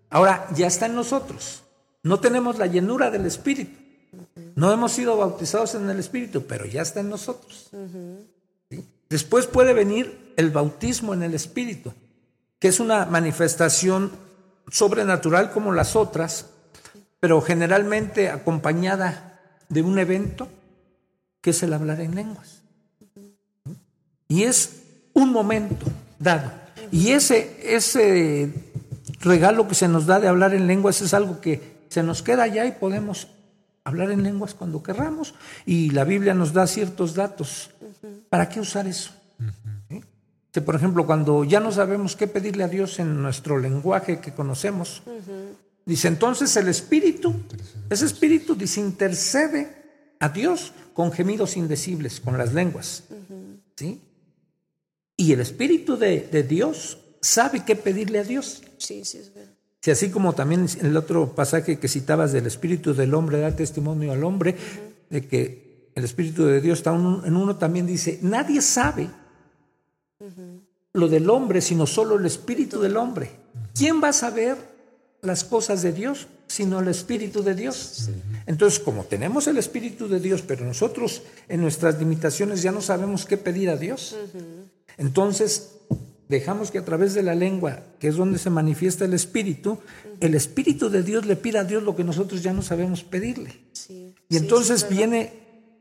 Ahora 0.10 0.48
ya 0.56 0.68
está 0.68 0.86
en 0.86 0.96
nosotros. 0.96 1.64
No 2.04 2.20
tenemos 2.20 2.58
la 2.58 2.68
llenura 2.68 3.12
del 3.12 3.26
Espíritu. 3.26 3.88
No 4.56 4.72
hemos 4.72 4.92
sido 4.92 5.18
bautizados 5.18 5.76
en 5.76 5.90
el 5.90 6.00
Espíritu, 6.00 6.46
pero 6.48 6.66
ya 6.66 6.82
está 6.82 7.00
en 7.02 7.10
nosotros. 7.10 7.70
Después 9.10 9.48
puede 9.48 9.74
venir 9.74 10.34
el 10.36 10.52
bautismo 10.52 11.14
en 11.14 11.24
el 11.24 11.34
Espíritu, 11.34 11.94
que 12.60 12.68
es 12.68 12.80
una 12.80 13.06
manifestación 13.06 14.12
sobrenatural 14.70 15.52
como 15.52 15.74
las 15.74 15.96
otras, 15.96 16.48
pero 17.20 17.42
generalmente 17.42 18.30
acompañada 18.30 19.40
de 19.70 19.82
un 19.82 19.98
evento 20.00 20.48
que 21.42 21.52
es 21.52 21.64
el 21.64 21.74
hablar 21.74 22.02
en 22.02 22.16
lenguas. 22.16 22.62
Y 24.28 24.44
es 24.44 24.84
un 25.14 25.32
momento 25.32 25.86
dado. 26.20 26.52
Y 26.92 27.12
ese, 27.12 27.58
ese 27.64 28.52
regalo 29.22 29.68
que 29.68 29.76
se 29.76 29.88
nos 29.88 30.06
da 30.06 30.20
de 30.20 30.28
hablar 30.28 30.54
en 30.54 30.68
lenguas 30.68 31.02
es 31.02 31.14
algo 31.14 31.40
que 31.40 31.77
se 31.90 32.04
nos 32.04 32.22
queda 32.22 32.44
allá 32.44 32.66
y 32.66 32.72
podemos 32.74 33.28
hablar 33.84 34.12
en 34.12 34.24
lenguas 34.24 34.54
cuando 34.54 34.84
querramos. 34.84 35.34
Y 35.66 35.92
la 35.92 36.04
Biblia 36.04 36.34
nos 36.34 36.54
da 36.54 36.68
ciertos 36.68 37.14
datos. 37.14 37.72
¿Para 38.30 38.50
qué 38.50 38.60
usar 38.60 38.88
eso? 38.88 39.12
¿Sí? 39.90 40.02
Que, 40.52 40.62
por 40.62 40.76
ejemplo, 40.76 41.06
cuando 41.06 41.44
ya 41.44 41.60
no 41.60 41.72
sabemos 41.72 42.16
qué 42.16 42.28
pedirle 42.28 42.64
a 42.64 42.68
Dios 42.68 43.00
en 43.00 43.22
nuestro 43.22 43.58
lenguaje 43.58 44.20
que 44.20 44.34
conocemos, 44.34 45.04
dice 45.86 46.08
entonces 46.08 46.56
el 46.58 46.68
Espíritu, 46.68 47.34
ese 47.90 48.06
Espíritu 48.06 48.56
dice 48.56 48.82
intercede 48.82 49.78
a 50.20 50.30
Dios 50.30 50.74
con 50.94 51.12
gemidos 51.12 51.58
indecibles, 51.58 52.20
con 52.20 52.38
las 52.38 52.54
lenguas. 52.54 53.04
¿Sí? 53.76 54.02
Y 55.16 55.32
el 55.32 55.40
Espíritu 55.40 55.98
de, 55.98 56.28
de 56.32 56.44
Dios 56.44 56.98
sabe 57.22 57.64
qué 57.64 57.76
pedirle 57.76 58.20
a 58.20 58.24
Dios. 58.24 58.64
Sí, 58.78 59.06
sí, 59.06 59.20
es 59.20 59.34
verdad. 59.34 59.47
Si 59.82 59.92
así 59.92 60.10
como 60.10 60.34
también 60.34 60.68
el 60.82 60.98
otro 60.98 61.34
pasaje 61.36 61.80
que 61.80 61.88
citabas 61.88 62.32
del 62.32 62.48
espíritu 62.48 62.94
del 62.94 63.14
hombre 63.14 63.40
da 63.40 63.56
testimonio 63.56 64.12
al 64.12 64.24
hombre, 64.24 64.56
de 65.10 65.28
que 65.28 65.92
el 65.96 66.04
espíritu 66.04 66.46
de 66.46 66.62
Dios 66.62 66.80
está 66.80 66.94
en 66.94 67.36
uno, 67.36 67.56
también 67.56 67.88
dice, 67.88 68.20
nadie 68.22 68.62
sabe 68.62 69.10
lo 70.94 71.08
del 71.08 71.30
hombre, 71.30 71.62
sino 71.62 71.88
solo 71.88 72.16
el 72.16 72.26
espíritu 72.26 72.80
del 72.80 72.98
hombre. 72.98 73.32
¿Quién 73.74 74.02
va 74.04 74.10
a 74.10 74.14
saber 74.14 74.58
las 75.22 75.44
cosas 75.44 75.82
de 75.82 75.94
Dios 75.94 76.28
sino 76.48 76.80
el 76.80 76.88
espíritu 76.88 77.44
de 77.44 77.56
Dios? 77.56 78.10
Entonces, 78.46 78.80
como 78.80 79.04
tenemos 79.04 79.48
el 79.48 79.58
espíritu 79.58 80.08
de 80.08 80.20
Dios, 80.20 80.42
pero 80.42 80.66
nosotros 80.66 81.24
en 81.48 81.62
nuestras 81.62 82.00
limitaciones 82.00 82.62
ya 82.62 82.72
no 82.72 82.82
sabemos 82.82 83.26
qué 83.26 83.38
pedir 83.38 83.70
a 83.70 83.78
Dios, 83.78 84.16
entonces 84.98 85.72
dejamos 86.30 86.72
que 86.72 86.80
a 86.80 86.86
través 86.86 87.14
de 87.14 87.24
la 87.24 87.36
lengua, 87.36 87.80
que 88.00 88.08
es 88.08 88.16
donde 88.16 88.40
se 88.40 88.50
manifiesta 88.50 89.06
el 89.06 89.14
Espíritu, 89.14 89.80
el 90.20 90.36
Espíritu 90.36 90.90
de 90.90 91.04
Dios 91.04 91.26
le 91.26 91.36
pida 91.36 91.62
a 91.62 91.64
Dios 91.64 91.84
lo 91.84 91.96
que 91.96 92.04
nosotros 92.04 92.44
ya 92.44 92.54
no 92.54 92.62
sabemos 92.62 93.04
pedirle. 93.04 93.56
y 94.30 94.38
entonces 94.38 94.88
viene 94.90 95.34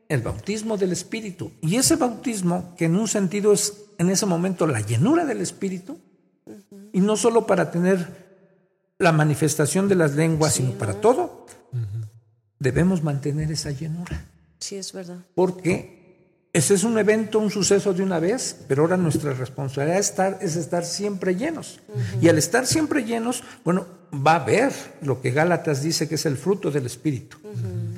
el 0.08 0.22
bautismo 0.22 0.76
del 0.76 0.92
Espíritu. 0.92 1.50
Y 1.60 1.76
ese 1.76 1.96
bautismo, 1.96 2.74
que 2.76 2.84
en 2.84 2.96
un 2.96 3.08
sentido 3.08 3.52
es 3.52 3.84
en 3.98 4.10
ese 4.10 4.26
momento 4.26 4.66
la 4.66 4.80
llenura 4.80 5.24
del 5.24 5.40
Espíritu, 5.40 5.98
y 6.92 7.00
no 7.00 7.16
solo 7.16 7.46
para 7.46 7.70
tener 7.70 8.26
la 8.98 9.12
manifestación 9.12 9.88
de 9.88 9.96
las 9.96 10.14
lenguas, 10.14 10.54
sino 10.54 10.72
para 10.72 11.00
todo, 11.00 11.46
debemos 12.58 13.02
mantener 13.02 13.50
esa 13.50 13.70
llenura. 13.70 14.24
Sí, 14.60 14.76
es 14.76 14.92
verdad. 14.92 15.18
Porque 15.34 15.95
ese 16.56 16.72
es 16.72 16.84
un 16.84 16.96
evento, 16.96 17.38
un 17.38 17.50
suceso 17.50 17.92
de 17.92 18.02
una 18.02 18.18
vez, 18.18 18.56
pero 18.66 18.80
ahora 18.80 18.96
nuestra 18.96 19.34
responsabilidad 19.34 19.98
es 19.98 20.08
estar, 20.08 20.38
es 20.40 20.56
estar 20.56 20.86
siempre 20.86 21.36
llenos. 21.36 21.80
Y 22.22 22.30
al 22.30 22.38
estar 22.38 22.66
siempre 22.66 23.04
llenos, 23.04 23.44
bueno, 23.62 23.84
va 24.10 24.32
a 24.32 24.42
haber 24.42 24.72
lo 25.02 25.20
que 25.20 25.32
Gálatas 25.32 25.82
dice 25.82 26.08
que 26.08 26.14
es 26.14 26.24
el 26.24 26.38
fruto 26.38 26.70
del 26.70 26.86
Espíritu. 26.86 27.36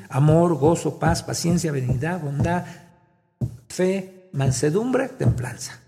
Amor, 0.09 0.57
gozo, 0.57 0.99
paz, 0.99 1.23
paciencia, 1.23 1.71
benignidad, 1.71 2.21
bondad, 2.21 2.65
fe, 3.69 4.29
mansedumbre, 4.33 5.09
templanza. 5.09 5.81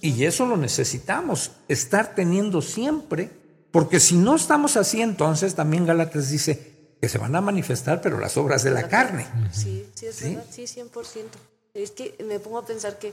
y 0.00 0.24
eso 0.26 0.46
lo 0.46 0.56
necesitamos, 0.56 1.50
estar 1.66 2.14
teniendo 2.14 2.62
siempre, 2.62 3.30
porque 3.72 3.98
si 3.98 4.14
no 4.14 4.36
estamos 4.36 4.76
así, 4.76 5.02
entonces 5.02 5.56
también 5.56 5.86
Gálatas 5.86 6.30
dice, 6.30 6.77
que 7.00 7.08
se 7.08 7.18
van 7.18 7.34
a 7.36 7.40
manifestar, 7.40 8.00
pero 8.00 8.18
las 8.18 8.36
obras 8.36 8.62
de 8.62 8.70
la, 8.70 8.88
carne. 8.88 9.26
Sí, 9.52 9.88
sí, 9.94 10.06
es 10.06 10.22
verdad, 10.22 10.44
sí, 10.50 10.64
100%. 10.64 11.24
Es 11.74 11.90
que 11.92 12.16
me 12.24 12.40
pongo 12.40 12.58
a 12.58 12.66
pensar 12.66 12.98
que, 12.98 13.12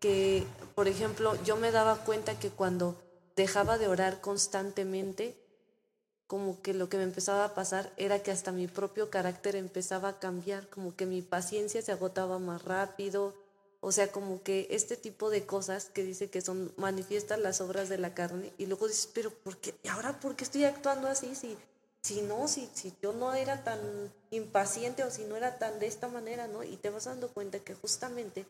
que, 0.00 0.44
por 0.74 0.88
ejemplo, 0.88 1.36
yo 1.44 1.56
me 1.56 1.70
daba 1.70 1.96
cuenta 1.96 2.38
que 2.38 2.50
cuando 2.50 2.96
dejaba 3.36 3.78
de 3.78 3.88
orar 3.88 4.20
constantemente, 4.20 5.36
como 6.26 6.60
que 6.60 6.74
lo 6.74 6.88
que 6.88 6.98
me 6.98 7.04
empezaba 7.04 7.44
a 7.44 7.54
pasar 7.54 7.90
era 7.96 8.22
que 8.22 8.30
hasta 8.30 8.52
mi 8.52 8.66
propio 8.66 9.10
carácter 9.10 9.56
empezaba 9.56 10.08
a 10.08 10.18
cambiar, 10.18 10.68
como 10.68 10.94
que 10.94 11.06
mi 11.06 11.22
paciencia 11.22 11.82
se 11.82 11.92
agotaba 11.92 12.38
más 12.38 12.64
rápido, 12.64 13.34
o 13.80 13.92
sea, 13.92 14.10
como 14.10 14.42
que 14.42 14.66
este 14.70 14.96
tipo 14.96 15.30
de 15.30 15.46
cosas 15.46 15.86
que 15.86 16.02
dice 16.02 16.28
que 16.28 16.40
son 16.40 16.72
manifiestan 16.76 17.42
las 17.42 17.60
obras 17.60 17.88
de 17.88 17.98
la 17.98 18.12
carne 18.12 18.52
y 18.58 18.66
luego 18.66 18.88
dices, 18.88 19.08
pero 19.12 19.30
¿por 19.30 19.56
qué? 19.56 19.74
¿Y 19.82 19.88
ahora 19.88 20.18
por 20.18 20.36
qué 20.36 20.44
estoy 20.44 20.64
actuando 20.64 21.08
así 21.08 21.34
si 21.34 21.56
si 22.08 22.22
no, 22.22 22.48
si, 22.48 22.66
si 22.72 22.94
yo 23.02 23.12
no 23.12 23.34
era 23.34 23.64
tan 23.64 23.78
impaciente 24.30 25.04
o 25.04 25.10
si 25.10 25.24
no 25.24 25.36
era 25.36 25.58
tan 25.58 25.78
de 25.78 25.86
esta 25.86 26.08
manera, 26.08 26.48
¿no? 26.48 26.64
Y 26.64 26.76
te 26.76 26.88
vas 26.88 27.04
dando 27.04 27.28
cuenta 27.28 27.58
que 27.58 27.74
justamente 27.74 28.46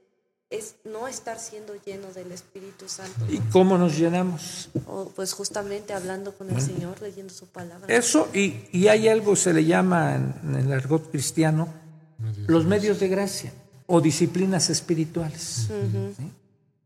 es 0.49 0.77
no 0.85 1.09
estar 1.09 1.41
siendo 1.41 1.75
lleno 1.85 2.07
del 2.13 2.31
Espíritu 2.31 2.89
Santo. 2.89 3.27
¿Y 3.29 3.39
cómo 3.51 3.77
nos 3.77 3.99
llenamos? 3.99 4.71
pues 5.17 5.33
justamente 5.33 5.93
hablando 5.93 6.33
con 6.33 6.49
el 6.51 6.63
Señor, 6.63 7.03
leyendo 7.03 7.35
su 7.35 7.47
palabra. 7.47 7.93
Eso, 7.93 8.29
y, 8.33 8.69
y 8.71 8.87
hay 8.87 9.09
algo, 9.09 9.35
se 9.35 9.53
le 9.53 9.65
llama 9.65 10.15
en, 10.15 10.55
el 10.55 10.73
argot 10.73 11.11
cristiano, 11.11 11.69
los 12.47 12.65
medios 12.65 13.01
de 13.01 13.09
gracia 13.09 13.53
o 13.87 14.01
disciplinas 14.01 14.71
espirituales. 14.71 15.67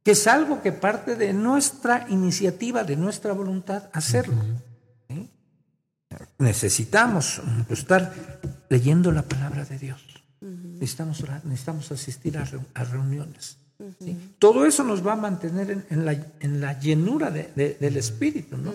Que 0.02 0.12
es 0.12 0.26
algo 0.26 0.62
que 0.62 0.72
parte 0.72 1.16
de 1.16 1.34
nuestra 1.34 2.06
iniciativa, 2.08 2.82
de 2.82 2.96
nuestra 2.96 3.34
voluntad 3.34 3.90
hacerlo 3.92 4.42
necesitamos 6.42 7.40
estar 7.70 8.14
leyendo 8.68 9.12
la 9.12 9.22
palabra 9.22 9.64
de 9.64 9.78
Dios. 9.78 10.02
necesitamos, 10.40 11.22
orar, 11.22 11.44
necesitamos 11.44 11.90
asistir 11.92 12.36
a, 12.36 12.44
reuniones. 12.84 13.58
Todo 14.38 14.66
eso 14.66 14.84
nos 14.84 15.04
va 15.04 15.14
a 15.14 15.16
mantener 15.16 15.84
en, 15.88 16.04
la, 16.04 16.12
en 16.40 16.60
la, 16.60 16.78
llenura 16.78 17.30
del 17.30 17.96
Espíritu, 17.96 18.56
¿no? 18.56 18.74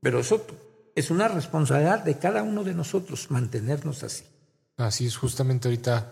Pero 0.00 0.20
eso 0.20 0.46
es 0.94 1.10
una 1.10 1.28
responsabilidad 1.28 2.04
de 2.04 2.18
cada 2.18 2.42
uno 2.42 2.64
de 2.64 2.74
nosotros 2.74 3.30
mantenernos 3.30 4.02
así. 4.02 4.24
Así 4.76 5.06
es, 5.06 5.16
justamente 5.16 5.68
ahorita 5.68 6.10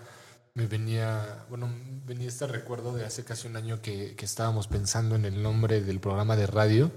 me 0.55 0.67
venía, 0.67 1.45
bueno, 1.49 1.71
venía 2.05 2.29
este 2.29 2.47
recuerdo 2.47 2.93
de 2.93 3.05
hace 3.05 3.25
casi 3.25 3.47
un 3.47 3.57
año 3.57 3.81
que, 3.81 4.15
que 4.15 4.25
estábamos 4.25 4.67
pensando 4.67 5.15
en 5.15 5.25
el 5.25 5.43
nombre 5.43 5.81
del 5.81 6.01
programa 6.01 6.37
de 6.37 6.47
radio 6.47 6.91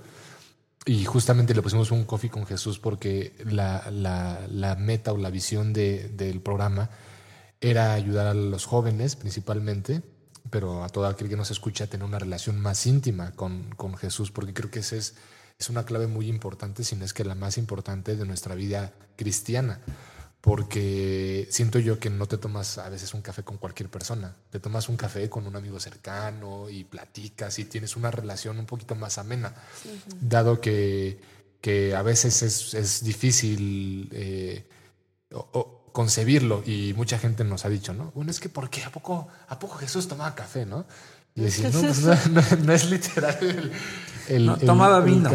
y 0.86 1.05
justamente 1.05 1.53
le 1.53 1.61
pusimos 1.61 1.91
un 1.91 2.05
coffee 2.05 2.29
con 2.29 2.45
Jesús 2.45 2.79
porque 2.79 3.36
la, 3.45 3.89
la, 3.91 4.75
meta 4.75 5.13
o 5.13 5.17
la 5.17 5.29
visión 5.29 5.73
de, 5.73 6.09
del 6.09 6.41
programa 6.41 6.89
era 7.59 7.93
ayudar 7.93 8.27
a 8.27 8.34
los 8.34 8.65
jóvenes 8.65 9.15
principalmente, 9.15 10.01
pero 10.49 10.84
a 10.84 10.89
todo 10.89 11.05
aquel 11.05 11.29
que 11.29 11.38
nos 11.38 11.51
escucha 11.51 11.84
a 11.84 11.88
tener 11.88 12.05
una 12.05 12.17
relación 12.17 12.59
más 12.59 12.88
íntima 12.88 13.32
con, 13.34 13.69
con 13.75 13.95
Jesús, 13.95 14.32
porque 14.32 14.53
creo 14.53 14.71
que 14.71 14.79
esa 14.79 14.95
es, 14.95 15.15
es 15.59 15.69
una 15.69 15.86
clave 15.86 16.07
muy 16.07 16.27
importante, 16.27 16.84
si 16.84 16.95
no 16.95 17.05
es 17.05 17.13
que 17.13 17.23
la 17.23 17.36
más 17.36 17.59
importante 17.59 18.15
de 18.15 18.25
nuestra 18.25 18.55
vida 18.55 18.93
cristiana 19.15 19.79
porque 20.42 21.48
siento 21.52 21.78
yo 21.78 22.00
que 22.00 22.10
no 22.10 22.28
te 22.28 22.38
tomas 22.38 22.80
a 22.80 22.89
veces 22.89 23.14
un 23.14 23.22
café 23.22 23.44
con 23.44 23.58
cualquier 23.58 23.89
persona, 23.89 24.36
te 24.50 24.60
tomas 24.60 24.89
un 24.89 24.98
café 24.98 25.30
con 25.30 25.46
un 25.46 25.56
amigo 25.56 25.80
cercano 25.80 26.68
y 26.68 26.84
platicas 26.84 27.60
y 27.60 27.66
tienes 27.66 27.96
una 27.96 28.10
relación 28.10 28.58
un 28.58 28.66
poquito 28.66 28.96
más 28.96 29.20
amena, 29.20 29.54
dado 30.20 30.60
que, 30.60 31.22
que, 31.62 31.96
a 31.96 32.02
veces 32.02 32.42
es, 32.42 32.74
es 32.74 33.04
difícil 33.04 34.10
eh, 34.14 34.68
concebirlo 35.92 36.64
y 36.66 36.94
mucha 36.96 37.20
gente 37.20 37.44
nos 37.44 37.64
ha 37.66 37.70
dicho, 37.70 37.94
¿no? 37.94 38.12
Bueno, 38.16 38.32
es 38.32 38.39
que 38.39 38.50
¿por 38.50 38.72
qué? 38.72 38.84
¿A 38.84 38.92
poco, 38.92 39.28
a 39.48 39.60
poco 39.60 39.76
Jesús 39.76 40.08
tomaba 40.08 40.34
café, 40.34 40.66
no? 40.66 40.86
Y 41.36 41.42
decir, 41.42 41.72
no, 41.72 41.82
pues 41.82 42.02
no, 42.60 42.74
es 42.74 42.89
literal 42.89 43.72
el... 44.28 44.58
tomaba 44.66 45.00
vino. 45.02 45.30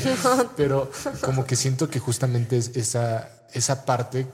pero 0.56 0.90
como 1.20 1.44
que 1.44 1.54
siento 1.56 1.88
que 1.90 2.00
justamente 2.00 2.56
esa, 2.56 3.30
esa 3.52 3.84
parte 3.84 4.26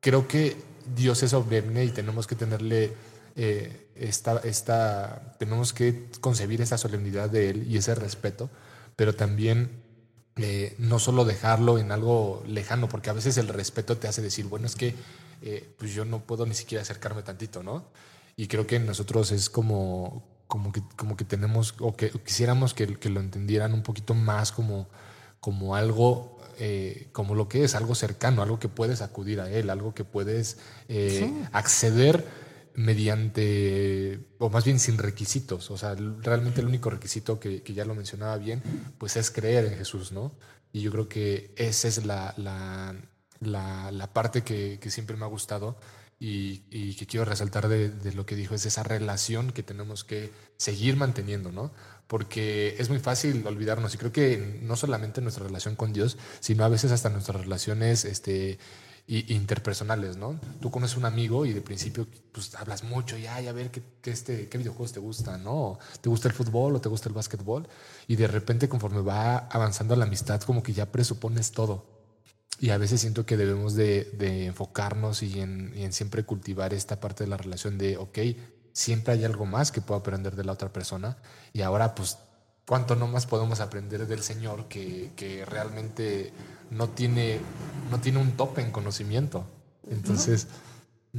creo 0.00 0.28
que 0.28 0.56
Dios 0.94 1.22
es 1.22 1.30
solemne 1.30 1.84
y 1.84 1.90
tenemos 1.90 2.26
que 2.26 2.34
tenerle 2.34 2.92
eh, 3.34 3.90
esta, 3.96 4.38
esta, 4.38 5.34
tenemos 5.38 5.72
que 5.72 6.06
concebir 6.20 6.60
esa 6.62 6.78
solemnidad 6.78 7.30
de 7.30 7.50
Él 7.50 7.66
y 7.68 7.76
ese 7.76 7.94
respeto, 7.94 8.50
pero 8.94 9.14
también 9.14 9.82
eh, 10.36 10.74
no 10.78 10.98
solo 10.98 11.24
dejarlo 11.24 11.78
en 11.78 11.92
algo 11.92 12.42
lejano, 12.46 12.88
porque 12.88 13.10
a 13.10 13.14
veces 13.14 13.36
el 13.38 13.48
respeto 13.48 13.96
te 13.96 14.08
hace 14.08 14.22
decir, 14.22 14.46
bueno, 14.46 14.66
es 14.66 14.76
que 14.76 14.94
eh, 15.42 15.74
pues 15.78 15.94
yo 15.94 16.04
no 16.04 16.20
puedo 16.20 16.46
ni 16.46 16.54
siquiera 16.54 16.82
acercarme 16.82 17.22
tantito, 17.22 17.62
¿no? 17.62 17.84
Y 18.36 18.48
creo 18.48 18.66
que 18.66 18.78
nosotros 18.78 19.32
es 19.32 19.48
como, 19.48 20.24
como, 20.46 20.72
que, 20.72 20.82
como 20.96 21.16
que 21.16 21.24
tenemos, 21.24 21.74
o 21.80 21.96
que 21.96 22.10
quisiéramos 22.10 22.74
que, 22.74 22.98
que 22.98 23.08
lo 23.08 23.20
entendieran 23.20 23.72
un 23.72 23.82
poquito 23.82 24.14
más 24.14 24.52
como, 24.52 24.88
como 25.40 25.74
algo 25.74 26.35
eh, 26.58 27.08
como 27.12 27.34
lo 27.34 27.48
que 27.48 27.64
es, 27.64 27.74
algo 27.74 27.94
cercano, 27.94 28.42
algo 28.42 28.58
que 28.58 28.68
puedes 28.68 29.02
acudir 29.02 29.40
a 29.40 29.50
él, 29.50 29.70
algo 29.70 29.94
que 29.94 30.04
puedes 30.04 30.58
eh, 30.88 31.30
acceder 31.52 32.24
mediante, 32.74 34.20
o 34.38 34.50
más 34.50 34.64
bien 34.64 34.78
sin 34.78 34.98
requisitos. 34.98 35.70
O 35.70 35.78
sea, 35.78 35.94
realmente 35.94 36.60
el 36.60 36.66
único 36.66 36.90
requisito 36.90 37.40
que, 37.40 37.62
ya 37.62 37.84
lo 37.84 37.94
mencionaba 37.94 38.36
bien, 38.38 38.62
pues 38.98 39.16
es 39.16 39.30
creer 39.30 39.66
en 39.66 39.78
Jesús, 39.78 40.12
¿no? 40.12 40.34
Y 40.72 40.80
yo 40.80 40.90
creo 40.90 41.08
que 41.08 41.52
esa 41.56 41.88
es 41.88 42.04
la, 42.04 42.34
la, 42.36 44.12
parte 44.12 44.42
que, 44.42 44.78
siempre 44.90 45.16
me 45.16 45.24
ha 45.24 45.28
gustado 45.28 45.78
y, 46.18 46.94
que 46.94 47.06
quiero 47.06 47.24
resaltar 47.24 47.68
de, 47.68 47.90
de, 47.90 48.12
lo 48.12 48.24
que 48.26 48.36
dijo, 48.36 48.54
es 48.54 48.66
esa 48.66 48.82
relación 48.82 49.52
que 49.52 49.62
tenemos 49.62 50.04
que 50.04 50.32
seguir 50.56 50.96
manteniendo, 50.96 51.52
¿no? 51.52 51.72
Porque 52.06 52.76
es 52.78 52.88
muy 52.88 52.98
fácil 52.98 53.44
olvidarnos 53.46 53.94
y 53.94 53.98
creo 53.98 54.12
que 54.12 54.60
no 54.62 54.76
solamente 54.76 55.20
nuestra 55.20 55.44
relación 55.44 55.76
con 55.76 55.92
Dios, 55.92 56.16
sino 56.40 56.64
a 56.64 56.68
veces 56.68 56.92
hasta 56.92 57.08
nuestras 57.08 57.40
relaciones 57.40 58.04
este, 58.04 58.58
interpersonales, 59.08 60.16
¿no? 60.16 60.38
Tú 60.60 60.70
conoces 60.70 60.96
un 60.96 61.04
amigo 61.04 61.46
y 61.46 61.52
de 61.52 61.60
principio 61.60 62.06
pues 62.32 62.54
hablas 62.54 62.84
mucho 62.84 63.16
y 63.16 63.26
ay, 63.26 63.46
a 63.48 63.52
ver 63.52 63.70
qué, 63.70 63.82
qué, 64.00 64.10
este, 64.10 64.48
qué 64.48 64.58
videojuegos 64.58 64.92
te 64.92 65.00
gustan, 65.00 65.42
¿no? 65.44 65.78
¿Te 66.00 66.08
gusta 66.08 66.28
el 66.28 66.34
fútbol 66.34 66.76
o 66.76 66.80
te 66.80 66.88
gusta 66.88 67.08
el 67.08 67.14
básquetbol? 67.14 67.68
Y 68.06 68.16
de 68.16 68.26
repente 68.26 68.68
conforme 68.68 69.00
va 69.00 69.38
avanzando 69.38 69.96
la 69.96 70.04
amistad 70.04 70.40
como 70.42 70.62
que 70.62 70.72
ya 70.72 70.90
presupones 70.90 71.52
todo. 71.52 71.96
Y 72.58 72.70
a 72.70 72.78
veces 72.78 73.02
siento 73.02 73.26
que 73.26 73.36
debemos 73.36 73.74
de, 73.74 74.46
enfocarnos 74.46 75.22
y 75.22 75.40
en, 75.40 75.72
y 75.76 75.84
en, 75.84 75.92
siempre 75.92 76.24
cultivar 76.24 76.72
esta 76.72 77.00
parte 77.00 77.24
de 77.24 77.30
la 77.30 77.36
relación 77.36 77.76
de, 77.76 77.98
ok, 77.98 78.18
siempre 78.76 79.14
hay 79.14 79.24
algo 79.24 79.46
más 79.46 79.72
que 79.72 79.80
puedo 79.80 79.98
aprender 79.98 80.36
de 80.36 80.44
la 80.44 80.52
otra 80.52 80.70
persona 80.70 81.16
y 81.54 81.62
ahora 81.62 81.94
pues 81.94 82.18
cuánto 82.66 82.94
no 82.94 83.08
más 83.08 83.24
podemos 83.24 83.60
aprender 83.60 84.06
del 84.06 84.22
Señor 84.22 84.68
que, 84.68 85.12
que 85.16 85.46
realmente 85.46 86.30
no 86.70 86.90
tiene, 86.90 87.40
no 87.90 87.98
tiene 88.00 88.18
un 88.18 88.32
tope 88.32 88.60
en 88.60 88.70
conocimiento. 88.72 89.46
Entonces... 89.88 90.48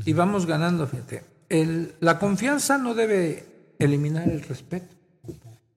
Y 0.06 0.14
vamos 0.14 0.46
ganando, 0.46 0.86
fíjate. 0.86 1.24
El, 1.50 1.96
la 2.00 2.20
confianza 2.20 2.78
no 2.78 2.94
debe 2.94 3.74
eliminar 3.80 4.30
el 4.30 4.44
respeto. 4.44 4.96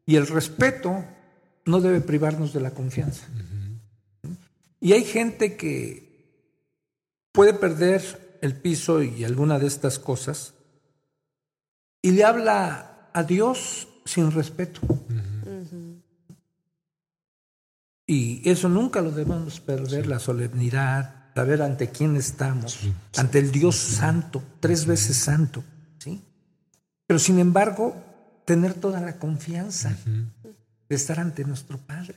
Y 0.04 0.16
el 0.16 0.26
respeto 0.26 1.02
no 1.64 1.80
debe 1.80 2.02
privarnos 2.02 2.52
de 2.52 2.60
la 2.60 2.72
confianza. 2.72 3.26
Y 4.80 4.92
hay 4.92 5.04
gente 5.04 5.56
que 5.56 6.36
puede 7.32 7.54
perder 7.54 8.38
el 8.42 8.54
piso 8.54 9.02
y 9.02 9.24
alguna 9.24 9.58
de 9.58 9.66
estas 9.66 9.98
cosas 9.98 10.52
y 12.02 12.12
le 12.12 12.24
habla 12.24 13.08
a 13.12 13.22
Dios 13.22 13.88
sin 14.04 14.30
respeto. 14.30 14.80
Y 18.06 18.48
eso 18.48 18.68
nunca 18.68 19.00
lo 19.00 19.12
debemos 19.12 19.60
perder, 19.60 20.08
la 20.08 20.18
solemnidad, 20.18 21.30
saber 21.34 21.62
ante 21.62 21.90
quién 21.90 22.16
estamos, 22.16 22.80
ante 23.16 23.38
el 23.38 23.52
Dios 23.52 23.76
santo, 23.76 24.42
tres 24.58 24.84
veces 24.84 25.16
santo. 25.16 25.62
¿sí? 25.98 26.20
Pero 27.06 27.20
sin 27.20 27.38
embargo, 27.38 27.94
tener 28.44 28.74
toda 28.74 29.00
la 29.00 29.18
confianza 29.18 29.96
de 30.88 30.96
estar 30.96 31.20
ante 31.20 31.44
nuestro 31.44 31.78
Padre. 31.78 32.16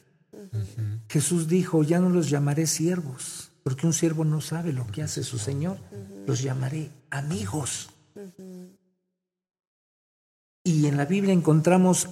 Jesús 1.09 1.47
dijo, 1.47 1.83
ya 1.83 1.99
no 1.99 2.09
los 2.09 2.29
llamaré 2.29 2.65
siervos, 2.65 3.51
porque 3.63 3.85
un 3.85 3.93
siervo 3.93 4.25
no 4.25 4.41
sabe 4.41 4.73
lo 4.73 4.87
que 4.87 5.03
hace 5.03 5.23
su 5.23 5.37
Señor, 5.37 5.77
los 6.25 6.41
llamaré 6.41 6.89
amigos. 7.11 7.89
Y 10.83 10.87
en 10.87 10.97
la 10.97 11.05
Biblia 11.05 11.31
encontramos 11.31 12.09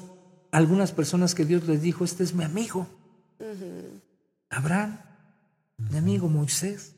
algunas 0.49 0.93
personas 0.93 1.35
que 1.35 1.43
Dios 1.43 1.67
les 1.67 1.81
dijo, 1.81 2.05
este 2.05 2.23
es 2.23 2.33
mi 2.33 2.45
amigo. 2.45 2.87
Abraham, 4.49 4.97
mi 5.77 5.97
amigo 5.97 6.29
Moisés. 6.29 6.95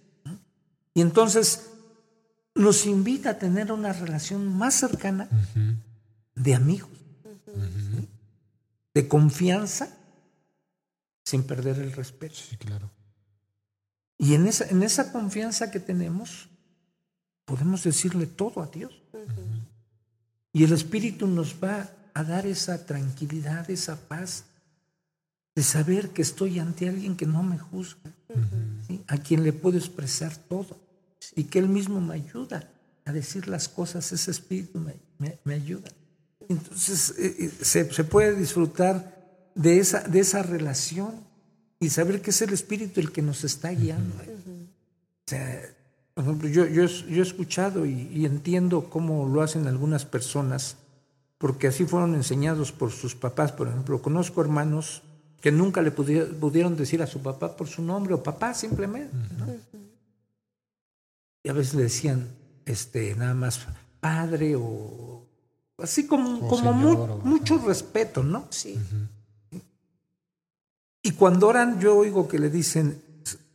Y 0.93 1.01
entonces 1.01 1.71
nos 2.53 2.85
invita 2.85 3.31
a 3.31 3.39
tener 3.39 3.71
una 3.71 3.91
relación 3.91 4.55
más 4.55 4.75
cercana 4.75 5.27
de 6.35 6.53
amigos, 6.53 6.91
de 8.93 9.07
confianza, 9.07 9.97
sin 11.25 11.41
perder 11.41 11.79
el 11.79 11.91
respeto. 11.93 12.35
Sí, 12.35 12.55
claro. 12.57 12.91
Y 14.19 14.35
en 14.35 14.45
esa, 14.45 14.67
en 14.69 14.83
esa 14.83 15.11
confianza 15.11 15.71
que 15.71 15.79
tenemos, 15.79 16.49
podemos 17.45 17.83
decirle 17.83 18.27
todo 18.27 18.61
a 18.61 18.67
Dios. 18.67 18.93
Y 20.53 20.63
el 20.63 20.71
Espíritu 20.71 21.27
nos 21.27 21.55
va 21.61 21.89
a 22.13 22.23
dar 22.23 22.45
esa 22.45 22.85
tranquilidad, 22.85 23.69
esa 23.69 23.95
paz 23.95 24.45
de 25.55 25.63
saber 25.63 26.09
que 26.09 26.21
estoy 26.21 26.59
ante 26.59 26.87
alguien 26.87 27.15
que 27.15 27.25
no 27.25 27.43
me 27.43 27.57
juzga, 27.57 28.11
a 29.07 29.17
quien 29.17 29.43
le 29.43 29.51
puedo 29.51 29.77
expresar 29.77 30.35
todo 30.37 30.79
y 31.35 31.45
que 31.45 31.59
él 31.59 31.69
mismo 31.69 31.99
me 32.01 32.15
ayuda 32.15 32.69
a 33.05 33.11
decir 33.11 33.47
las 33.47 33.67
cosas, 33.67 34.11
ese 34.11 34.31
espíritu 34.31 34.79
me, 34.79 35.53
ayuda. 35.53 35.89
Entonces 36.47 37.13
eh, 37.17 37.35
eh, 37.39 37.51
se, 37.61 38.03
puede 38.03 38.35
disfrutar 38.35 39.51
de 39.55 39.79
esa, 39.79 40.01
de 40.01 40.19
esa 40.19 40.43
relación 40.43 41.11
y 41.79 41.89
saber 41.89 42.21
que 42.21 42.31
es 42.31 42.41
el 42.41 42.53
espíritu 42.53 42.99
el 42.99 43.11
que 43.11 43.21
nos 43.21 43.43
está 43.43 43.71
guiando. 43.71 44.15
O 44.15 45.27
sea, 45.27 45.61
por 46.13 46.23
ejemplo, 46.23 46.47
yo, 46.49 46.65
yo, 46.65 46.83
he 46.83 47.19
escuchado 47.21 47.85
y, 47.85 48.09
y 48.13 48.25
entiendo 48.25 48.89
cómo 48.89 49.27
lo 49.27 49.41
hacen 49.41 49.67
algunas 49.67 50.05
personas, 50.05 50.77
porque 51.37 51.67
así 51.67 51.85
fueron 51.85 52.13
enseñados 52.13 52.71
por 52.71 52.91
sus 52.91 53.15
papás. 53.15 53.51
Por 53.51 53.67
ejemplo, 53.67 54.01
conozco 54.01 54.41
hermanos 54.41 55.01
que 55.43 55.51
nunca 55.51 55.81
le 55.81 55.91
pudieron 55.91 56.77
decir 56.77 57.01
a 57.01 57.07
su 57.07 57.21
papá 57.21 57.57
por 57.57 57.67
su 57.67 57.81
nombre 57.81 58.13
o 58.13 58.23
papá 58.23 58.53
simplemente. 58.53 59.13
Y 61.43 61.49
a 61.49 61.53
veces 61.53 61.73
le 61.73 61.83
decían 61.83 62.29
este, 62.65 63.13
nada 63.15 63.33
más 63.33 63.59
padre 63.99 64.55
o 64.55 65.25
así 65.79 66.07
como, 66.07 66.47
como 66.47 66.71
mucho 67.23 67.57
respeto, 67.57 68.23
¿no? 68.23 68.47
Sí. 68.51 68.79
Y 71.01 71.11
cuando 71.11 71.49
oran, 71.49 71.77
yo 71.81 71.97
oigo 71.97 72.29
que 72.29 72.39
le 72.39 72.49
dicen, 72.49 73.01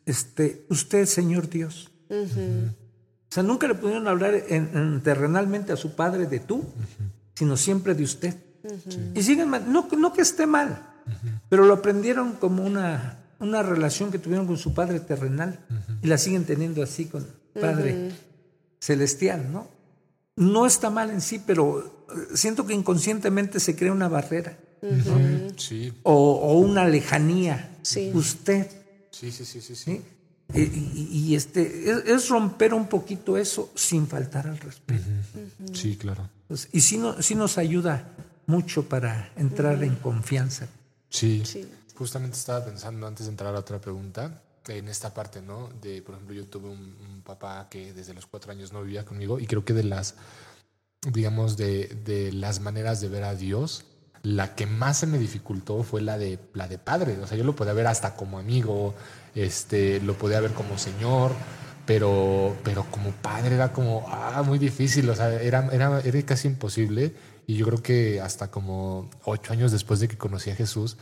este, 0.05 0.67
usted, 0.69 1.07
Señor 1.07 1.49
Dios. 1.49 1.91
O 2.11 3.31
sea, 3.31 3.43
nunca 3.43 3.67
le 3.69 3.75
pudieron 3.75 4.09
hablar 4.09 4.35
en, 4.35 5.03
terrenalmente 5.03 5.73
a 5.73 5.77
su 5.77 5.95
padre 5.95 6.27
de 6.27 6.41
tú, 6.41 6.65
sino 7.35 7.57
siempre 7.57 7.95
de 7.95 8.05
usted. 8.05 8.35
Y 9.15 9.23
siguen 9.23 9.49
mal, 9.49 9.71
no, 9.71 9.89
no 9.97 10.13
que 10.13 10.23
esté 10.23 10.47
mal, 10.47 10.83
pero 11.49 11.65
lo 11.65 11.75
aprendieron 11.75 12.35
como 12.35 12.65
una, 12.65 13.21
una 13.39 13.63
relación 13.63 14.11
que 14.11 14.19
tuvieron 14.19 14.47
con 14.47 14.57
su 14.57 14.75
padre 14.75 15.01
terrenal 15.01 15.61
y 16.03 16.07
la 16.09 16.19
siguen 16.19 16.45
teniendo 16.45 16.83
así 16.83 17.07
con 17.07 17.27
Padre 17.61 18.13
celestial, 18.81 19.53
¿no? 19.53 19.69
No 20.37 20.67
está 20.67 20.91
mal 20.91 21.11
en 21.11 21.21
sí, 21.21 21.43
pero 21.45 22.07
eh, 22.11 22.37
siento 22.37 22.65
que 22.65 22.73
inconscientemente 22.73 23.59
se 23.59 23.75
crea 23.75 23.93
una 23.93 24.09
barrera. 24.09 24.57
Sí. 25.57 25.93
O, 26.05 26.59
una 26.61 26.87
lejanía. 26.87 27.77
Sí. 27.83 28.13
Usted. 28.15 28.71
Sí, 29.11 29.33
sí, 29.33 29.45
sí, 29.45 29.61
sí. 29.61 29.75
sí. 29.75 30.03
Y, 30.55 31.35
este, 31.35 31.91
es, 31.91 32.29
romper 32.31 32.73
un 32.73 32.89
poquito 32.89 33.37
eso 33.37 33.71
sin 33.75 34.07
faltar 34.07 34.47
al 34.47 34.59
respeto. 34.59 35.05
Sí, 35.75 35.97
claro. 35.97 36.29
Pues, 36.49 36.69
y 36.73 36.81
sí, 36.81 36.97
no, 36.97 37.21
sí 37.21 37.35
nos 37.35 37.59
ayuda 37.59 38.11
mucho 38.47 38.89
para 38.89 39.31
entrar 39.37 39.85
en 39.85 39.97
confianza 39.97 40.69
Sí. 41.11 41.43
Justamente 41.95 42.37
estaba 42.37 42.65
pensando 42.65 43.07
antes 43.07 43.27
de 43.27 43.31
entrar 43.31 43.55
a 43.55 43.59
otra 43.59 43.81
pregunta, 43.81 44.43
en 44.69 44.89
esta 44.89 45.13
parte, 45.13 45.41
¿no? 45.41 45.71
De, 45.81 46.03
por 46.03 46.15
ejemplo, 46.15 46.35
yo 46.35 46.47
tuve 46.47 46.69
un, 46.69 47.23
papá 47.25 47.69
que 47.69 47.93
desde 47.93 48.15
los 48.15 48.25
cuatro 48.25 48.53
años 48.53 48.73
no 48.73 48.83
vivía 48.83 49.05
conmigo 49.05 49.39
y 49.39 49.47
creo 49.47 49.63
que 49.63 49.75
de 49.75 49.85
las, 49.85 50.15
digamos, 51.13 51.59
de, 51.59 51.89
de, 52.05 52.33
las 52.33 52.61
maneras 52.61 53.03
de 53.03 53.09
ver 53.09 53.25
a 53.25 53.35
Dios, 53.35 53.85
la 54.23 54.55
que 54.55 54.67
más 54.67 54.99
se 54.99 55.07
me 55.07 55.19
dificultó 55.19 55.83
fue 55.83 56.01
la 56.01 56.19
de, 56.19 56.39
la 56.55 56.69
de 56.69 56.79
padre. 56.79 57.19
O 57.19 57.27
sea, 57.27 57.37
yo 57.37 57.45
lo 57.45 57.55
podía 57.57 57.73
ver 57.73 57.87
hasta 57.87 58.15
como 58.15 58.39
amigo, 58.39 58.95
este, 59.35 60.01
lo 60.01 60.15
podía 60.15 60.41
ver 60.41 60.53
como 60.53 60.79
señor, 60.79 61.33
pero, 61.87 62.57
pero 62.65 62.85
como 62.91 63.13
padre 63.13 63.55
era 63.55 63.73
como, 63.73 64.07
ah, 64.09 64.43
muy 64.45 64.59
difícil, 64.59 65.09
o 65.09 65.15
sea, 65.15 65.33
era, 65.41 65.69
era, 65.73 66.01
era 66.01 66.23
casi 66.23 66.49
imposible. 66.49 67.15
Y 67.47 67.55
yo 67.57 67.67
creo 67.67 67.83
que 67.83 68.21
hasta 68.21 68.51
como 68.51 69.09
ocho 69.25 69.53
años 69.53 69.73
después 69.73 70.01
de 70.01 70.09
que 70.09 70.19
conocí 70.19 70.51
a 70.51 70.55
Jesús, 70.55 70.99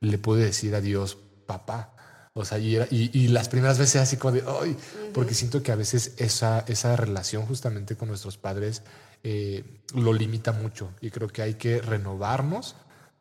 le 0.00 0.18
pude 0.18 0.44
decir 0.44 0.74
a 0.74 0.80
Dios, 0.80 1.16
papá. 1.46 1.92
O 2.34 2.44
sea, 2.44 2.58
y, 2.58 2.76
y, 2.90 3.28
las 3.28 3.48
primeras 3.48 3.78
veces 3.78 4.02
así 4.02 4.18
como 4.18 4.32
de, 4.32 4.44
ay, 4.46 4.76
porque 5.14 5.32
siento 5.32 5.62
que 5.62 5.72
a 5.72 5.74
veces 5.74 6.12
esa, 6.18 6.64
esa 6.68 6.94
relación 6.94 7.46
justamente 7.46 7.96
con 7.96 8.08
nuestros 8.08 8.36
padres 8.36 8.82
eh, 9.22 9.82
lo 9.94 10.12
limita 10.12 10.52
mucho. 10.52 10.90
Y 11.00 11.10
creo 11.10 11.28
que 11.28 11.42
hay 11.42 11.54
que 11.54 11.80
renovarnos 11.80 12.76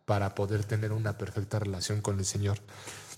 para 0.06 0.36
poder 0.36 0.64
tener 0.64 0.92
una 0.92 1.18
perfecta 1.18 1.60
relación 1.60 2.02
con 2.02 2.20
el 2.20 2.26
Señor. 2.26 2.60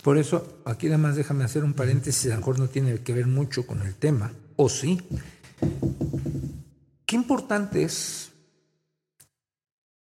Por 0.02 0.16
eso, 0.16 0.60
aquí 0.64 0.86
nada 0.86 0.98
más 0.98 1.16
déjame 1.16 1.44
hacer 1.44 1.64
un 1.64 1.74
paréntesis, 1.74 2.26
a 2.26 2.34
lo 2.34 2.38
mejor 2.38 2.58
no 2.58 2.68
tiene 2.68 3.00
que 3.00 3.12
ver 3.12 3.26
mucho 3.26 3.66
con 3.66 3.82
el 3.82 3.94
tema, 3.94 4.32
o 4.56 4.68
sí. 4.68 5.02
Qué 7.04 7.16
importante 7.16 7.82
es 7.82 8.30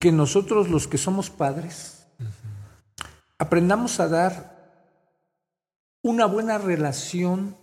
que 0.00 0.10
nosotros 0.10 0.68
los 0.68 0.88
que 0.88 0.98
somos 0.98 1.30
padres 1.30 2.06
aprendamos 3.38 4.00
a 4.00 4.08
dar 4.08 4.52
una 6.02 6.26
buena 6.26 6.58
relación 6.58 7.56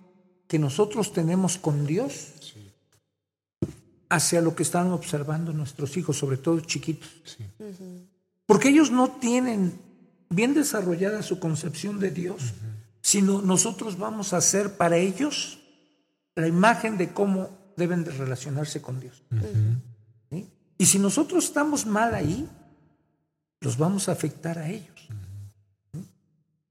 que 0.48 0.60
nosotros 0.60 1.14
tenemos 1.14 1.58
con 1.58 1.86
Dios 1.86 2.34
hacia 4.10 4.42
lo 4.42 4.56
que 4.56 4.64
están 4.64 4.92
observando 4.92 5.54
nuestros 5.54 5.96
hijos, 5.98 6.18
sobre 6.18 6.38
todo 6.38 6.60
chiquitos. 6.62 7.38
Porque 8.46 8.70
ellos 8.70 8.92
no 8.92 9.12
tienen 9.12 9.80
bien 10.30 10.54
desarrollada 10.54 11.22
su 11.22 11.40
concepción 11.40 12.00
de 12.00 12.12
Dios, 12.12 12.54
sino 13.02 13.42
nosotros 13.42 13.98
vamos 13.98 14.34
a 14.34 14.38
hacer 14.38 14.76
para 14.78 14.98
ellos 14.98 15.60
la 16.36 16.48
imagen 16.48 16.98
de 16.98 17.14
cómo 17.14 17.50
deben 17.78 18.04
de 18.04 18.12
relacionarse 18.12 18.82
con 18.82 19.00
Dios. 19.00 19.24
Y 20.78 20.86
si 20.86 20.98
nosotros 20.98 21.46
estamos 21.46 21.86
mal 21.86 22.16
ahí, 22.16 22.48
los 23.62 23.78
vamos 23.78 24.10
a 24.10 24.14
afectar 24.14 24.58
a 24.58 24.70
ellos. 24.70 25.08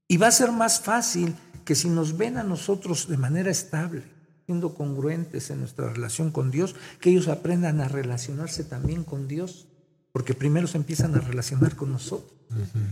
Y 0.07 0.17
va 0.17 0.27
a 0.27 0.31
ser 0.31 0.51
más 0.51 0.81
fácil 0.81 1.35
que 1.63 1.75
si 1.75 1.87
nos 1.87 2.17
ven 2.17 2.37
a 2.37 2.43
nosotros 2.43 3.07
de 3.07 3.17
manera 3.17 3.51
estable, 3.51 4.03
siendo 4.49 4.73
congruentes 4.73 5.51
en 5.51 5.59
nuestra 5.59 5.93
relación 5.93 6.31
con 6.31 6.49
Dios, 6.49 6.73
que 6.99 7.11
ellos 7.11 7.27
aprendan 7.27 7.81
a 7.81 7.87
relacionarse 7.87 8.63
también 8.63 9.03
con 9.03 9.27
Dios, 9.27 9.67
porque 10.11 10.33
primero 10.33 10.65
se 10.65 10.77
empiezan 10.77 11.13
a 11.13 11.19
relacionar 11.19 11.75
con 11.75 11.91
nosotros. 11.91 12.33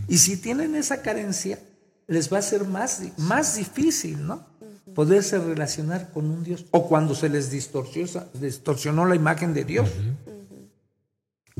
Y 0.06 0.18
si 0.18 0.36
tienen 0.36 0.76
esa 0.76 1.02
carencia, 1.02 1.58
les 2.06 2.32
va 2.32 2.38
a 2.38 2.42
ser 2.42 2.64
más, 2.64 3.02
más 3.16 3.56
difícil, 3.56 4.24
¿no? 4.24 4.46
Poderse 4.94 5.40
relacionar 5.40 6.12
con 6.12 6.30
un 6.30 6.44
Dios. 6.44 6.64
O 6.70 6.86
cuando 6.86 7.16
se 7.16 7.28
les 7.28 7.50
distorsionó, 7.50 8.26
distorsionó 8.34 9.04
la 9.04 9.16
imagen 9.16 9.52
de 9.52 9.64
Dios. 9.64 9.90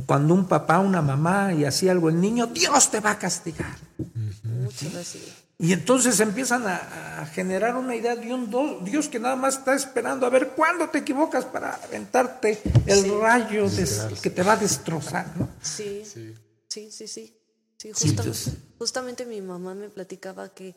cuando 0.06 0.32
un 0.32 0.46
papá, 0.46 0.78
una 0.78 1.02
mamá 1.02 1.54
y 1.54 1.64
hacía 1.64 1.90
algo 1.90 2.08
el 2.08 2.20
niño, 2.20 2.46
Dios 2.46 2.88
te 2.92 3.00
va 3.00 3.10
a 3.10 3.18
castigar. 3.18 3.76
Mucho 4.44 4.96
así. 4.96 5.20
Y 5.60 5.72
entonces 5.72 6.20
empiezan 6.20 6.66
a, 6.68 7.20
a 7.22 7.26
generar 7.26 7.74
una 7.76 7.96
idea 7.96 8.14
de 8.14 8.32
un 8.32 8.48
do- 8.48 8.78
Dios 8.80 9.08
que 9.08 9.18
nada 9.18 9.34
más 9.34 9.58
está 9.58 9.74
esperando 9.74 10.24
a 10.24 10.30
ver 10.30 10.50
cuándo 10.50 10.88
te 10.88 10.98
equivocas 10.98 11.44
para 11.44 11.74
aventarte 11.74 12.62
el 12.86 13.20
rayo 13.20 13.68
des- 13.68 14.20
que 14.22 14.30
te 14.30 14.44
va 14.44 14.52
a 14.52 14.56
destrozar, 14.56 15.26
¿no? 15.36 15.48
Sí, 15.60 16.04
Sí. 16.04 16.34
sí, 16.68 16.90
sí, 16.92 17.08
sí. 17.08 17.34
Sí, 17.76 17.92
Sí, 17.94 18.08
justamente, 18.08 18.38
justamente 18.78 19.24
mi 19.26 19.40
mamá 19.40 19.74
me 19.74 19.88
platicaba 19.88 20.48
que, 20.48 20.74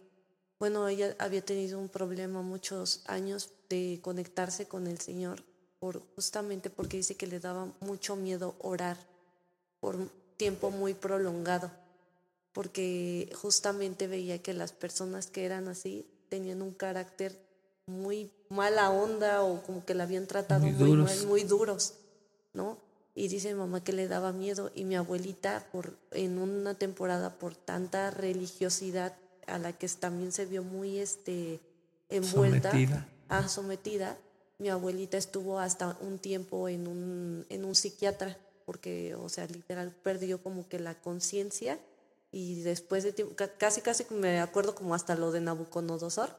bueno, 0.60 0.88
ella 0.88 1.16
había 1.20 1.44
tenido 1.44 1.80
un 1.80 1.90
problema 1.90 2.42
muchos 2.42 3.02
años 3.08 3.50
de 3.70 4.00
conectarse 4.04 4.68
con 4.68 4.86
el 4.88 5.00
Señor, 5.00 5.44
por, 5.80 6.02
justamente 6.16 6.70
porque 6.72 6.98
dice 6.98 7.16
que 7.16 7.26
le 7.28 7.40
daba 7.40 7.68
mucho 7.82 8.16
miedo 8.16 8.56
orar 8.60 8.98
por 9.80 9.96
un 9.96 10.12
tiempo 10.38 10.70
muy 10.70 10.94
prolongado, 10.94 11.72
porque 12.54 13.32
justamente 13.36 14.08
veía 14.08 14.42
que 14.42 14.54
las 14.54 14.72
personas 14.74 15.28
que 15.28 15.46
eran 15.46 15.68
así 15.68 16.06
tenían 16.30 16.62
un 16.62 16.72
carácter 16.74 17.38
muy 17.86 18.32
mala 18.50 18.90
onda 18.90 19.44
o 19.44 19.64
como 19.64 19.86
que 19.86 19.94
la 19.94 20.04
habían 20.04 20.28
tratado 20.28 20.66
Muy 20.66 20.74
muy, 20.74 20.90
duros. 20.90 21.06
mal, 21.18 21.28
muy 21.28 21.44
duros, 21.44 21.94
¿no? 22.54 22.78
Y 23.16 23.28
dice 23.28 23.50
mi 23.50 23.60
mamá 23.60 23.84
que 23.84 23.92
le 23.94 24.08
daba 24.08 24.32
miedo 24.32 24.72
y 24.74 24.86
mi 24.86 24.96
abuelita 24.96 25.66
por 25.72 25.98
en 26.12 26.38
una 26.38 26.76
temporada 26.76 27.38
por 27.38 27.56
tanta 27.56 28.12
religiosidad 28.12 29.14
a 29.48 29.58
la 29.60 29.74
que 29.74 29.88
también 29.90 30.32
se 30.32 30.46
vio 30.46 30.64
muy 30.64 31.00
este 31.00 31.60
envuelta, 32.10 32.72
Sometida. 32.72 33.08
ah, 33.30 33.48
sometida, 33.50 34.18
mi 34.60 34.70
abuelita 34.70 35.18
estuvo 35.18 35.60
hasta 35.60 35.98
un 36.02 36.20
tiempo 36.20 36.70
en 36.70 36.88
un 36.88 37.46
en 37.50 37.66
un 37.66 37.76
psiquiatra 37.76 38.38
porque 38.66 39.16
o 39.16 39.28
sea, 39.28 39.46
literal 39.48 39.92
perdió 40.04 40.42
como 40.42 40.70
que 40.70 40.80
la 40.80 40.96
conciencia 40.96 41.78
y 42.32 42.62
después 42.62 43.04
de 43.04 43.14
tiempo, 43.14 43.36
ca- 43.36 43.52
casi 43.58 43.82
casi 43.82 44.06
me 44.12 44.40
acuerdo 44.40 44.76
como 44.76 44.96
hasta 44.96 45.16
lo 45.16 45.32
de 45.32 45.42
Nabucodonosor 45.42 46.30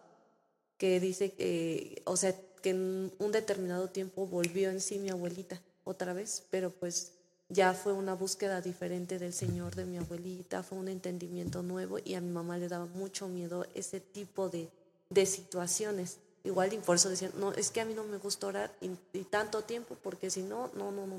que 0.79 1.01
dice 1.01 1.33
que, 1.33 2.03
o 2.07 2.17
sea, 2.17 2.35
que 2.63 2.71
en 2.71 3.13
un 3.19 3.33
determinado 3.33 3.89
tiempo 3.91 4.27
volvió 4.27 4.71
en 4.71 4.81
sí 4.81 4.99
mi 4.99 5.11
abuelita 5.11 5.61
otra 5.85 6.13
vez, 6.13 6.45
pero 6.51 6.71
pues 6.71 7.13
ya 7.49 7.75
fue 7.75 7.93
una 7.93 8.15
búsqueda 8.15 8.61
diferente 8.61 9.19
del 9.19 9.33
Señor 9.33 9.75
de 9.75 9.85
mi 9.85 9.99
abuelita, 9.99 10.63
fue 10.63 10.79
un 10.79 10.89
entendimiento 10.89 11.63
nuevo 11.63 11.99
y 12.05 12.15
a 12.15 12.21
mi 12.21 12.31
mamá 12.31 12.57
le 12.59 12.69
daba 12.69 12.87
mucho 12.87 13.29
miedo 13.29 13.67
ese 13.75 14.01
tipo 14.01 14.49
de, 14.49 14.69
de 15.11 15.27
situaciones. 15.27 16.19
Igual 16.45 16.73
y 16.73 16.79
por 16.79 16.97
eso 16.97 17.09
decían, 17.09 17.33
no, 17.39 17.53
es 17.53 17.71
que 17.71 17.81
a 17.81 17.85
mí 17.85 17.95
no 17.95 18.03
me 18.05 18.17
gusta 18.17 18.49
orar 18.49 18.73
y 19.13 19.19
tanto 19.25 19.63
tiempo, 19.63 19.97
porque 20.03 20.31
si 20.31 20.43
no, 20.43 20.71
no, 20.75 20.91
no, 20.91 21.07
no. 21.07 21.17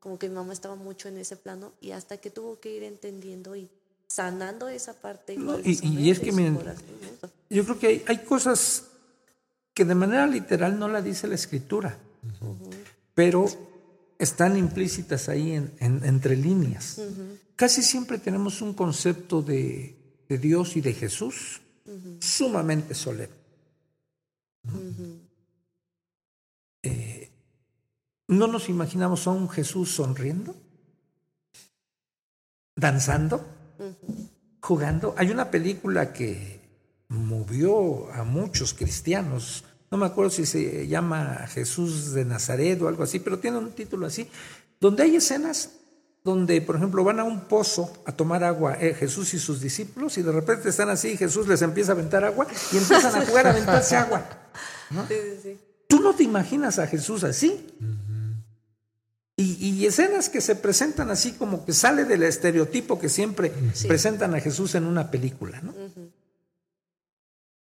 Como 0.00 0.18
que 0.18 0.28
mi 0.28 0.34
mamá 0.34 0.52
estaba 0.52 0.74
mucho 0.76 1.08
en 1.08 1.18
ese 1.18 1.36
plano 1.36 1.72
y 1.80 1.90
hasta 1.90 2.16
que 2.16 2.30
tuvo 2.30 2.58
que 2.58 2.70
ir 2.74 2.82
entendiendo 2.82 3.54
y 3.54 3.68
sanando 4.12 4.68
esa 4.68 4.92
parte. 4.94 5.36
No, 5.36 5.58
y- 5.60 5.78
y 5.82 6.10
es 6.10 6.20
que. 6.20 6.32
Yo 7.50 7.64
creo 7.64 7.78
que 7.78 7.86
hay, 7.86 8.04
hay 8.06 8.18
cosas 8.24 8.84
que 9.74 9.84
de 9.84 9.94
manera 9.94 10.26
literal 10.26 10.78
no 10.78 10.88
la 10.88 11.00
dice 11.02 11.26
la 11.26 11.34
escritura, 11.34 11.98
pero 13.14 13.46
están 14.18 14.56
implícitas 14.56 15.28
ahí 15.28 15.52
en- 15.52 15.72
en- 15.80 16.04
entre 16.04 16.36
líneas. 16.36 17.00
Casi 17.56 17.82
siempre 17.82 18.18
tenemos 18.18 18.60
un 18.62 18.74
concepto 18.74 19.40
de, 19.42 19.96
de 20.28 20.38
Dios 20.38 20.76
y 20.76 20.80
de 20.80 20.92
Jesús 20.94 21.60
sumamente 22.20 22.94
solemne. 22.94 23.36
Eh, 26.82 27.30
no 28.28 28.46
nos 28.46 28.68
imaginamos 28.68 29.26
a 29.26 29.30
un 29.30 29.48
Jesús 29.48 29.90
sonriendo, 29.90 30.54
danzando, 32.76 33.44
jugando. 34.60 35.14
Hay 35.16 35.30
una 35.30 35.50
película 35.50 36.12
que 36.12 36.60
movió 37.08 38.10
a 38.12 38.24
muchos 38.24 38.74
cristianos. 38.74 39.64
No 39.90 39.98
me 39.98 40.06
acuerdo 40.06 40.30
si 40.30 40.46
se 40.46 40.86
llama 40.86 41.46
Jesús 41.48 42.12
de 42.12 42.24
Nazaret 42.24 42.80
o 42.80 42.88
algo 42.88 43.02
así, 43.02 43.18
pero 43.18 43.38
tiene 43.38 43.58
un 43.58 43.72
título 43.72 44.06
así, 44.06 44.28
donde 44.80 45.02
hay 45.02 45.16
escenas 45.16 45.70
donde, 46.24 46.60
por 46.60 46.76
ejemplo, 46.76 47.02
van 47.02 47.18
a 47.18 47.24
un 47.24 47.40
pozo 47.40 47.92
a 48.06 48.12
tomar 48.12 48.44
agua 48.44 48.76
eh, 48.80 48.94
Jesús 48.94 49.34
y 49.34 49.40
sus 49.40 49.60
discípulos 49.60 50.16
y 50.18 50.22
de 50.22 50.30
repente 50.30 50.68
están 50.68 50.88
así 50.88 51.08
y 51.08 51.16
Jesús 51.16 51.48
les 51.48 51.62
empieza 51.62 51.92
a 51.92 51.94
aventar 51.94 52.24
agua 52.24 52.46
y 52.72 52.76
empiezan 52.76 53.20
a 53.20 53.26
jugar 53.26 53.48
a 53.48 53.50
aventarse 53.50 53.96
agua. 53.96 54.24
¿no? 54.90 55.06
Sí, 55.08 55.14
sí, 55.14 55.40
sí. 55.42 55.58
Tú 55.88 56.00
no 56.00 56.14
te 56.14 56.22
imaginas 56.22 56.78
a 56.78 56.86
Jesús 56.86 57.24
así. 57.24 57.66
Y 59.70 59.86
escenas 59.86 60.28
que 60.28 60.40
se 60.40 60.56
presentan 60.56 61.10
así 61.10 61.32
como 61.32 61.64
que 61.64 61.72
sale 61.72 62.04
del 62.04 62.22
estereotipo 62.24 62.98
que 62.98 63.08
siempre 63.08 63.52
Sí. 63.74 63.86
presentan 63.86 64.34
a 64.34 64.40
Jesús 64.40 64.74
en 64.74 64.84
una 64.84 65.10
película, 65.10 65.60
¿no? 65.60 65.72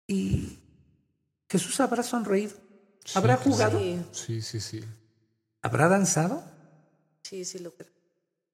Y 0.06 0.58
Jesús 1.48 1.78
habrá 1.80 2.02
sonreído, 2.02 2.54
habrá 3.14 3.36
jugado, 3.36 3.78
Sí, 3.78 4.02
Sí, 4.12 4.42
sí, 4.42 4.60
sí. 4.60 4.84
habrá 5.62 5.88
danzado. 5.88 6.42
sí, 7.22 7.44
sí 7.44 7.58
lo 7.58 7.70
creo. 7.72 7.88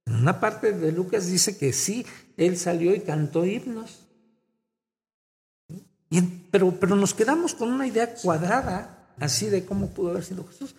En 0.07 0.15
una 0.17 0.39
parte 0.41 0.73
de 0.73 0.93
Lucas 0.93 1.27
dice 1.27 1.57
que 1.57 1.73
sí, 1.73 2.07
él 2.37 2.57
salió 2.59 2.95
y 2.95 3.01
cantó 3.01 3.45
himnos. 3.47 4.01
Y 6.11 6.19
en- 6.19 6.47
pero, 6.51 6.79
pero 6.79 6.95
nos 6.95 7.15
quedamos 7.15 7.55
con 7.55 7.73
una 7.73 7.87
idea 7.87 8.15
cuadrada 8.15 9.09
así 9.19 9.47
de 9.47 9.65
cómo 9.65 9.91
pudo 9.91 10.11
haber 10.11 10.25
sido 10.25 10.47
Jesús. 10.47 10.75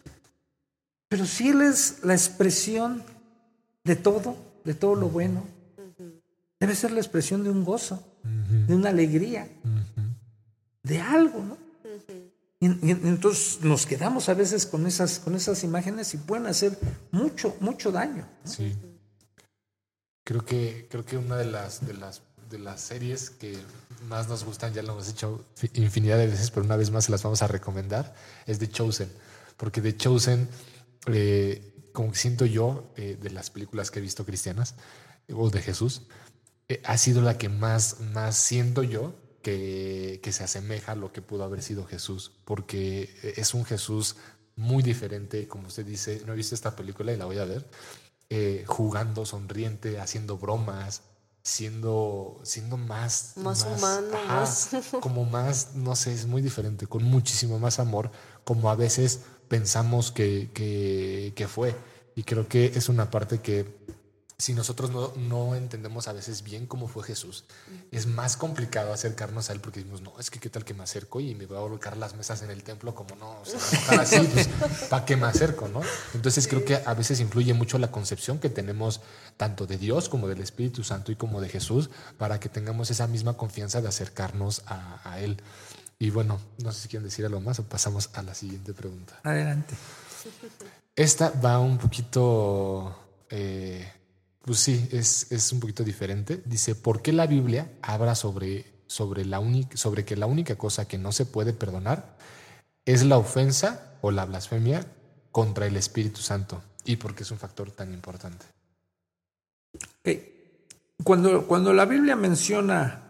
Pero 1.09 1.25
si 1.25 1.49
Él 1.49 1.61
es 1.61 1.99
la 2.03 2.13
expresión 2.13 3.03
de 3.83 3.95
todo, 3.95 4.35
de 4.65 4.73
todo 4.73 4.95
lo 4.95 5.09
bueno, 5.09 5.45
debe 6.59 6.75
ser 6.75 6.91
la 6.91 6.99
expresión 6.99 7.43
de 7.43 7.49
un 7.49 7.63
gozo, 7.63 8.03
de 8.23 8.75
una 8.75 8.89
alegría, 8.89 9.47
de 10.83 10.99
algo, 10.99 11.39
¿no? 11.43 11.57
Y, 12.59 12.67
y 12.87 12.91
entonces 12.91 13.59
nos 13.61 13.85
quedamos 13.85 14.29
a 14.29 14.33
veces 14.33 14.65
con 14.65 14.87
esas, 14.87 15.19
con 15.19 15.35
esas 15.35 15.63
imágenes 15.63 16.13
y 16.15 16.17
pueden 16.17 16.47
hacer 16.47 16.77
mucho, 17.11 17.55
mucho 17.59 17.91
daño. 17.91 18.27
Sí. 18.43 18.75
Creo 20.23 20.43
que, 20.43 20.87
creo 20.89 21.05
que 21.05 21.17
una 21.17 21.37
de 21.37 21.45
las, 21.45 21.85
de 21.85 21.93
las 21.93 22.21
de 22.49 22.59
las 22.59 22.79
series 22.79 23.29
que 23.29 23.57
más 24.07 24.29
nos 24.29 24.45
gustan, 24.45 24.73
ya 24.73 24.81
lo 24.81 24.93
hemos 24.93 25.09
hecho 25.09 25.43
fi- 25.55 25.69
infinidad 25.73 26.17
de 26.17 26.27
veces, 26.27 26.49
pero 26.49 26.65
una 26.65 26.77
vez 26.77 26.91
más 26.91 27.03
se 27.05 27.11
las 27.11 27.21
vamos 27.21 27.41
a 27.41 27.47
recomendar, 27.47 28.15
es 28.45 28.57
The 28.57 28.69
Chosen. 28.69 29.11
Porque 29.57 29.81
The 29.81 29.97
Chosen, 29.97 30.47
eh, 31.07 31.73
como 31.93 32.11
que 32.11 32.17
siento 32.17 32.45
yo, 32.45 32.91
eh, 32.97 33.17
de 33.21 33.29
las 33.29 33.49
películas 33.49 33.91
que 33.91 33.99
he 33.99 34.01
visto 34.01 34.25
cristianas, 34.25 34.75
o 35.33 35.49
de 35.49 35.61
Jesús, 35.61 36.03
eh, 36.67 36.81
ha 36.85 36.97
sido 36.97 37.21
la 37.21 37.37
que 37.37 37.49
más, 37.49 37.99
más 38.01 38.35
siento 38.37 38.83
yo 38.83 39.15
que, 39.41 40.19
que 40.23 40.31
se 40.31 40.43
asemeja 40.43 40.93
a 40.93 40.95
lo 40.95 41.11
que 41.11 41.21
pudo 41.21 41.43
haber 41.43 41.61
sido 41.61 41.85
Jesús, 41.85 42.31
porque 42.45 43.15
es 43.37 43.53
un 43.53 43.65
Jesús 43.65 44.15
muy 44.55 44.83
diferente, 44.83 45.47
como 45.47 45.67
usted 45.67 45.85
dice, 45.85 46.21
no 46.25 46.33
he 46.33 46.35
visto 46.35 46.55
esta 46.55 46.75
película 46.75 47.13
y 47.13 47.17
la 47.17 47.25
voy 47.25 47.37
a 47.37 47.45
ver, 47.45 47.69
eh, 48.29 48.63
jugando, 48.67 49.25
sonriente, 49.25 49.99
haciendo 49.99 50.37
bromas, 50.37 51.03
siendo, 51.43 52.41
siendo 52.43 52.75
más... 52.75 53.33
Más 53.37 53.63
humano, 53.63 54.17
más- 54.27 54.69
Como 55.01 55.23
más, 55.25 55.75
no 55.75 55.95
sé, 55.95 56.11
es 56.13 56.25
muy 56.25 56.41
diferente, 56.41 56.87
con 56.87 57.03
muchísimo 57.03 57.57
más 57.59 57.79
amor, 57.79 58.11
como 58.43 58.69
a 58.69 58.75
veces 58.75 59.21
pensamos 59.47 60.11
que, 60.11 60.49
que, 60.53 61.47
fue. 61.47 61.75
Y 62.15 62.23
creo 62.23 62.47
que 62.47 62.65
es 62.65 62.89
una 62.89 63.09
parte 63.09 63.39
que 63.39 63.65
si 64.39 64.53
nosotros 64.53 64.91
no, 64.91 65.13
no 65.15 65.55
entendemos 65.55 66.07
a 66.07 66.13
veces 66.13 66.43
bien 66.43 66.67
cómo 66.67 66.87
fue 66.87 67.03
Jesús, 67.03 67.45
es 67.91 68.05
más 68.05 68.37
complicado 68.37 68.93
acercarnos 68.93 69.49
a 69.49 69.53
Él 69.53 69.61
porque 69.61 69.79
decimos, 69.79 70.01
no, 70.01 70.13
es 70.19 70.29
que 70.29 70.39
qué 70.39 70.47
tal 70.47 70.63
que 70.63 70.75
me 70.75 70.83
acerco 70.83 71.19
y 71.19 71.33
me 71.33 71.47
voy 71.47 71.57
a 71.57 71.61
volcar 71.61 71.97
las 71.97 72.15
mesas 72.15 72.43
en 72.43 72.51
el 72.51 72.61
templo, 72.61 72.93
como 72.93 73.15
no, 73.15 73.39
se 73.43 73.57
va 73.57 73.63
a 73.63 73.69
enojar 73.69 73.99
así, 74.01 74.19
pues, 74.31 74.47
¿para 74.89 75.05
qué 75.05 75.15
me 75.15 75.25
acerco? 75.25 75.67
¿no? 75.67 75.81
Entonces 76.13 76.47
creo 76.47 76.63
que 76.63 76.75
a 76.75 76.93
veces 76.93 77.19
influye 77.19 77.55
mucho 77.55 77.79
la 77.79 77.91
concepción 77.91 78.37
que 78.37 78.49
tenemos 78.49 79.01
tanto 79.37 79.65
de 79.65 79.79
Dios 79.79 80.07
como 80.07 80.27
del 80.27 80.41
Espíritu 80.41 80.83
Santo 80.83 81.11
y 81.11 81.15
como 81.15 81.41
de 81.41 81.49
Jesús 81.49 81.89
para 82.19 82.39
que 82.39 82.47
tengamos 82.47 82.91
esa 82.91 83.07
misma 83.07 83.37
confianza 83.37 83.81
de 83.81 83.87
acercarnos 83.87 84.61
a 84.67 85.19
Él. 85.19 85.41
Y 85.99 86.11
bueno, 86.11 86.39
no 86.63 86.71
sé 86.71 86.81
si 86.81 86.87
quieren 86.89 87.05
decir 87.05 87.25
algo 87.25 87.41
más 87.41 87.59
o 87.59 87.63
pasamos 87.63 88.09
a 88.13 88.21
la 88.21 88.35
siguiente 88.35 88.73
pregunta. 88.73 89.19
Adelante. 89.23 89.73
Esta 90.95 91.31
va 91.31 91.59
un 91.59 91.77
poquito, 91.77 92.95
eh, 93.29 93.91
pues 94.43 94.59
sí, 94.59 94.87
es, 94.91 95.31
es 95.31 95.51
un 95.51 95.59
poquito 95.59 95.83
diferente. 95.83 96.41
Dice, 96.45 96.75
¿por 96.75 97.01
qué 97.01 97.13
la 97.13 97.25
Biblia 97.25 97.71
habla 97.81 98.13
sobre, 98.15 98.65
sobre, 98.85 99.25
la 99.25 99.39
única, 99.39 99.75
sobre 99.75 100.05
que 100.05 100.15
la 100.15 100.27
única 100.27 100.55
cosa 100.55 100.87
que 100.87 100.97
no 100.97 101.11
se 101.11 101.25
puede 101.25 101.53
perdonar 101.53 102.17
es 102.85 103.03
la 103.03 103.17
ofensa 103.17 103.97
o 104.01 104.11
la 104.11 104.25
blasfemia 104.25 104.85
contra 105.31 105.65
el 105.65 105.77
Espíritu 105.77 106.21
Santo? 106.21 106.61
¿Y 106.85 106.97
por 106.97 107.15
qué 107.15 107.23
es 107.23 107.31
un 107.31 107.39
factor 107.39 107.71
tan 107.71 107.91
importante? 107.91 108.45
Cuando, 111.03 111.47
cuando 111.47 111.73
la 111.73 111.85
Biblia 111.85 112.15
menciona 112.15 113.03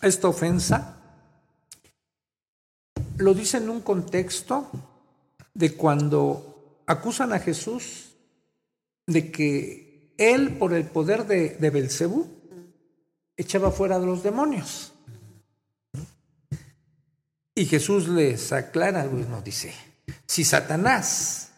esta 0.00 0.28
ofensa, 0.28 1.01
lo 3.18 3.34
dice 3.34 3.58
en 3.58 3.70
un 3.70 3.80
contexto 3.80 4.70
de 5.54 5.74
cuando 5.74 6.82
acusan 6.86 7.32
a 7.32 7.38
Jesús 7.38 8.10
de 9.06 9.30
que 9.30 10.14
él 10.18 10.56
por 10.58 10.72
el 10.72 10.86
poder 10.86 11.26
de, 11.26 11.50
de 11.56 11.70
Belcebú 11.70 12.26
echaba 13.36 13.70
fuera 13.70 13.96
a 13.96 14.00
los 14.00 14.22
demonios. 14.22 14.92
Y 17.54 17.66
Jesús 17.66 18.08
les 18.08 18.52
aclara, 18.52 19.04
nos 19.04 19.44
dice, 19.44 19.74
si 20.26 20.44
Satanás 20.44 21.50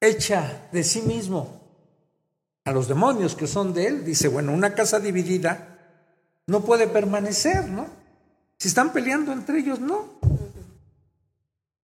echa 0.00 0.68
de 0.72 0.84
sí 0.84 1.02
mismo 1.02 1.62
a 2.64 2.72
los 2.72 2.86
demonios 2.86 3.34
que 3.34 3.46
son 3.46 3.72
de 3.72 3.86
él, 3.86 4.04
dice, 4.04 4.28
bueno, 4.28 4.52
una 4.52 4.74
casa 4.74 5.00
dividida 5.00 5.78
no 6.46 6.64
puede 6.64 6.86
permanecer, 6.86 7.66
¿no? 7.68 7.86
Si 8.58 8.68
están 8.68 8.92
peleando 8.92 9.32
entre 9.32 9.58
ellos, 9.60 9.80
no. 9.80 10.18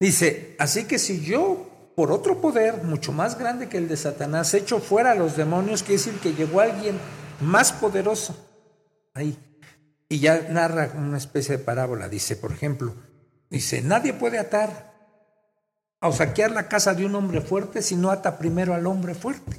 Dice, 0.03 0.57
así 0.59 0.87
que 0.87 0.99
si 0.99 1.21
yo, 1.21 1.93
por 1.95 2.11
otro 2.11 2.41
poder 2.41 2.83
mucho 2.83 3.13
más 3.13 3.39
grande 3.39 3.69
que 3.69 3.79
el 3.79 3.87
de 3.87 3.97
Satanás, 3.97 4.53
echo 4.53 4.81
fuera 4.81 5.13
a 5.13 5.15
los 5.15 5.37
demonios, 5.37 5.85
quiere 5.85 5.99
decir 6.03 6.15
que 6.15 6.35
llegó 6.35 6.61
alguien 6.61 6.99
más 7.41 7.73
poderoso 7.73 8.35
ahí. 9.15 9.39
Y 10.09 10.19
ya 10.19 10.49
narra 10.51 10.91
una 10.97 11.19
especie 11.19 11.57
de 11.57 11.63
parábola, 11.63 12.09
dice, 12.09 12.35
por 12.35 12.51
ejemplo, 12.51 12.97
dice, 13.49 13.81
nadie 13.81 14.13
puede 14.13 14.41
atar 14.41 14.93
o 16.01 16.11
saquear 16.11 16.51
la 16.51 16.67
casa 16.67 16.95
de 16.95 17.07
un 17.07 17.15
hombre 17.15 17.41
fuerte 17.41 17.81
si 17.81 17.95
no 17.95 18.11
ata 18.11 18.39
primero 18.39 18.75
al 18.75 18.89
hombre 18.89 19.15
fuerte. 19.15 19.57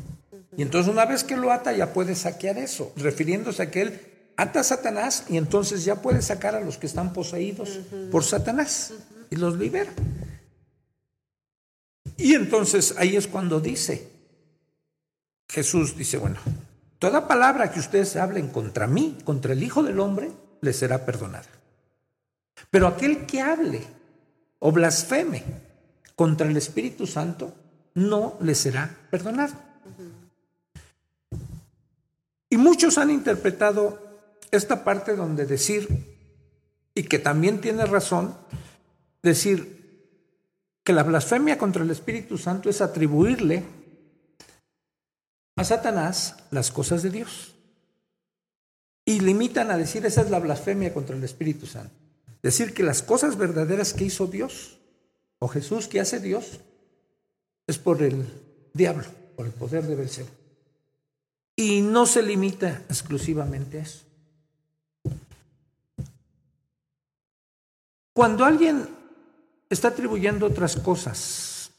Y 0.58 0.62
entonces 0.62 0.92
una 0.92 1.06
vez 1.06 1.24
que 1.24 1.38
lo 1.38 1.54
ata 1.54 1.72
ya 1.72 1.94
puede 1.94 2.16
saquear 2.16 2.58
eso, 2.58 2.92
refiriéndose 2.98 3.64
a 3.64 3.72
que 3.72 3.82
él 3.84 4.02
ata 4.36 4.60
a 4.60 4.64
Satanás 4.64 5.24
y 5.30 5.38
entonces 5.38 5.86
ya 5.86 6.02
puede 6.02 6.22
sacar 6.22 6.54
a 6.54 6.60
los 6.60 6.78
que 6.78 6.88
están 6.88 7.14
poseídos 7.14 7.80
por 8.12 8.26
Satanás 8.26 8.92
y 9.30 9.38
los 9.38 9.58
libera. 9.58 9.94
Y 12.18 12.36
entonces 12.36 12.96
ahí 12.98 13.16
es 13.16 13.28
cuando 13.28 13.60
dice, 13.60 14.10
Jesús 15.50 15.98
dice, 15.98 16.18
bueno, 16.18 16.40
toda 17.00 17.28
palabra 17.28 17.72
que 17.72 17.80
ustedes 17.80 18.16
hablen 18.16 18.50
contra 18.50 18.88
mí, 18.88 19.18
contra 19.24 19.54
el 19.54 19.64
Hijo 19.64 19.84
del 19.84 20.00
Hombre, 20.00 20.32
les 20.62 20.78
será 20.78 21.06
perdonada. 21.06 21.50
Pero 22.70 22.88
aquel 22.88 23.26
que 23.26 23.42
hable 23.42 23.82
o 24.60 24.72
blasfeme 24.72 25.44
contra 26.16 26.48
el 26.48 26.56
Espíritu 26.56 27.06
Santo, 27.06 27.54
no 27.96 28.38
le 28.42 28.56
será 28.56 28.96
perdonado. 29.10 29.54
Y 32.50 32.58
muchos 32.58 32.98
han 32.98 33.10
interpretado 33.10 34.00
esta 34.52 34.84
parte 34.84 35.16
donde 35.16 35.46
decir, 35.46 35.88
y 36.94 37.04
que 37.04 37.20
también 37.20 37.60
tiene 37.62 37.86
razón, 37.86 38.38
decir 39.24 39.83
que 40.84 40.94
la 40.94 41.04
blasfemia 41.04 41.58
contra 41.58 41.84
el 41.84 41.90
Espíritu 41.90 42.38
Santo 42.38 42.70
es 42.70 42.82
atribuirle 42.82 43.64
a 45.56 45.64
Satanás 45.64 46.36
las 46.52 46.72
cosas 46.72 47.04
de 47.04 47.10
Dios. 47.10 47.56
Y 49.06 49.20
limitan 49.20 49.72
a 49.72 49.78
decir 49.78 50.06
esa 50.06 50.22
es 50.22 50.30
la 50.30 50.40
blasfemia 50.40 50.94
contra 50.94 51.16
el 51.16 51.24
Espíritu 51.24 51.66
Santo. 51.66 51.94
Decir 52.42 52.74
que 52.74 52.84
las 52.84 53.02
cosas 53.02 53.38
verdaderas 53.38 53.94
que 53.94 54.06
hizo 54.06 54.28
Dios 54.28 54.80
o 55.40 55.48
Jesús 55.48 55.88
que 55.88 56.00
hace 56.00 56.20
Dios 56.20 56.60
es 57.68 57.78
por 57.78 58.02
el 58.02 58.26
diablo, 58.74 59.06
por 59.36 59.46
el 59.46 59.54
poder 59.54 59.86
de 59.88 59.96
Belcebú. 59.96 60.30
Y 61.56 61.82
no 61.82 62.06
se 62.06 62.24
limita 62.24 62.82
exclusivamente 62.90 63.80
a 63.80 63.82
eso. 63.84 64.04
Cuando 68.14 68.46
alguien 68.46 69.03
está 69.74 69.90
atribuyendo 69.90 70.46
otras 70.46 70.76
cosas 70.76 71.72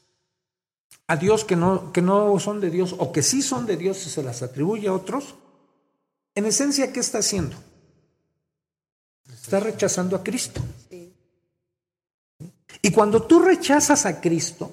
a 1.07 1.15
Dios 1.17 1.45
que 1.45 1.55
no, 1.55 1.91
que 1.91 2.01
no 2.01 2.37
son 2.39 2.59
de 2.59 2.69
Dios 2.69 2.95
o 2.97 3.11
que 3.11 3.21
sí 3.21 3.41
son 3.41 3.65
de 3.65 3.77
Dios 3.77 4.05
y 4.05 4.09
se 4.09 4.23
las 4.23 4.41
atribuye 4.41 4.87
a 4.87 4.93
otros, 4.93 5.35
en 6.33 6.45
esencia, 6.45 6.91
¿qué 6.91 6.99
está 6.99 7.19
haciendo? 7.19 7.55
Está 9.31 9.59
rechazando 9.59 10.15
a 10.15 10.23
Cristo. 10.23 10.61
Y 12.81 12.91
cuando 12.91 13.23
tú 13.23 13.39
rechazas 13.39 14.05
a 14.05 14.19
Cristo, 14.19 14.71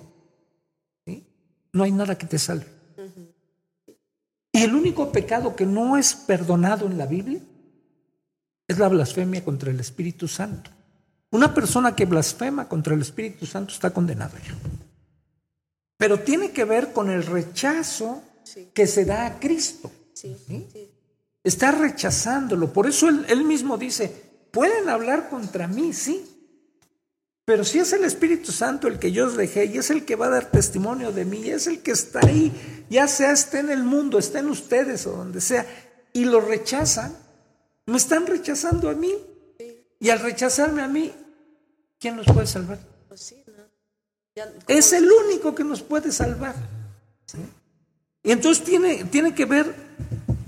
no 1.73 1.85
hay 1.85 1.93
nada 1.93 2.18
que 2.18 2.27
te 2.27 2.39
salve. 2.39 2.66
Y 4.53 4.62
el 4.62 4.75
único 4.75 5.12
pecado 5.12 5.57
que 5.57 5.64
no 5.64 5.97
es 5.97 6.14
perdonado 6.14 6.87
en 6.87 6.99
la 6.99 7.07
Biblia 7.07 7.41
es 8.68 8.79
la 8.79 8.89
blasfemia 8.89 9.45
contra 9.45 9.70
el 9.70 9.81
Espíritu 9.81 10.29
Santo. 10.29 10.70
Una 11.33 11.53
persona 11.53 11.97
que 11.97 12.07
blasfema 12.07 12.68
contra 12.68 12.95
el 12.95 13.03
Espíritu 13.03 13.45
Santo 13.45 13.74
está 13.74 13.91
condenado 13.91 14.37
ya. 14.39 14.55
Pero 15.97 16.20
tiene 16.20 16.53
que 16.53 16.64
ver 16.64 16.93
con 16.93 17.11
el 17.11 17.26
rechazo 17.26 18.22
que 18.72 18.87
se 18.87 19.05
da 19.05 19.26
a 19.26 19.41
Cristo. 19.41 19.91
Está 21.43 21.72
rechazándolo. 21.72 22.72
Por 22.72 22.87
eso 22.87 23.09
él, 23.09 23.26
él 23.28 23.45
mismo 23.45 23.76
dice, 23.76 24.09
pueden 24.51 24.89
hablar 24.89 25.28
contra 25.28 25.66
mí, 25.66 25.93
sí, 25.93 26.33
pero 27.45 27.64
si 27.64 27.80
es 27.80 27.93
el 27.93 28.05
Espíritu 28.05 28.53
Santo 28.53 28.87
el 28.87 29.01
que 29.01 29.11
yo 29.11 29.26
os 29.26 29.37
dejé 29.37 29.64
y 29.64 29.78
es 29.78 29.91
el 29.91 30.05
que 30.05 30.14
va 30.14 30.26
a 30.26 30.30
dar 30.30 30.51
testimonio 30.51 31.11
de 31.11 31.24
mí, 31.24 31.49
es 31.51 31.66
el 31.66 31.83
que 31.83 31.91
está 31.91 32.20
ahí, 32.24 32.53
ya 32.89 33.09
sea 33.09 33.33
esté 33.33 33.59
en 33.59 33.70
el 33.70 33.83
mundo, 33.83 34.18
esté 34.18 34.39
en 34.39 34.49
ustedes 34.49 35.07
o 35.07 35.12
donde 35.12 35.41
sea, 35.41 35.66
y 36.12 36.24
lo 36.24 36.41
rechazan, 36.41 37.16
me 37.87 37.97
están 37.97 38.26
rechazando 38.26 38.89
a 38.89 38.95
mí. 38.95 39.12
Y 39.99 40.11
al 40.11 40.20
rechazarme 40.20 40.83
a 40.83 40.89
mí, 40.89 41.12
¿quién 42.03 42.16
nos 42.16 42.26
puede 42.26 42.46
salvar? 42.48 42.80
Pues 43.09 43.34
es 44.66 44.92
el 44.92 45.09
único 45.11 45.55
que 45.55 45.62
nos 45.62 45.82
puede 45.82 46.11
salvar. 46.11 46.57
Y 48.24 48.32
entonces 48.32 48.64
tiene, 48.64 49.05
tiene 49.05 49.34
que 49.34 49.44
ver 49.44 49.74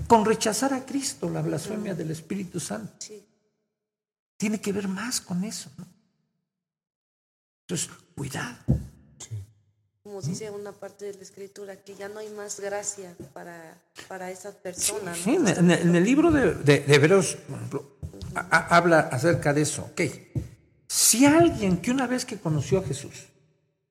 con 0.07 0.25
rechazar 0.25 0.73
a 0.73 0.85
Cristo, 0.85 1.29
la 1.29 1.41
blasfemia 1.41 1.95
del 1.95 2.11
Espíritu 2.11 2.59
Santo. 2.59 2.93
Tiene 4.37 4.59
que 4.59 4.73
ver 4.73 4.87
más 4.87 5.21
con 5.21 5.43
eso. 5.45 5.71
¿no? 5.77 5.87
Entonces, 7.61 7.89
cuidado. 8.15 8.57
Como 10.03 10.21
dice 10.21 10.51
una 10.51 10.71
parte 10.71 11.05
de 11.05 11.13
la 11.13 11.21
escritura, 11.21 11.77
que 11.77 11.95
ya 11.95 12.09
no 12.09 12.19
hay 12.19 12.29
más 12.29 12.59
gracia 12.59 13.15
para, 13.33 13.81
para 14.07 14.29
esas 14.29 14.55
personas. 14.55 15.17
Sí, 15.17 15.35
en, 15.35 15.69
el, 15.71 16.03
libro 16.03 16.31
de, 16.31 16.53
de, 16.53 16.85
Hebreos, 16.87 17.37
por 17.47 17.57
ejemplo, 17.57 17.97
habla 18.51 18.99
acerca 19.11 19.53
de 19.53 19.61
eso. 19.61 19.83
Ok, 19.91 20.01
si 20.95 21.25
alguien 21.25 21.77
que 21.77 21.91
una 21.91 22.07
vez 22.07 22.25
que 22.25 22.37
conoció 22.37 22.79
a 22.79 22.83
Jesús, 22.83 23.25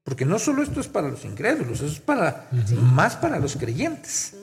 porque 0.02 0.24
no 0.24 0.38
solo 0.38 0.62
esto 0.62 0.80
es 0.80 0.88
para 0.88 1.08
los 1.08 1.24
incrédulos, 1.24 1.80
eso 1.80 1.92
es 1.92 2.00
para, 2.00 2.48
más 2.80 3.16
para 3.16 3.38
los 3.38 3.56
creyentes. 3.56 4.34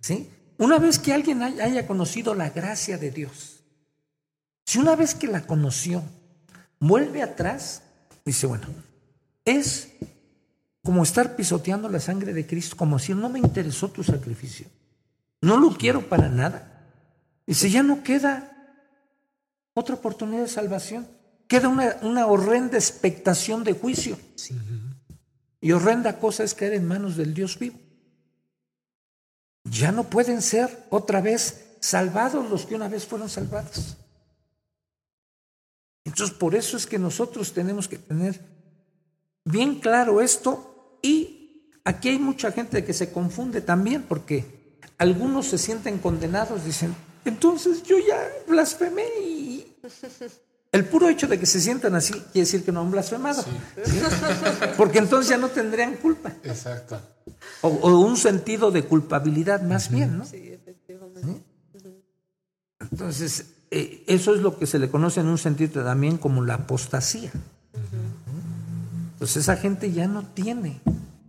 ¿sí? 0.00 0.28
Una 0.58 0.78
vez 0.78 0.98
que 0.98 1.12
alguien 1.12 1.42
haya 1.42 1.86
conocido 1.86 2.34
la 2.34 2.50
gracia 2.50 2.98
de 2.98 3.10
Dios, 3.10 3.60
si 4.64 4.78
una 4.78 4.96
vez 4.96 5.14
que 5.14 5.26
la 5.26 5.46
conoció, 5.46 6.02
vuelve 6.78 7.22
atrás, 7.22 7.82
Dice, 8.24 8.46
bueno, 8.46 8.66
es 9.44 9.92
como 10.82 11.02
estar 11.02 11.36
pisoteando 11.36 11.88
la 11.88 12.00
sangre 12.00 12.32
de 12.32 12.46
Cristo, 12.46 12.76
como 12.76 12.98
si 12.98 13.14
no 13.14 13.28
me 13.28 13.38
interesó 13.38 13.88
tu 13.88 14.02
sacrificio. 14.02 14.66
No 15.40 15.58
lo 15.58 15.76
quiero 15.76 16.08
para 16.08 16.28
nada. 16.28 16.86
Dice, 17.46 17.70
ya 17.70 17.82
no 17.82 18.02
queda 18.02 18.52
otra 19.74 19.94
oportunidad 19.94 20.42
de 20.42 20.48
salvación. 20.48 21.08
Queda 21.50 21.68
una, 21.68 21.96
una 22.02 22.28
horrenda 22.28 22.78
expectación 22.78 23.64
de 23.64 23.72
juicio. 23.72 24.16
Y 25.60 25.72
horrenda 25.72 26.20
cosa 26.20 26.44
es 26.44 26.54
caer 26.54 26.74
en 26.74 26.86
manos 26.86 27.16
del 27.16 27.34
Dios 27.34 27.58
vivo. 27.58 27.76
Ya 29.64 29.90
no 29.90 30.04
pueden 30.04 30.42
ser 30.42 30.86
otra 30.90 31.20
vez 31.20 31.74
salvados 31.80 32.48
los 32.48 32.66
que 32.66 32.76
una 32.76 32.86
vez 32.86 33.04
fueron 33.04 33.28
salvados. 33.28 33.96
Entonces, 36.04 36.36
por 36.36 36.54
eso 36.54 36.76
es 36.76 36.86
que 36.86 37.00
nosotros 37.00 37.52
tenemos 37.52 37.88
que 37.88 37.98
tener 37.98 38.40
bien 39.44 39.80
claro 39.80 40.20
esto 40.20 41.00
y 41.02 41.68
aquí 41.82 42.10
hay 42.10 42.20
mucha 42.20 42.52
gente 42.52 42.84
que 42.84 42.92
se 42.92 43.10
confunde 43.12 43.60
también 43.60 44.04
porque 44.04 44.78
algunos 44.98 45.46
se 45.46 45.58
sienten 45.58 45.98
condenados, 45.98 46.64
dicen, 46.64 46.94
entonces 47.24 47.82
yo 47.82 47.96
ya 47.98 48.24
blasfemé 48.46 49.04
y 49.20 49.76
el 50.72 50.84
puro 50.84 51.08
hecho 51.08 51.26
de 51.26 51.38
que 51.38 51.46
se 51.46 51.60
sientan 51.60 51.94
así 51.94 52.12
quiere 52.12 52.40
decir 52.40 52.64
que 52.64 52.70
no 52.70 52.80
han 52.80 52.90
blasfemado. 52.90 53.44
Porque 54.76 54.98
entonces 54.98 55.28
ya 55.28 55.36
no 55.36 55.48
tendrían 55.48 55.96
culpa. 55.96 56.32
Exacto. 56.44 57.00
O, 57.62 57.68
un 57.98 58.16
sentido 58.16 58.70
de 58.70 58.84
culpabilidad 58.84 59.62
más 59.62 59.90
bien, 59.90 60.18
¿no? 60.18 60.24
Sí, 60.24 60.50
efectivamente. 60.52 61.42
Entonces, 62.78 63.46
eh, 63.70 64.04
eso 64.06 64.34
es 64.34 64.40
lo 64.40 64.58
que 64.58 64.66
se 64.66 64.78
le 64.78 64.88
conoce 64.88 65.20
en 65.20 65.26
un 65.26 65.38
sentido 65.38 65.84
también 65.84 66.18
como 66.18 66.44
la 66.44 66.54
apostasía. 66.54 67.32
Entonces 69.12 69.36
esa 69.38 69.56
gente 69.56 69.92
ya 69.92 70.06
no 70.06 70.26
tiene. 70.26 70.80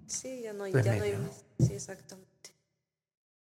Sí, 0.07 0.41
ya 0.43 0.53
no, 0.53 0.65
hay, 0.65 0.73
ya 0.73 0.95
no 0.95 1.03
hay 1.03 1.15
Sí, 1.59 1.73
exactamente. 1.73 2.30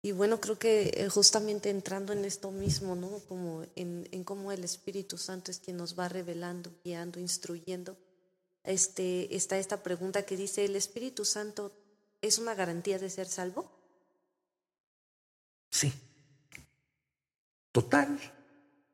Y 0.07 0.13
bueno, 0.13 0.41
creo 0.41 0.57
que 0.57 0.93
eh, 0.95 1.09
justamente 1.09 1.69
entrando 1.69 2.13
en 2.13 2.25
esto 2.25 2.53
mismo, 2.53 2.95
¿no? 2.95 3.19
Como 3.29 3.65
en, 3.75 4.09
en 4.13 4.23
cómo 4.23 4.53
el 4.53 4.63
Espíritu 4.63 5.19
Santo 5.19 5.51
es 5.51 5.59
quien 5.59 5.77
nos 5.77 5.99
va 5.99 6.09
revelando, 6.09 6.71
guiando, 6.85 7.19
instruyendo. 7.19 7.97
Este, 8.63 9.35
está 9.35 9.59
esta 9.59 9.83
pregunta 9.83 10.23
que 10.23 10.37
dice, 10.37 10.65
¿el 10.65 10.77
Espíritu 10.77 11.25
Santo 11.25 11.73
es 12.23 12.39
una 12.39 12.55
garantía 12.55 13.01
de 13.01 13.11
ser 13.11 13.27
salvo? 13.27 13.69
Sí. 15.73 15.93
Total 17.73 18.17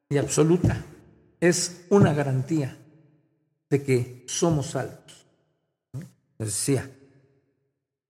y 0.09 0.17
absoluta. 0.17 0.83
Es 1.41 1.83
una 1.91 2.15
garantía 2.15 2.75
de 3.69 3.83
que 3.83 4.25
somos 4.27 4.69
salvos. 4.69 5.27
Decía, 6.39 6.91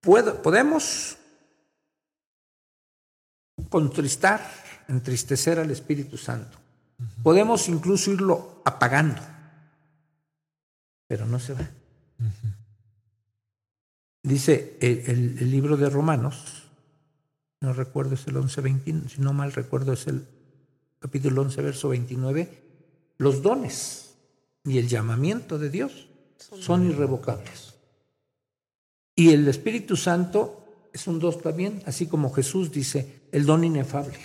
podemos 0.01 1.19
contristar, 3.73 4.41
entristecer 4.87 5.59
al 5.59 5.71
Espíritu 5.71 6.19
Santo. 6.19 6.59
Podemos 7.23 7.69
incluso 7.69 8.13
irlo 8.13 8.63
apagando, 8.65 9.21
pero 11.09 11.27
no 11.27 11.41
se 11.41 11.55
va. 11.55 11.69
Dice 14.23 14.77
el, 14.81 15.39
el, 15.41 15.51
libro 15.51 15.77
de 15.77 15.91
Romanos, 15.91 16.69
no 17.61 17.73
recuerdo 17.73 18.15
es 18.15 18.27
el 18.29 18.37
11, 18.37 18.63
si 19.09 19.21
no 19.21 19.33
mal 19.33 19.53
recuerdo 19.53 19.95
es 19.95 20.07
el 20.07 20.25
capítulo 21.01 21.43
11, 21.43 21.63
verso 21.63 21.89
29, 21.89 22.63
los 23.19 23.43
dones 23.43 24.15
y 24.65 24.79
el 24.79 24.87
llamamiento 24.87 25.59
de 25.59 25.71
Dios 25.71 26.07
son 26.37 26.89
irrevocables. 26.89 27.75
Y 29.17 29.31
el 29.31 29.49
Espíritu 29.49 29.97
Santo 29.97 30.63
es 30.93 31.07
un 31.07 31.19
don 31.19 31.41
también, 31.41 31.83
así 31.87 32.07
como 32.07 32.33
Jesús 32.33 32.71
dice, 32.71 33.22
el 33.33 33.45
don 33.45 33.65
inefable. 33.65 34.19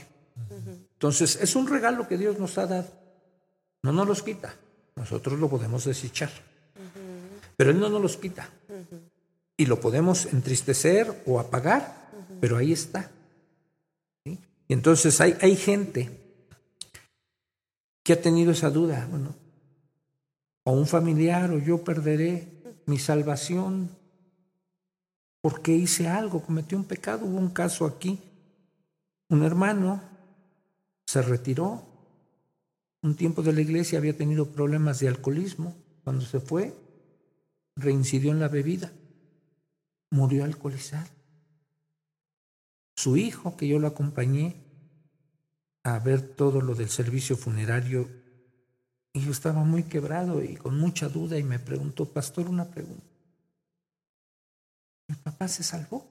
Entonces, 0.93 1.37
es 1.41 1.55
un 1.55 1.67
regalo 1.67 2.07
que 2.07 2.17
Dios 2.17 2.37
nos 2.37 2.57
ha 2.57 2.67
dado. 2.67 2.87
No 3.83 3.91
nos 3.91 4.07
los 4.07 4.23
quita. 4.23 4.55
Nosotros 4.95 5.39
lo 5.39 5.49
podemos 5.49 5.85
desechar. 5.85 6.29
Pero 7.55 7.71
Él 7.71 7.79
no 7.79 7.89
nos 7.89 8.01
los 8.01 8.17
quita. 8.17 8.49
Y 9.55 9.65
lo 9.65 9.79
podemos 9.79 10.27
entristecer 10.27 11.23
o 11.25 11.39
apagar, 11.39 12.09
pero 12.39 12.57
ahí 12.57 12.73
está. 12.73 13.09
Y 14.25 14.73
entonces 14.73 15.19
hay, 15.21 15.35
hay 15.41 15.55
gente 15.55 16.11
que 18.03 18.13
ha 18.13 18.21
tenido 18.21 18.51
esa 18.51 18.69
duda, 18.69 19.07
bueno, 19.09 19.35
o 20.63 20.71
un 20.71 20.85
familiar 20.85 21.51
o 21.51 21.59
yo 21.59 21.83
perderé 21.83 22.47
mi 22.85 22.99
salvación 22.99 23.89
porque 25.41 25.73
hice 25.73 26.07
algo, 26.07 26.41
cometí 26.41 26.75
un 26.75 26.83
pecado. 26.83 27.25
Hubo 27.25 27.37
un 27.37 27.49
caso 27.49 27.85
aquí, 27.85 28.19
un 29.29 29.43
hermano 29.43 30.01
se 31.05 31.21
retiró, 31.21 31.83
un 33.01 33.15
tiempo 33.15 33.41
de 33.41 33.53
la 33.53 33.61
iglesia 33.61 33.99
había 33.99 34.17
tenido 34.17 34.51
problemas 34.51 34.99
de 34.99 35.07
alcoholismo, 35.07 35.75
cuando 36.03 36.25
se 36.25 36.39
fue, 36.39 36.75
reincidió 37.75 38.31
en 38.31 38.39
la 38.39 38.47
bebida, 38.47 38.91
murió 40.09 40.43
alcoholizado. 40.43 41.07
Su 42.95 43.17
hijo, 43.17 43.55
que 43.55 43.67
yo 43.67 43.79
lo 43.79 43.87
acompañé, 43.87 44.55
a 45.83 45.99
ver 45.99 46.21
todo 46.21 46.59
lo 46.59 46.75
del 46.75 46.89
servicio 46.89 47.37
funerario 47.37 48.09
y 49.13 49.21
yo 49.21 49.31
estaba 49.31 49.63
muy 49.63 49.83
quebrado 49.83 50.43
y 50.43 50.57
con 50.57 50.77
mucha 50.77 51.07
duda 51.07 51.37
y 51.37 51.43
me 51.43 51.59
preguntó, 51.59 52.05
pastor, 52.05 52.49
una 52.49 52.65
pregunta. 52.65 53.05
¿Mi 55.07 55.15
papá 55.15 55.47
se 55.47 55.63
salvó? 55.63 56.05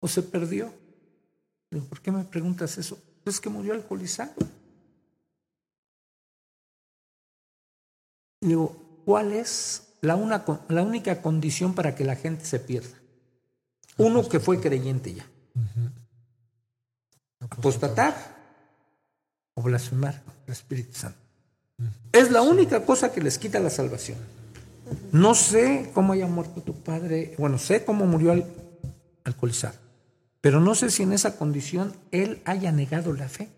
¿O 0.00 0.08
se 0.08 0.22
perdió? 0.22 0.83
Digo, 1.74 1.86
¿por 1.86 2.00
qué 2.00 2.10
me 2.10 2.24
preguntas 2.24 2.78
eso? 2.78 2.98
Pues 3.22 3.40
que 3.40 3.50
murió 3.50 3.74
alcoholizado. 3.74 4.32
Digo, 8.40 9.02
¿cuál 9.04 9.32
es 9.32 9.94
la, 10.00 10.16
una, 10.16 10.44
la 10.68 10.82
única 10.82 11.20
condición 11.20 11.74
para 11.74 11.94
que 11.94 12.04
la 12.04 12.16
gente 12.16 12.44
se 12.44 12.58
pierda? 12.58 12.96
Uno 13.96 14.28
que 14.28 14.40
fue 14.40 14.60
creyente 14.60 15.14
ya 15.14 15.26
apostatar 17.50 18.14
o 19.54 19.62
blasfemar 19.62 20.22
al 20.46 20.52
Espíritu 20.52 20.98
Santo. 20.98 21.18
Es 22.12 22.30
la 22.30 22.42
única 22.42 22.84
cosa 22.84 23.12
que 23.12 23.20
les 23.20 23.38
quita 23.38 23.58
la 23.60 23.70
salvación. 23.70 24.18
No 25.12 25.34
sé 25.34 25.90
cómo 25.94 26.12
haya 26.12 26.26
muerto 26.26 26.62
tu 26.62 26.74
padre, 26.74 27.34
bueno, 27.38 27.58
sé 27.58 27.84
cómo 27.84 28.06
murió 28.06 28.32
al, 28.32 28.44
alcoholizado, 29.24 29.76
pero 30.44 30.60
no 30.60 30.74
sé 30.74 30.90
si 30.90 31.02
en 31.02 31.14
esa 31.14 31.38
condición 31.38 31.96
él 32.10 32.42
haya 32.44 32.70
negado 32.70 33.14
la 33.14 33.30
fe. 33.30 33.48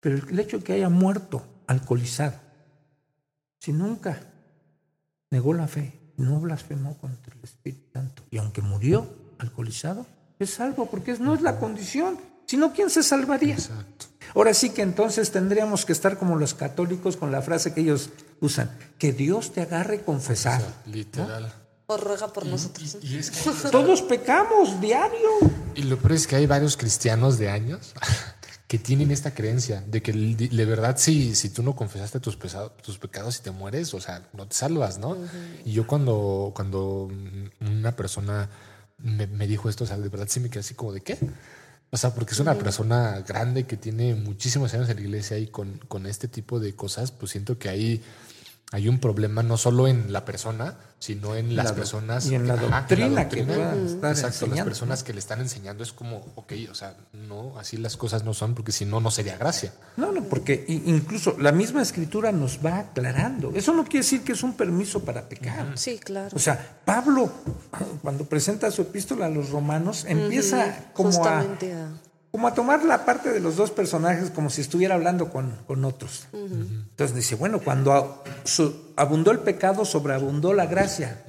Pero 0.00 0.16
el 0.16 0.40
hecho 0.40 0.58
de 0.58 0.64
que 0.64 0.72
haya 0.72 0.88
muerto 0.88 1.46
alcoholizado, 1.68 2.34
si 3.60 3.72
nunca 3.72 4.18
negó 5.30 5.54
la 5.54 5.68
fe, 5.68 5.92
no 6.16 6.40
blasfemó 6.40 6.98
contra 6.98 7.32
el 7.32 7.44
Espíritu 7.44 7.92
Santo, 7.92 8.24
y 8.28 8.38
aunque 8.38 8.60
murió 8.60 9.08
alcoholizado, 9.38 10.04
es 10.40 10.50
salvo, 10.50 10.86
porque 10.86 11.16
no 11.20 11.32
es 11.32 11.42
la 11.42 11.60
condición, 11.60 12.18
sino 12.46 12.72
¿quién 12.72 12.90
se 12.90 13.04
salvaría? 13.04 13.54
Exacto. 13.54 14.06
Ahora 14.34 14.52
sí 14.52 14.70
que 14.70 14.82
entonces 14.82 15.30
tendríamos 15.30 15.84
que 15.86 15.92
estar 15.92 16.18
como 16.18 16.34
los 16.34 16.54
católicos 16.54 17.16
con 17.16 17.30
la 17.30 17.40
frase 17.40 17.72
que 17.72 17.82
ellos 17.82 18.10
usan, 18.40 18.76
que 18.98 19.12
Dios 19.12 19.52
te 19.52 19.60
agarre 19.60 20.02
confesar. 20.02 20.60
literal. 20.86 21.67
O 21.90 21.96
ruega 21.96 22.30
por 22.30 22.44
nosotros. 22.44 22.98
Todos 23.72 24.02
pecamos 24.02 24.78
diario. 24.78 25.30
Y 25.74 25.84
lo 25.84 25.96
peor 25.96 26.12
es 26.12 26.26
que 26.26 26.36
hay 26.36 26.44
varios 26.44 26.76
cristianos 26.76 27.38
de 27.38 27.48
años 27.48 27.94
que 28.68 28.78
tienen 28.78 29.10
esta 29.10 29.32
creencia 29.32 29.82
de 29.86 30.02
que 30.02 30.12
de 30.12 30.64
verdad 30.66 30.98
si, 30.98 31.34
si 31.34 31.48
tú 31.48 31.62
no 31.62 31.74
confesaste 31.74 32.20
tus, 32.20 32.38
tus 32.82 32.98
pecados 32.98 33.38
y 33.38 33.42
te 33.42 33.52
mueres, 33.52 33.94
o 33.94 34.00
sea, 34.02 34.28
no 34.34 34.46
te 34.46 34.54
salvas, 34.54 34.98
¿no? 34.98 35.16
Y 35.64 35.72
yo 35.72 35.86
cuando, 35.86 36.52
cuando 36.54 37.08
una 37.60 37.96
persona 37.96 38.50
me, 38.98 39.46
dijo 39.46 39.70
esto, 39.70 39.84
o 39.84 39.86
sea, 39.86 39.96
de 39.96 40.10
verdad 40.10 40.26
sí 40.28 40.40
me 40.40 40.50
quedé 40.50 40.60
así 40.60 40.74
como 40.74 40.92
de 40.92 41.00
qué. 41.00 41.18
O 41.90 41.96
sea, 41.96 42.14
porque 42.14 42.34
es 42.34 42.40
una 42.40 42.54
persona 42.54 43.24
grande 43.26 43.64
que 43.64 43.78
tiene 43.78 44.14
muchísimos 44.14 44.74
años 44.74 44.90
en 44.90 44.96
la 44.96 45.02
iglesia 45.02 45.38
y 45.38 45.46
con, 45.46 45.78
con 45.88 46.04
este 46.04 46.28
tipo 46.28 46.60
de 46.60 46.74
cosas, 46.74 47.12
pues 47.12 47.32
siento 47.32 47.58
que 47.58 47.70
ahí 47.70 47.86
hay 47.86 48.02
un 48.88 48.98
problema 48.98 49.42
no 49.42 49.56
solo 49.56 49.88
en 49.88 50.12
la 50.12 50.24
persona, 50.24 50.76
sino 50.98 51.36
en 51.36 51.56
las 51.56 51.72
personas. 51.72 52.26
Y 52.26 52.34
en 52.34 52.46
la, 52.46 52.56
doctrina, 52.56 53.28
que 53.28 53.40
Exacto, 53.40 54.46
las 54.46 54.64
personas 54.64 55.02
que 55.02 55.12
le 55.12 55.20
están 55.20 55.40
enseñando 55.40 55.82
es 55.82 55.92
como, 55.92 56.32
ok, 56.34 56.52
o 56.70 56.74
sea, 56.74 56.96
no, 57.12 57.58
así 57.58 57.76
las 57.76 57.96
cosas 57.96 58.24
no 58.24 58.34
son, 58.34 58.54
porque 58.54 58.72
si 58.72 58.84
no, 58.84 59.00
no 59.00 59.10
sería 59.10 59.36
gracia. 59.36 59.72
No, 59.96 60.12
no, 60.12 60.24
porque 60.24 60.64
incluso 60.68 61.36
la 61.38 61.52
misma 61.52 61.82
escritura 61.82 62.32
nos 62.32 62.64
va 62.64 62.78
aclarando. 62.78 63.52
Eso 63.54 63.72
no 63.72 63.84
quiere 63.84 64.00
decir 64.00 64.22
que 64.22 64.32
es 64.32 64.42
un 64.42 64.54
permiso 64.54 65.00
para 65.00 65.28
pecar. 65.28 65.78
Sí, 65.78 65.98
claro. 65.98 66.30
O 66.34 66.38
sea, 66.38 66.80
Pablo, 66.84 67.32
cuando 68.02 68.24
presenta 68.24 68.70
su 68.70 68.82
epístola 68.82 69.26
a 69.26 69.30
los 69.30 69.50
romanos, 69.50 70.04
empieza 70.06 70.90
como 70.92 71.24
a 71.26 71.44
como 72.38 72.46
a 72.46 72.54
tomar 72.54 72.84
la 72.84 73.04
parte 73.04 73.32
de 73.32 73.40
los 73.40 73.56
dos 73.56 73.72
personajes 73.72 74.30
como 74.30 74.48
si 74.48 74.60
estuviera 74.60 74.94
hablando 74.94 75.28
con, 75.28 75.56
con 75.66 75.84
otros. 75.84 76.28
Entonces 76.32 77.16
dice, 77.16 77.34
bueno, 77.34 77.58
cuando 77.58 78.22
abundó 78.94 79.32
el 79.32 79.40
pecado, 79.40 79.84
sobreabundó 79.84 80.52
la 80.52 80.66
gracia. 80.66 81.24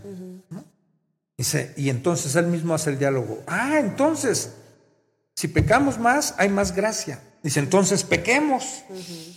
dice, 1.36 1.74
y 1.76 1.90
entonces 1.90 2.36
él 2.36 2.46
mismo 2.46 2.76
hace 2.76 2.92
el 2.92 3.00
diálogo. 3.00 3.42
Ah, 3.48 3.80
entonces, 3.80 4.52
si 5.34 5.48
pecamos 5.48 5.98
más, 5.98 6.36
hay 6.38 6.50
más 6.50 6.76
gracia. 6.76 7.20
Dice, 7.42 7.62
entonces 7.62 8.04
pequemos 8.04 8.84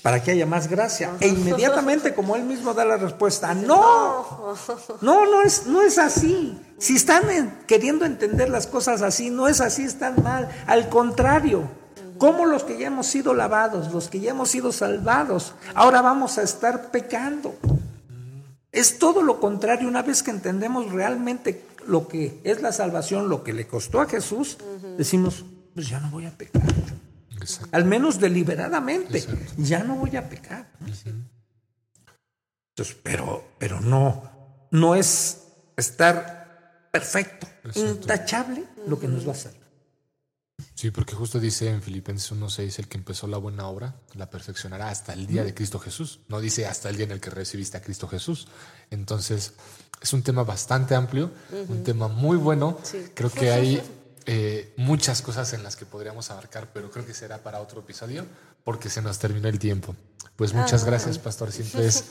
para 0.02 0.20
que 0.22 0.32
haya 0.32 0.44
más 0.44 0.68
gracia. 0.68 1.12
E 1.20 1.28
inmediatamente, 1.28 2.14
como 2.14 2.34
él 2.34 2.42
mismo 2.42 2.74
da 2.74 2.84
la 2.84 2.96
respuesta, 2.96 3.54
no, 3.54 4.56
no, 5.00 5.26
no 5.26 5.42
es, 5.42 5.66
no 5.66 5.82
es 5.82 5.98
así. 5.98 6.58
Si 6.78 6.96
están 6.96 7.22
queriendo 7.68 8.04
entender 8.04 8.48
las 8.48 8.66
cosas 8.66 9.02
así, 9.02 9.30
no 9.30 9.46
es 9.46 9.60
así, 9.60 9.84
están 9.84 10.20
mal. 10.20 10.48
Al 10.66 10.88
contrario, 10.88 11.68
como 12.18 12.44
los 12.44 12.64
que 12.64 12.76
ya 12.76 12.88
hemos 12.88 13.06
sido 13.06 13.34
lavados, 13.34 13.92
los 13.92 14.08
que 14.08 14.18
ya 14.18 14.32
hemos 14.32 14.50
sido 14.50 14.72
salvados, 14.72 15.54
ahora 15.74 16.02
vamos 16.02 16.38
a 16.38 16.42
estar 16.42 16.90
pecando. 16.90 17.54
Es 18.72 18.98
todo 18.98 19.22
lo 19.22 19.38
contrario. 19.38 19.86
Una 19.86 20.02
vez 20.02 20.24
que 20.24 20.32
entendemos 20.32 20.90
realmente 20.90 21.64
lo 21.86 22.08
que 22.08 22.40
es 22.42 22.62
la 22.62 22.72
salvación, 22.72 23.28
lo 23.28 23.44
que 23.44 23.52
le 23.52 23.68
costó 23.68 24.00
a 24.00 24.08
Jesús, 24.08 24.58
decimos, 24.98 25.44
pues 25.72 25.88
ya 25.88 26.00
no 26.00 26.10
voy 26.10 26.26
a 26.26 26.30
pecar. 26.30 26.62
Al 27.72 27.84
menos 27.84 28.20
deliberadamente. 28.20 29.24
Ya 29.56 29.82
no 29.82 29.96
voy 29.96 30.16
a 30.16 30.28
pecar. 30.28 30.70
Entonces, 32.70 32.96
pero, 33.02 33.44
pero 33.58 33.80
no, 33.80 34.68
no 34.70 34.94
es 34.94 35.42
estar 35.76 36.88
perfecto, 36.90 37.46
intachable 37.74 38.64
lo 38.86 38.98
que 38.98 39.08
nos 39.08 39.26
va 39.26 39.30
a 39.30 39.34
hacer. 39.34 39.62
Sí, 40.74 40.90
porque 40.90 41.14
justo 41.14 41.38
dice 41.38 41.68
en 41.68 41.82
Filipenses 41.82 42.32
1.6, 42.32 42.78
el 42.78 42.88
que 42.88 42.98
empezó 42.98 43.26
la 43.26 43.38
buena 43.38 43.66
obra 43.66 43.94
la 44.14 44.30
perfeccionará 44.30 44.88
hasta 44.88 45.12
el 45.12 45.26
día 45.26 45.44
de 45.44 45.54
Cristo 45.54 45.78
Jesús. 45.78 46.20
No 46.28 46.40
dice 46.40 46.66
hasta 46.66 46.88
el 46.88 46.96
día 46.96 47.04
en 47.04 47.12
el 47.12 47.20
que 47.20 47.30
recibiste 47.30 47.76
a 47.76 47.82
Cristo 47.82 48.08
Jesús. 48.08 48.48
Entonces, 48.90 49.54
es 50.00 50.12
un 50.12 50.22
tema 50.22 50.44
bastante 50.44 50.94
amplio, 50.94 51.30
un 51.68 51.84
tema 51.84 52.08
muy 52.08 52.36
bueno. 52.36 52.78
Creo 53.14 53.30
que 53.30 53.50
hay 53.50 53.82
eh, 54.26 54.72
muchas 54.76 55.22
cosas 55.22 55.52
en 55.52 55.62
las 55.62 55.76
que 55.76 55.86
podríamos 55.86 56.30
abarcar, 56.30 56.70
pero 56.72 56.90
creo 56.90 57.06
que 57.06 57.14
será 57.14 57.38
para 57.38 57.60
otro 57.60 57.80
episodio 57.80 58.26
porque 58.64 58.88
se 58.88 59.02
nos 59.02 59.18
terminó 59.18 59.48
el 59.48 59.58
tiempo. 59.58 59.96
Pues 60.36 60.54
muchas 60.54 60.82
ah. 60.82 60.86
gracias, 60.86 61.18
Pastor. 61.18 61.52
Siempre 61.52 61.86
es, 61.86 62.04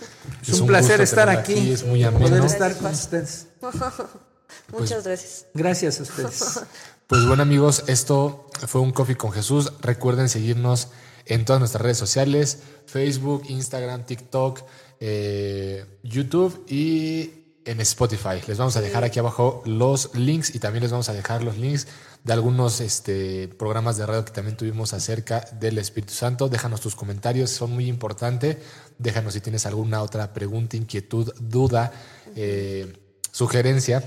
es, 0.48 0.60
un, 0.60 0.68
placer 0.68 1.02
estar 1.02 1.30
aquí, 1.30 1.72
Es 1.72 1.84
muy 1.84 2.04
ameno. 2.04 2.28
Poder 2.28 2.46
estar 2.46 2.76
con 2.78 2.92
ustedes. 2.92 3.48
muchas 4.72 5.04
gracias. 5.04 5.46
Gracias 5.54 6.00
a 6.00 6.04
ustedes. 6.04 6.60
Pues 7.12 7.26
bueno 7.28 7.44
amigos, 7.44 7.84
esto 7.88 8.48
fue 8.68 8.80
un 8.80 8.94
Coffee 8.94 9.18
con 9.18 9.34
Jesús. 9.34 9.74
Recuerden 9.82 10.30
seguirnos 10.30 10.88
en 11.26 11.44
todas 11.44 11.60
nuestras 11.60 11.82
redes 11.82 11.98
sociales, 11.98 12.60
Facebook, 12.86 13.44
Instagram, 13.50 14.06
TikTok, 14.06 14.62
eh, 15.02 15.86
YouTube 16.04 16.64
y 16.70 17.41
en 17.66 17.80
Spotify. 17.82 18.42
Les 18.48 18.58
vamos 18.58 18.76
a 18.76 18.82
dejar 18.82 19.04
aquí 19.04 19.20
abajo 19.20 19.62
los 19.66 20.14
links 20.16 20.56
y 20.56 20.60
también 20.60 20.84
les 20.84 20.92
vamos 20.92 21.10
a 21.10 21.14
dejar 21.14 21.44
los 21.44 21.58
links 21.58 21.88
de 22.24 22.34
algunos 22.34 22.82
este, 22.82 23.48
programas 23.48 23.98
de 23.98 24.06
radio 24.06 24.26
que 24.26 24.32
también 24.32 24.58
tuvimos 24.58 24.94
acerca 24.94 25.42
del 25.60 25.78
Espíritu 25.78 26.14
Santo. 26.14 26.50
Déjanos 26.50 26.82
tus 26.82 26.96
comentarios, 26.96 27.50
son 27.50 27.72
muy 27.72 27.88
importantes. 27.88 28.58
Déjanos 28.98 29.34
si 29.34 29.42
tienes 29.42 29.66
alguna 29.66 30.02
otra 30.02 30.34
pregunta, 30.34 30.78
inquietud, 30.78 31.34
duda, 31.40 31.92
eh, 32.36 32.94
sugerencia. 33.32 34.04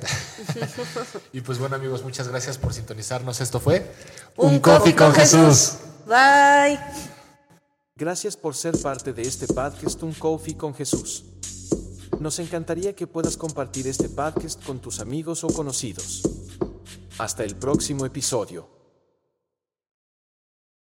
y 1.32 1.40
pues 1.40 1.58
bueno 1.58 1.76
amigos, 1.76 2.02
muchas 2.02 2.28
gracias 2.28 2.58
por 2.58 2.72
sintonizarnos. 2.72 3.40
Esto 3.40 3.60
fue 3.60 3.90
Un, 4.36 4.60
Coffee 4.60 4.94
con, 4.94 5.12
Jesús. 5.12 5.74
Bye. 6.06 6.78
Gracias 7.96 8.36
por 8.36 8.54
ser 8.54 8.76
parte 8.80 9.12
de 9.12 9.22
este 9.22 9.46
podcast 9.46 10.02
Un 10.02 10.12
Coffee 10.14 10.56
con 10.56 10.74
Jesús. 10.74 11.24
Nos 12.20 12.38
encantaría 12.38 12.94
que 12.94 13.06
puedas 13.06 13.36
compartir 13.36 13.86
este 13.86 14.08
podcast 14.08 14.64
con 14.64 14.78
tus 14.80 15.00
amigos 15.00 15.44
o 15.44 15.48
conocidos. 15.48 16.22
Hasta 17.18 17.44
el 17.44 17.56
próximo 17.56 18.06
episodio. 18.06 18.73